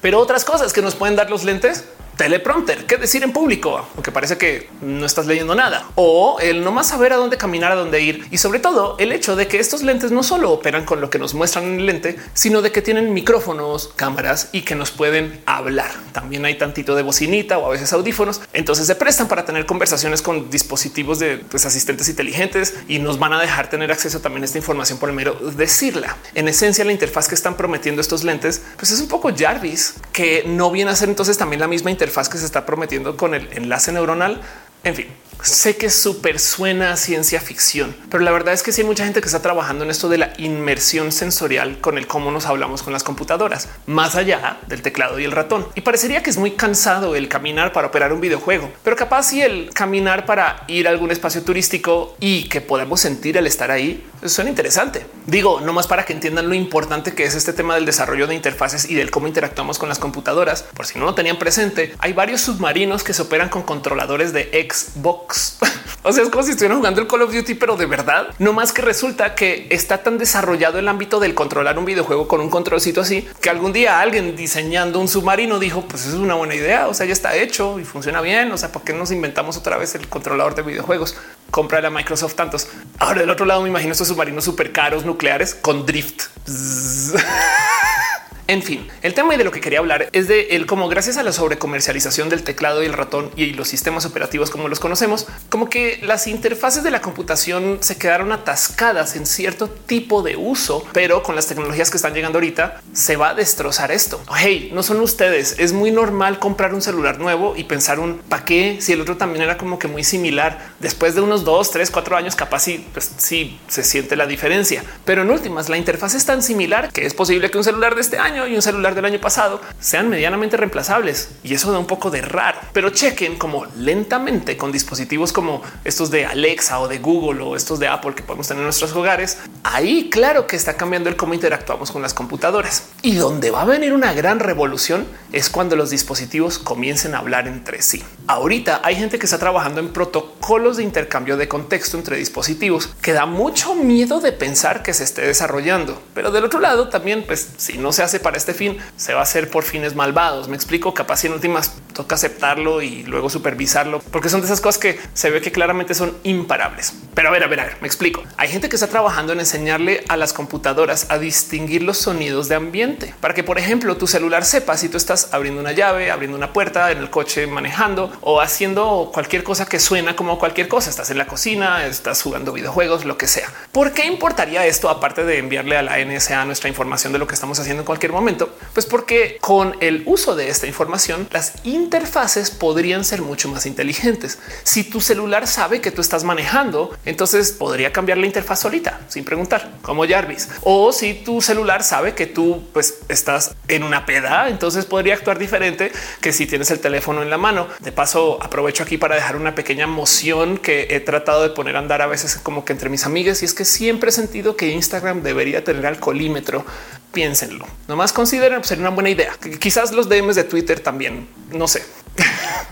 Pero 0.00 0.18
otras 0.18 0.46
cosas 0.46 0.72
que 0.72 0.80
nos 0.80 0.94
pueden 0.94 1.14
dar 1.14 1.28
los 1.28 1.44
lentes 1.44 1.84
teleprompter, 2.20 2.84
qué 2.84 2.98
decir 2.98 3.24
en 3.24 3.32
público, 3.32 3.88
aunque 3.94 4.12
parece 4.12 4.36
que 4.36 4.68
no 4.82 5.06
estás 5.06 5.26
leyendo 5.26 5.54
nada, 5.54 5.86
o 5.94 6.36
el 6.38 6.62
no 6.62 6.70
más 6.70 6.88
saber 6.88 7.14
a 7.14 7.16
dónde 7.16 7.38
caminar, 7.38 7.72
a 7.72 7.76
dónde 7.76 8.02
ir 8.02 8.26
y 8.30 8.36
sobre 8.36 8.58
todo 8.58 8.96
el 8.98 9.12
hecho 9.12 9.36
de 9.36 9.48
que 9.48 9.58
estos 9.58 9.82
lentes 9.82 10.12
no 10.12 10.22
solo 10.22 10.50
operan 10.50 10.84
con 10.84 11.00
lo 11.00 11.08
que 11.08 11.18
nos 11.18 11.32
muestran 11.32 11.64
en 11.64 11.80
el 11.80 11.86
lente, 11.86 12.18
sino 12.34 12.60
de 12.60 12.72
que 12.72 12.82
tienen 12.82 13.14
micrófonos, 13.14 13.94
cámaras 13.96 14.50
y 14.52 14.62
que 14.62 14.74
nos 14.74 14.90
pueden 14.90 15.40
hablar. 15.46 15.90
También 16.12 16.44
hay 16.44 16.58
tantito 16.58 16.94
de 16.94 17.02
bocinita 17.02 17.56
o 17.56 17.64
a 17.64 17.70
veces 17.70 17.90
audífonos. 17.94 18.42
Entonces 18.52 18.86
se 18.86 18.96
prestan 18.96 19.26
para 19.26 19.46
tener 19.46 19.64
conversaciones 19.64 20.20
con 20.20 20.50
dispositivos 20.50 21.20
de 21.20 21.38
pues, 21.38 21.64
asistentes 21.64 22.10
inteligentes 22.10 22.74
y 22.86 22.98
nos 22.98 23.18
van 23.18 23.32
a 23.32 23.40
dejar 23.40 23.70
tener 23.70 23.90
acceso 23.90 24.20
también 24.20 24.42
a 24.42 24.44
esta 24.44 24.58
información 24.58 24.98
por 24.98 25.08
el 25.08 25.14
mero 25.14 25.38
decirla. 25.56 26.18
En 26.34 26.48
esencia, 26.48 26.84
la 26.84 26.92
interfaz 26.92 27.28
que 27.28 27.34
están 27.34 27.56
prometiendo 27.56 28.02
estos 28.02 28.24
lentes, 28.24 28.60
pues 28.76 28.90
es 28.90 29.00
un 29.00 29.08
poco 29.08 29.30
Jarvis, 29.34 29.94
que 30.12 30.44
no 30.46 30.70
viene 30.70 30.90
a 30.90 30.96
ser 30.96 31.08
entonces 31.08 31.38
también 31.38 31.60
la 31.60 31.66
misma 31.66 31.90
interfaz 31.90 32.09
que 32.28 32.38
se 32.38 32.44
está 32.44 32.66
prometiendo 32.66 33.16
con 33.16 33.34
el 33.34 33.48
enlace 33.52 33.92
neuronal. 33.92 34.40
En 34.84 34.94
fin, 34.94 35.06
sé 35.42 35.76
que 35.76 35.90
súper 35.90 36.38
suena 36.38 36.92
a 36.92 36.96
ciencia 36.96 37.40
ficción, 37.40 37.96
pero 38.10 38.22
la 38.22 38.30
verdad 38.30 38.54
es 38.54 38.62
que 38.62 38.72
sí 38.72 38.82
hay 38.82 38.86
mucha 38.86 39.04
gente 39.04 39.20
que 39.20 39.26
está 39.26 39.42
trabajando 39.42 39.84
en 39.84 39.90
esto 39.90 40.08
de 40.08 40.18
la 40.18 40.32
inmersión 40.38 41.12
sensorial 41.12 41.80
con 41.80 41.98
el 41.98 42.06
cómo 42.06 42.30
nos 42.30 42.46
hablamos 42.46 42.82
con 42.82 42.92
las 42.92 43.02
computadoras, 43.02 43.68
más 43.86 44.16
allá 44.16 44.58
del 44.66 44.82
teclado 44.82 45.18
y 45.18 45.24
el 45.24 45.32
ratón. 45.32 45.66
Y 45.74 45.80
parecería 45.80 46.22
que 46.22 46.30
es 46.30 46.36
muy 46.36 46.52
cansado 46.52 47.14
el 47.16 47.28
caminar 47.28 47.72
para 47.72 47.88
operar 47.88 48.12
un 48.12 48.20
videojuego, 48.20 48.70
pero 48.82 48.96
capaz 48.96 49.24
si 49.24 49.42
el 49.42 49.70
caminar 49.72 50.26
para 50.26 50.64
ir 50.68 50.86
a 50.86 50.90
algún 50.90 51.10
espacio 51.10 51.42
turístico 51.42 52.16
y 52.20 52.48
que 52.48 52.60
podamos 52.60 53.00
sentir 53.00 53.36
el 53.36 53.46
estar 53.46 53.70
ahí, 53.70 54.04
suena 54.24 54.50
interesante. 54.50 55.06
Digo, 55.26 55.60
no 55.60 55.72
más 55.72 55.86
para 55.86 56.04
que 56.04 56.12
entiendan 56.12 56.48
lo 56.48 56.54
importante 56.54 57.14
que 57.14 57.24
es 57.24 57.34
este 57.34 57.52
tema 57.52 57.74
del 57.74 57.86
desarrollo 57.86 58.26
de 58.26 58.34
interfaces 58.34 58.88
y 58.88 58.94
del 58.94 59.10
cómo 59.10 59.28
interactuamos 59.28 59.78
con 59.78 59.88
las 59.88 59.98
computadoras. 59.98 60.64
Por 60.74 60.86
si 60.86 60.98
no 60.98 61.06
lo 61.06 61.14
tenían 61.14 61.38
presente, 61.38 61.94
hay 61.98 62.12
varios 62.12 62.40
submarinos 62.42 63.04
que 63.04 63.14
se 63.14 63.22
operan 63.22 63.48
con 63.48 63.62
controladores 63.62 64.32
de 64.32 64.68
Xbox 64.68 65.29
o 66.02 66.12
sea, 66.12 66.24
es 66.24 66.30
como 66.30 66.42
si 66.42 66.50
estuvieran 66.50 66.78
jugando 66.78 67.00
el 67.00 67.06
Call 67.06 67.22
of 67.22 67.32
Duty, 67.32 67.54
pero 67.54 67.76
de 67.76 67.86
verdad, 67.86 68.28
no 68.38 68.52
más 68.52 68.72
que 68.72 68.82
resulta 68.82 69.34
que 69.34 69.66
está 69.70 70.02
tan 70.02 70.18
desarrollado 70.18 70.78
el 70.78 70.88
ámbito 70.88 71.20
del 71.20 71.34
controlar 71.34 71.78
un 71.78 71.84
videojuego 71.84 72.28
con 72.28 72.40
un 72.40 72.50
controlcito 72.50 73.00
así 73.00 73.28
que 73.40 73.50
algún 73.50 73.72
día 73.72 74.00
alguien 74.00 74.36
diseñando 74.36 75.00
un 75.00 75.08
submarino 75.08 75.58
dijo: 75.58 75.82
Pues 75.82 76.06
es 76.06 76.14
una 76.14 76.34
buena 76.34 76.54
idea. 76.54 76.88
O 76.88 76.94
sea, 76.94 77.06
ya 77.06 77.12
está 77.12 77.34
hecho 77.36 77.78
y 77.78 77.84
funciona 77.84 78.20
bien. 78.20 78.50
O 78.52 78.58
sea, 78.58 78.72
¿por 78.72 78.82
qué 78.82 78.92
nos 78.92 79.10
inventamos 79.10 79.56
otra 79.56 79.76
vez 79.76 79.94
el 79.94 80.08
controlador 80.08 80.54
de 80.54 80.62
videojuegos? 80.62 81.16
Compra 81.50 81.86
a 81.86 81.90
Microsoft 81.90 82.34
tantos. 82.34 82.68
Ahora 82.98 83.20
del 83.20 83.30
otro 83.30 83.46
lado, 83.46 83.62
me 83.62 83.68
imagino 83.68 83.92
estos 83.92 84.08
submarinos 84.08 84.44
súper 84.44 84.72
caros 84.72 85.04
nucleares 85.04 85.54
con 85.54 85.86
drift. 85.86 86.24
En 88.50 88.64
fin, 88.64 88.84
el 89.02 89.14
tema 89.14 89.36
de 89.36 89.44
lo 89.44 89.52
que 89.52 89.60
quería 89.60 89.78
hablar 89.78 90.08
es 90.10 90.26
de 90.26 90.48
el 90.56 90.66
cómo 90.66 90.88
gracias 90.88 91.16
a 91.16 91.22
la 91.22 91.30
sobrecomercialización 91.30 92.28
del 92.28 92.42
teclado 92.42 92.82
y 92.82 92.86
el 92.86 92.94
ratón 92.94 93.30
y 93.36 93.52
los 93.52 93.68
sistemas 93.68 94.06
operativos 94.06 94.50
como 94.50 94.66
los 94.66 94.80
conocemos, 94.80 95.28
como 95.48 95.70
que 95.70 96.00
las 96.02 96.26
interfaces 96.26 96.82
de 96.82 96.90
la 96.90 97.00
computación 97.00 97.78
se 97.80 97.96
quedaron 97.96 98.32
atascadas 98.32 99.14
en 99.14 99.26
cierto 99.26 99.68
tipo 99.68 100.24
de 100.24 100.34
uso, 100.34 100.84
pero 100.92 101.22
con 101.22 101.36
las 101.36 101.46
tecnologías 101.46 101.92
que 101.92 101.96
están 101.96 102.12
llegando 102.12 102.38
ahorita 102.38 102.80
se 102.92 103.14
va 103.14 103.28
a 103.28 103.34
destrozar 103.34 103.92
esto. 103.92 104.20
Hey, 104.36 104.72
no 104.74 104.82
son 104.82 104.98
ustedes. 105.00 105.54
Es 105.60 105.72
muy 105.72 105.92
normal 105.92 106.40
comprar 106.40 106.74
un 106.74 106.82
celular 106.82 107.20
nuevo 107.20 107.54
y 107.56 107.62
pensar 107.62 108.00
un 108.00 108.18
para 108.18 108.44
qué 108.44 108.78
si 108.80 108.92
el 108.92 109.00
otro 109.00 109.16
también 109.16 109.44
era 109.44 109.58
como 109.58 109.78
que 109.78 109.86
muy 109.86 110.02
similar. 110.02 110.72
Después 110.80 111.14
de 111.14 111.20
unos 111.20 111.44
dos, 111.44 111.70
tres, 111.70 111.92
cuatro 111.92 112.16
años, 112.16 112.34
capaz 112.34 112.64
sí, 112.64 112.84
pues 112.92 113.12
sí 113.16 113.60
se 113.68 113.84
siente 113.84 114.16
la 114.16 114.26
diferencia, 114.26 114.82
pero 115.04 115.22
en 115.22 115.30
últimas 115.30 115.68
la 115.68 115.76
interfaz 115.76 116.16
es 116.16 116.26
tan 116.26 116.42
similar 116.42 116.92
que 116.92 117.06
es 117.06 117.14
posible 117.14 117.48
que 117.48 117.56
un 117.56 117.62
celular 117.62 117.94
de 117.94 118.00
este 118.00 118.18
año 118.18 118.39
y 118.46 118.54
un 118.54 118.62
celular 118.62 118.94
del 118.94 119.04
año 119.04 119.20
pasado 119.20 119.60
sean 119.80 120.08
medianamente 120.08 120.56
reemplazables 120.56 121.30
y 121.42 121.54
eso 121.54 121.72
da 121.72 121.78
un 121.78 121.86
poco 121.86 122.10
de 122.10 122.22
raro, 122.22 122.58
pero 122.72 122.90
chequen 122.90 123.36
como 123.36 123.66
lentamente 123.76 124.56
con 124.56 124.72
dispositivos 124.72 125.32
como 125.32 125.62
estos 125.84 126.10
de 126.10 126.26
Alexa 126.26 126.80
o 126.80 126.88
de 126.88 126.98
Google 126.98 127.42
o 127.42 127.56
estos 127.56 127.78
de 127.78 127.88
Apple 127.88 128.14
que 128.14 128.22
podemos 128.22 128.48
tener 128.48 128.60
en 128.60 128.66
nuestros 128.66 128.92
hogares. 128.92 129.38
Ahí 129.64 130.10
claro 130.10 130.46
que 130.46 130.56
está 130.56 130.76
cambiando 130.76 131.08
el 131.08 131.16
cómo 131.16 131.34
interactuamos 131.34 131.90
con 131.90 132.02
las 132.02 132.14
computadoras 132.14 132.84
y 133.02 133.14
donde 133.14 133.50
va 133.50 133.62
a 133.62 133.66
venir 133.66 133.92
una 133.92 134.12
gran 134.12 134.38
revolución 134.38 135.06
es 135.32 135.50
cuando 135.50 135.76
los 135.76 135.90
dispositivos 135.90 136.58
comiencen 136.58 137.14
a 137.14 137.18
hablar 137.18 137.46
entre 137.48 137.82
sí. 137.82 138.02
Ahorita 138.30 138.80
hay 138.84 138.94
gente 138.94 139.18
que 139.18 139.26
está 139.26 139.40
trabajando 139.40 139.80
en 139.80 139.88
protocolos 139.88 140.76
de 140.76 140.84
intercambio 140.84 141.36
de 141.36 141.48
contexto 141.48 141.96
entre 141.96 142.16
dispositivos 142.16 142.86
que 143.02 143.12
da 143.12 143.26
mucho 143.26 143.74
miedo 143.74 144.20
de 144.20 144.30
pensar 144.30 144.84
que 144.84 144.94
se 144.94 145.02
esté 145.02 145.22
desarrollando, 145.22 146.00
pero 146.14 146.30
del 146.30 146.44
otro 146.44 146.60
lado 146.60 146.88
también 146.88 147.24
pues 147.26 147.54
si 147.56 147.76
no 147.76 147.92
se 147.92 148.04
hace 148.04 148.20
para 148.20 148.36
este 148.36 148.54
fin 148.54 148.78
se 148.96 149.14
va 149.14 149.18
a 149.18 149.22
hacer 149.24 149.50
por 149.50 149.64
fines 149.64 149.96
malvados. 149.96 150.46
Me 150.46 150.54
explico, 150.54 150.94
capaz 150.94 151.24
y 151.24 151.26
en 151.26 151.32
últimas 151.32 151.74
toca 151.92 152.14
aceptarlo 152.14 152.82
y 152.82 153.02
luego 153.02 153.28
supervisarlo, 153.30 153.98
porque 154.12 154.28
son 154.28 154.40
de 154.42 154.46
esas 154.46 154.60
cosas 154.60 154.80
que 154.80 155.00
se 155.12 155.30
ve 155.30 155.40
que 155.40 155.50
claramente 155.50 155.94
son 155.94 156.16
imparables. 156.22 156.94
Pero 157.14 157.30
a 157.30 157.32
ver, 157.32 157.42
a 157.42 157.48
ver, 157.48 157.58
a 157.58 157.64
ver, 157.64 157.78
me 157.80 157.88
explico. 157.88 158.22
Hay 158.36 158.48
gente 158.48 158.68
que 158.68 158.76
está 158.76 158.86
trabajando 158.86 159.32
en 159.32 159.40
enseñarle 159.40 160.04
a 160.08 160.16
las 160.16 160.32
computadoras 160.32 161.10
a 161.10 161.18
distinguir 161.18 161.82
los 161.82 161.98
sonidos 161.98 162.48
de 162.48 162.54
ambiente 162.54 163.12
para 163.20 163.34
que, 163.34 163.42
por 163.42 163.58
ejemplo, 163.58 163.96
tu 163.96 164.06
celular 164.06 164.44
sepa 164.44 164.76
si 164.76 164.88
tú 164.88 164.96
estás 164.96 165.34
abriendo 165.34 165.60
una 165.60 165.72
llave, 165.72 166.12
abriendo 166.12 166.36
una 166.36 166.52
puerta 166.52 166.92
en 166.92 166.98
el 166.98 167.10
coche, 167.10 167.48
manejando 167.48 168.19
o 168.22 168.40
haciendo 168.40 169.10
cualquier 169.12 169.42
cosa 169.42 169.66
que 169.66 169.80
suena 169.80 170.16
como 170.16 170.38
cualquier 170.38 170.68
cosa. 170.68 170.90
Estás 170.90 171.10
en 171.10 171.18
la 171.18 171.26
cocina, 171.26 171.86
estás 171.86 172.22
jugando 172.22 172.52
videojuegos, 172.52 173.04
lo 173.04 173.16
que 173.16 173.26
sea. 173.26 173.52
¿Por 173.72 173.92
qué 173.92 174.06
importaría 174.06 174.66
esto 174.66 174.88
aparte 174.88 175.24
de 175.24 175.38
enviarle 175.38 175.76
a 175.76 175.82
la 175.82 175.98
NSA 176.04 176.44
nuestra 176.44 176.68
información 176.68 177.12
de 177.12 177.18
lo 177.18 177.26
que 177.26 177.34
estamos 177.34 177.58
haciendo 177.58 177.82
en 177.82 177.86
cualquier 177.86 178.12
momento? 178.12 178.54
Pues 178.72 178.86
porque 178.86 179.38
con 179.40 179.76
el 179.80 180.02
uso 180.06 180.36
de 180.36 180.48
esta 180.48 180.66
información, 180.66 181.28
las 181.30 181.54
interfaces 181.64 182.50
podrían 182.50 183.04
ser 183.04 183.22
mucho 183.22 183.48
más 183.48 183.66
inteligentes. 183.66 184.38
Si 184.64 184.84
tu 184.84 185.00
celular 185.00 185.46
sabe 185.46 185.80
que 185.80 185.90
tú 185.90 186.00
estás 186.00 186.24
manejando, 186.24 186.96
entonces 187.04 187.52
podría 187.52 187.92
cambiar 187.92 188.18
la 188.18 188.26
interfaz 188.26 188.60
solita 188.60 189.00
sin 189.08 189.24
preguntar, 189.24 189.70
como 189.82 190.06
Jarvis. 190.06 190.48
O 190.62 190.92
si 190.92 191.14
tu 191.14 191.40
celular 191.40 191.82
sabe 191.82 192.14
que 192.14 192.26
tú 192.26 192.62
pues, 192.72 193.00
estás 193.08 193.54
en 193.68 193.82
una 193.82 194.06
peda, 194.06 194.48
entonces 194.48 194.84
podría 194.84 195.14
actuar 195.14 195.38
diferente 195.38 195.92
que 196.20 196.32
si 196.32 196.46
tienes 196.46 196.70
el 196.70 196.80
teléfono 196.80 197.22
en 197.22 197.30
la 197.30 197.38
mano. 197.38 197.68
De 197.80 197.92
paso, 198.00 198.38
aprovecho 198.40 198.82
aquí 198.82 198.96
para 198.96 199.14
dejar 199.14 199.36
una 199.36 199.54
pequeña 199.54 199.86
moción 199.86 200.56
que 200.56 200.86
he 200.88 201.00
tratado 201.00 201.42
de 201.42 201.50
poner 201.50 201.76
a 201.76 201.80
andar 201.80 202.00
a 202.00 202.06
veces 202.06 202.36
como 202.36 202.64
que 202.64 202.72
entre 202.72 202.88
mis 202.88 203.04
amigas 203.04 203.42
y 203.42 203.44
es 203.44 203.52
que 203.52 203.66
siempre 203.66 204.08
he 204.08 204.12
sentido 204.12 204.56
que 204.56 204.70
Instagram 204.70 205.22
debería 205.22 205.64
tener 205.64 205.84
alcoholímetro 205.84 206.64
piénsenlo. 207.12 207.66
Nomás 207.88 208.14
consideren 208.14 208.64
ser 208.64 208.78
una 208.78 208.88
buena 208.88 209.10
idea. 209.10 209.34
Quizás 209.58 209.92
los 209.92 210.08
DMs 210.08 210.34
de 210.34 210.44
Twitter 210.44 210.80
también, 210.80 211.28
no 211.52 211.68
sé. 211.68 211.82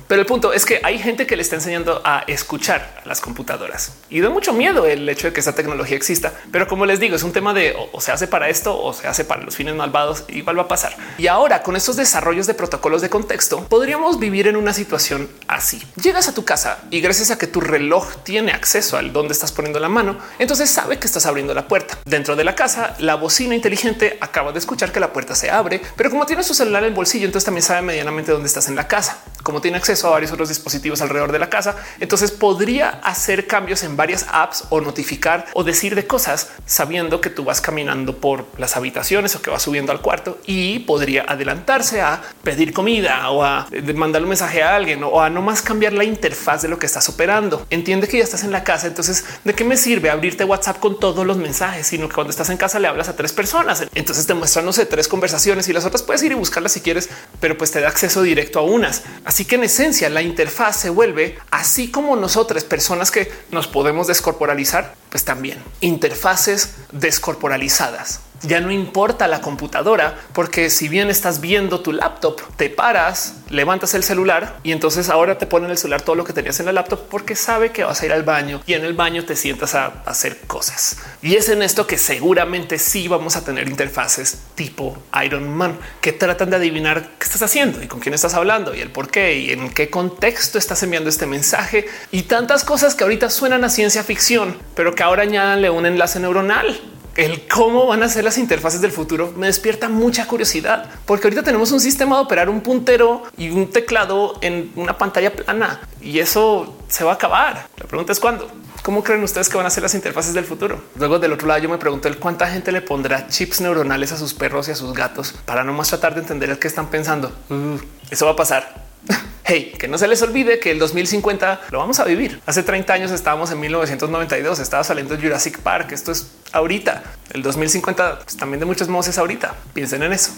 Pero 0.06 0.20
el 0.20 0.26
punto 0.26 0.52
es 0.52 0.64
que 0.64 0.80
hay 0.82 0.98
gente 0.98 1.26
que 1.26 1.36
le 1.36 1.42
está 1.42 1.56
enseñando 1.56 2.00
a 2.04 2.24
escuchar 2.26 3.00
a 3.04 3.08
las 3.08 3.20
computadoras 3.20 3.92
y 4.10 4.20
da 4.20 4.30
mucho 4.30 4.52
miedo 4.52 4.86
el 4.86 5.08
hecho 5.08 5.28
de 5.28 5.32
que 5.32 5.40
esa 5.40 5.54
tecnología 5.54 5.96
exista. 5.96 6.32
Pero 6.50 6.66
como 6.66 6.86
les 6.86 7.00
digo, 7.00 7.16
es 7.16 7.22
un 7.22 7.32
tema 7.32 7.54
de 7.54 7.74
o, 7.92 8.00
se 8.00 8.12
hace 8.12 8.26
para 8.26 8.48
esto 8.48 8.80
o 8.80 8.92
se 8.92 9.06
hace 9.06 9.24
para 9.24 9.42
los 9.42 9.56
fines 9.56 9.74
malvados. 9.74 10.24
Igual 10.28 10.58
va 10.58 10.62
a 10.62 10.68
pasar. 10.68 10.96
Y 11.18 11.26
ahora 11.26 11.62
con 11.62 11.76
estos 11.76 11.96
desarrollos 11.96 12.46
de 12.46 12.54
protocolos 12.54 13.02
de 13.02 13.10
contexto, 13.10 13.64
podríamos 13.64 14.18
vivir 14.18 14.46
en 14.46 14.56
una 14.56 14.72
situación 14.72 15.28
así. 15.46 15.82
Llegas 16.00 16.28
a 16.28 16.34
tu 16.34 16.44
casa 16.44 16.78
y 16.90 17.00
gracias 17.00 17.30
a 17.30 17.38
que 17.38 17.46
tu 17.46 17.60
reloj 17.60 18.16
tiene 18.22 18.52
acceso 18.52 18.96
al 18.96 19.12
donde 19.12 19.32
estás 19.32 19.52
poniendo 19.52 19.80
la 19.80 19.88
mano, 19.88 20.18
entonces 20.38 20.70
sabe 20.70 20.98
que 20.98 21.06
estás 21.06 21.26
abriendo 21.26 21.54
la 21.54 21.68
puerta. 21.68 21.98
Dentro 22.04 22.36
de 22.36 22.44
la 22.44 22.54
casa, 22.54 22.94
la 22.98 23.16
bocina 23.16 23.54
inteligente 23.54 24.18
acaba 24.20 24.52
de 24.52 24.58
escuchar 24.58 24.92
que 24.92 25.00
la 25.00 25.12
puerta 25.12 25.34
se 25.34 25.50
abre, 25.50 25.80
pero 25.96 26.10
como 26.10 26.26
tiene 26.26 26.42
su 26.42 26.54
celular 26.54 26.82
en 26.82 26.90
el 26.90 26.94
bolsillo, 26.94 27.26
entonces 27.26 27.44
también 27.44 27.62
sabe 27.62 27.82
medianamente 27.82 28.32
dónde 28.32 28.46
estás 28.46 28.68
en 28.68 28.76
la 28.76 28.88
casa. 28.88 29.18
Como 29.42 29.60
tiene 29.60 29.78
acceso 29.78 30.08
a 30.08 30.10
varios 30.10 30.32
otros 30.32 30.48
dispositivos 30.48 31.00
alrededor 31.00 31.32
de 31.32 31.38
la 31.38 31.48
casa, 31.48 31.76
entonces 32.00 32.30
podría 32.30 32.90
hacer 33.02 33.46
cambios 33.46 33.82
en 33.82 33.96
varias 33.96 34.26
apps 34.30 34.64
o 34.70 34.80
notificar 34.80 35.46
o 35.54 35.64
decir 35.64 35.94
de 35.94 36.06
cosas 36.06 36.50
sabiendo 36.66 37.20
que 37.20 37.30
tú 37.30 37.44
vas 37.44 37.60
caminando 37.60 38.16
por 38.16 38.46
las 38.58 38.76
habitaciones 38.76 39.34
o 39.36 39.42
que 39.42 39.50
vas 39.50 39.62
subiendo 39.62 39.92
al 39.92 40.00
cuarto 40.00 40.38
y 40.44 40.80
podría 40.80 41.22
adelantarse 41.22 42.00
a 42.00 42.22
pedir 42.42 42.72
comida 42.72 43.30
o 43.30 43.44
a 43.44 43.66
mandar 43.94 44.22
un 44.22 44.28
mensaje 44.28 44.62
a 44.62 44.74
alguien 44.74 45.02
o 45.04 45.20
a 45.20 45.30
no 45.30 45.42
más 45.42 45.62
cambiar 45.62 45.92
la 45.92 46.04
interfaz 46.04 46.62
de 46.62 46.68
lo 46.68 46.78
que 46.78 46.86
estás 46.86 47.08
operando. 47.08 47.66
Entiende 47.70 48.08
que 48.08 48.18
ya 48.18 48.24
estás 48.24 48.44
en 48.44 48.52
la 48.52 48.64
casa. 48.64 48.86
Entonces, 48.86 49.24
¿de 49.44 49.54
qué 49.54 49.64
me 49.64 49.76
sirve 49.76 50.10
abrirte 50.10 50.44
WhatsApp 50.44 50.78
con 50.78 50.98
todos 50.98 51.26
los 51.26 51.36
mensajes? 51.36 51.86
Sino 51.86 52.08
que 52.08 52.14
cuando 52.14 52.30
estás 52.30 52.50
en 52.50 52.56
casa 52.56 52.78
le 52.78 52.88
hablas 52.88 53.08
a 53.08 53.16
tres 53.16 53.32
personas. 53.32 53.84
Entonces 53.94 54.26
te 54.26 54.34
muestra, 54.34 54.62
no 54.62 54.72
sé, 54.72 54.86
tres 54.86 55.08
conversaciones 55.08 55.68
y 55.68 55.72
las 55.72 55.84
otras 55.84 56.02
puedes 56.02 56.22
ir 56.22 56.32
y 56.32 56.34
buscarlas 56.34 56.72
si 56.72 56.80
quieres, 56.80 57.08
pero 57.40 57.56
pues 57.56 57.70
te 57.70 57.80
da 57.80 57.88
acceso 57.88 58.22
directo 58.22 58.58
a 58.58 58.62
unas. 58.62 59.02
Así 59.28 59.44
que 59.44 59.56
en 59.56 59.64
esencia 59.64 60.08
la 60.08 60.22
interfaz 60.22 60.80
se 60.80 60.88
vuelve 60.88 61.36
así 61.50 61.90
como 61.90 62.16
nosotras 62.16 62.64
personas 62.64 63.10
que 63.10 63.30
nos 63.50 63.68
podemos 63.68 64.06
descorporalizar, 64.06 64.94
pues 65.10 65.22
también 65.22 65.62
interfaces 65.82 66.70
descorporalizadas 66.92 68.20
ya 68.42 68.60
no 68.60 68.70
importa 68.70 69.26
la 69.26 69.40
computadora, 69.40 70.18
porque 70.32 70.70
si 70.70 70.88
bien 70.88 71.10
estás 71.10 71.40
viendo 71.40 71.80
tu 71.80 71.92
laptop, 71.92 72.40
te 72.56 72.70
paras, 72.70 73.36
levantas 73.50 73.94
el 73.94 74.02
celular 74.02 74.58
y 74.62 74.72
entonces 74.72 75.08
ahora 75.08 75.38
te 75.38 75.46
ponen 75.46 75.70
el 75.70 75.78
celular 75.78 76.02
todo 76.02 76.16
lo 76.16 76.24
que 76.24 76.32
tenías 76.32 76.58
en 76.60 76.66
la 76.66 76.72
laptop 76.72 77.08
porque 77.08 77.34
sabe 77.34 77.72
que 77.72 77.84
vas 77.84 78.00
a 78.00 78.06
ir 78.06 78.12
al 78.12 78.22
baño 78.22 78.62
y 78.66 78.74
en 78.74 78.84
el 78.84 78.94
baño 78.94 79.24
te 79.24 79.36
sientas 79.36 79.74
a 79.74 80.02
hacer 80.06 80.38
cosas. 80.46 80.98
Y 81.22 81.36
es 81.36 81.48
en 81.48 81.62
esto 81.62 81.86
que 81.86 81.98
seguramente 81.98 82.78
sí 82.78 83.08
vamos 83.08 83.36
a 83.36 83.44
tener 83.44 83.68
interfaces 83.68 84.38
tipo 84.54 84.98
Iron 85.24 85.48
Man 85.48 85.78
que 86.00 86.12
tratan 86.12 86.50
de 86.50 86.56
adivinar 86.56 87.10
qué 87.18 87.24
estás 87.24 87.42
haciendo 87.42 87.82
y 87.82 87.88
con 87.88 88.00
quién 88.00 88.14
estás 88.14 88.34
hablando 88.34 88.74
y 88.74 88.80
el 88.80 88.90
por 88.90 89.10
qué 89.10 89.38
y 89.38 89.50
en 89.50 89.70
qué 89.70 89.90
contexto 89.90 90.58
estás 90.58 90.82
enviando 90.82 91.10
este 91.10 91.26
mensaje 91.26 91.86
y 92.10 92.22
tantas 92.22 92.64
cosas 92.64 92.94
que 92.94 93.04
ahorita 93.04 93.30
suenan 93.30 93.64
a 93.64 93.68
ciencia 93.68 94.04
ficción, 94.04 94.56
pero 94.74 94.94
que 94.94 95.02
ahora 95.02 95.22
añadanle 95.22 95.70
un 95.70 95.86
enlace 95.86 96.20
neuronal 96.20 96.78
el 97.18 97.48
cómo 97.48 97.88
van 97.88 98.04
a 98.04 98.08
ser 98.08 98.22
las 98.22 98.38
interfaces 98.38 98.80
del 98.80 98.92
futuro 98.92 99.32
me 99.36 99.48
despierta 99.48 99.88
mucha 99.88 100.28
curiosidad, 100.28 100.88
porque 101.04 101.26
ahorita 101.26 101.42
tenemos 101.42 101.72
un 101.72 101.80
sistema 101.80 102.14
de 102.16 102.22
operar 102.22 102.48
un 102.48 102.60
puntero 102.60 103.24
y 103.36 103.50
un 103.50 103.70
teclado 103.70 104.38
en 104.40 104.70
una 104.76 104.96
pantalla 104.96 105.34
plana 105.34 105.80
y 106.00 106.20
eso 106.20 106.76
se 106.86 107.02
va 107.02 107.10
a 107.10 107.14
acabar. 107.14 107.66
La 107.76 107.86
pregunta 107.86 108.12
es 108.12 108.20
cuándo. 108.20 108.48
¿Cómo 108.84 109.02
creen 109.02 109.24
ustedes 109.24 109.48
que 109.48 109.56
van 109.56 109.66
a 109.66 109.70
ser 109.70 109.82
las 109.82 109.94
interfaces 109.94 110.32
del 110.32 110.44
futuro? 110.44 110.80
Luego 110.96 111.18
del 111.18 111.32
otro 111.32 111.48
lado 111.48 111.60
yo 111.60 111.68
me 111.68 111.78
pregunto 111.78 112.06
el 112.06 112.18
cuánta 112.18 112.46
gente 112.46 112.70
le 112.70 112.82
pondrá 112.82 113.26
chips 113.26 113.60
neuronales 113.60 114.12
a 114.12 114.16
sus 114.16 114.32
perros 114.32 114.68
y 114.68 114.70
a 114.70 114.76
sus 114.76 114.94
gatos 114.94 115.34
para 115.44 115.64
no 115.64 115.72
más 115.72 115.88
tratar 115.88 116.14
de 116.14 116.20
entender 116.20 116.50
el 116.50 116.60
que 116.60 116.68
están 116.68 116.86
pensando. 116.86 117.32
Uh, 117.50 117.78
eso 118.10 118.26
va 118.26 118.32
a 118.32 118.36
pasar. 118.36 118.86
Hey, 119.50 119.72
que 119.78 119.88
no 119.88 119.96
se 119.96 120.06
les 120.06 120.20
olvide 120.20 120.58
que 120.58 120.70
el 120.70 120.78
2050 120.78 121.62
lo 121.70 121.78
vamos 121.78 121.98
a 122.00 122.04
vivir. 122.04 122.38
Hace 122.44 122.62
30 122.62 122.92
años 122.92 123.10
estábamos 123.10 123.50
en 123.50 123.58
1992, 123.58 124.58
estaba 124.58 124.84
saliendo 124.84 125.16
Jurassic 125.16 125.60
Park. 125.60 125.92
Esto 125.92 126.12
es 126.12 126.30
ahorita. 126.52 127.02
El 127.32 127.42
2050 127.42 128.18
pues, 128.18 128.36
también 128.36 128.60
de 128.60 128.66
muchos 128.66 128.88
modos 128.88 129.08
es 129.08 129.16
ahorita. 129.16 129.54
Piensen 129.72 130.02
en 130.02 130.12
eso. 130.12 130.32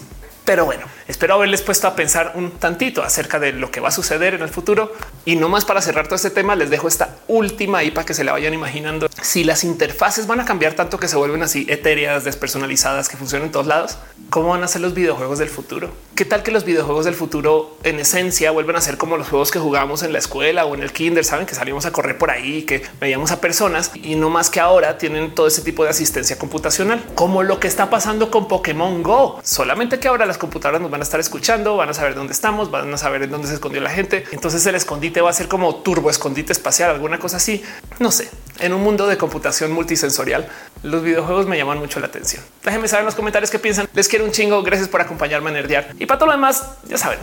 Pero 0.45 0.65
bueno, 0.65 0.85
espero 1.07 1.35
haberles 1.35 1.63
puesto 1.63 1.87
a 1.87 1.95
pensar 1.95 2.33
un 2.35 2.51
tantito 2.53 3.03
acerca 3.03 3.39
de 3.39 3.53
lo 3.53 3.71
que 3.71 3.81
va 3.81 3.89
a 3.89 3.93
suceder 3.93 4.35
en 4.35 4.43
el 4.43 4.49
futuro. 4.49 4.93
Y 5.25 5.37
no 5.37 5.49
más 5.49 5.65
para 5.65 5.83
cerrar 5.83 6.07
todo 6.07 6.17
este 6.17 6.31
tema, 6.31 6.57
les 6.57 6.71
dejo 6.71 6.89
esta 6.89 7.17
última 7.29 7.79
ahí 7.79 7.91
para 7.91 8.05
que 8.05 8.15
se 8.15 8.25
la 8.25 8.33
vayan 8.33 8.55
imaginando. 8.55 9.09
Si 9.23 9.45
las 9.45 9.65
interfaces 9.65 10.27
van 10.27 10.41
a 10.41 10.45
cambiar 10.45 10.75
tanto 10.75 10.99
que 10.99 11.09
se 11.09 11.17
vuelven 11.17 11.43
así 11.43 11.67
etéreas, 11.69 12.25
despersonalizadas, 12.25 13.09
que 13.09 13.17
funcionan 13.17 13.47
en 13.47 13.53
todos 13.53 13.67
lados, 13.67 13.99
¿cómo 14.31 14.49
van 14.49 14.65
a 14.65 14.69
ser 14.69 14.81
los 14.81 14.95
videojuegos 14.95 15.39
del 15.39 15.49
futuro? 15.49 15.91
¿Qué 16.15 16.25
tal 16.25 16.43
que 16.43 16.51
los 16.51 16.65
videojuegos 16.65 17.05
del 17.05 17.15
futuro 17.15 17.79
en 17.83 18.01
esencia 18.01 18.51
vuelven 18.51 18.77
a 18.77 18.81
ser 18.81 18.99
como 18.99 19.17
los 19.17 19.29
juegos 19.29 19.51
que 19.51 19.59
jugamos 19.59 20.03
en 20.03 20.13
la 20.13 20.19
escuela 20.19 20.65
o 20.65 20.75
en 20.75 20.83
el 20.83 20.93
kinder? 20.93 21.25
Saben 21.25 21.47
que 21.47 21.55
salimos 21.55 21.87
a 21.87 21.93
correr 21.93 22.19
por 22.19 22.31
ahí, 22.31 22.63
que 22.63 22.83
veíamos 23.01 23.31
a 23.31 23.41
personas 23.41 23.91
y 23.95 24.17
no 24.17 24.31
más 24.31 24.51
que 24.51 24.61
ahora 24.61 24.99
tienen 24.99 25.35
todo 25.35 25.47
ese 25.47 25.63
tipo 25.63 25.85
de 25.85 25.91
asistencia 25.91 26.39
computacional, 26.39 27.03
como 27.15 27.43
lo 27.43 27.59
que 27.61 27.69
está 27.69 27.89
pasando 27.89 28.31
con 28.31 28.49
Pokémon 28.49 29.03
Go. 29.03 29.41
Solamente 29.43 29.99
que 29.99 30.09
ahora 30.09 30.27
las 30.31 30.39
computadoras 30.39 30.81
nos 30.81 30.91
van 30.91 31.01
a 31.01 31.05
estar 31.05 31.19
escuchando, 31.19 31.77
van 31.77 31.89
a 31.89 31.95
saber 31.95 32.15
dónde 32.15 32.33
estamos, 32.33 32.71
van 32.71 32.95
a 32.95 32.97
saber 32.97 33.25
en 33.25 33.31
dónde 33.31 33.49
se 33.49 33.55
escondió 33.55 33.81
la 33.81 33.91
gente. 33.91 34.25
Entonces 34.31 34.65
el 34.65 34.77
escondite 34.77 35.21
va 35.21 35.31
a 35.31 35.33
ser 35.33 35.49
como 35.49 35.77
turbo 35.77 36.09
escondite 36.09 36.53
espacial, 36.53 36.91
alguna 36.91 37.19
cosa 37.19 37.39
así. 37.39 37.63
No 37.99 38.13
sé. 38.13 38.31
En 38.61 38.73
un 38.73 38.83
mundo 38.83 39.07
de 39.09 39.17
computación 39.17 39.73
multisensorial, 39.73 40.49
los 40.85 41.03
videojuegos 41.03 41.47
me 41.47 41.57
llaman 41.59 41.79
mucho 41.79 41.99
la 41.99 42.07
atención. 42.07 42.43
Déjenme 42.63 42.87
saber 42.87 43.01
en 43.01 43.07
los 43.07 43.15
comentarios 43.17 43.51
qué 43.51 43.59
piensan. 43.59 43.89
Les 43.93 44.09
quiero 44.09 44.25
un 44.25 44.31
chingo. 44.31 44.63
Gracias 44.63 44.89
por 44.89 45.01
acompañarme 45.01 45.51
a 45.51 45.55
nerdear. 45.55 45.95
Y 45.99 46.07
para 46.07 46.19
todo 46.19 46.27
lo 46.29 46.33
demás, 46.33 46.65
ya 46.85 46.97
saben, 46.97 47.19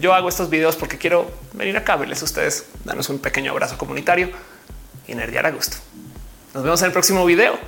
yo 0.00 0.14
hago 0.14 0.28
estos 0.28 0.48
videos 0.48 0.76
porque 0.76 0.98
quiero 0.98 1.28
venir 1.52 1.76
acá, 1.76 1.96
verles 1.96 2.22
a 2.22 2.26
ustedes, 2.26 2.66
darnos 2.84 3.08
un 3.08 3.18
pequeño 3.18 3.50
abrazo 3.50 3.76
comunitario 3.76 4.30
y 5.08 5.14
nerdear 5.14 5.46
a 5.46 5.50
gusto. 5.50 5.78
Nos 6.54 6.62
vemos 6.62 6.80
en 6.82 6.86
el 6.86 6.92
próximo 6.92 7.26
video. 7.26 7.58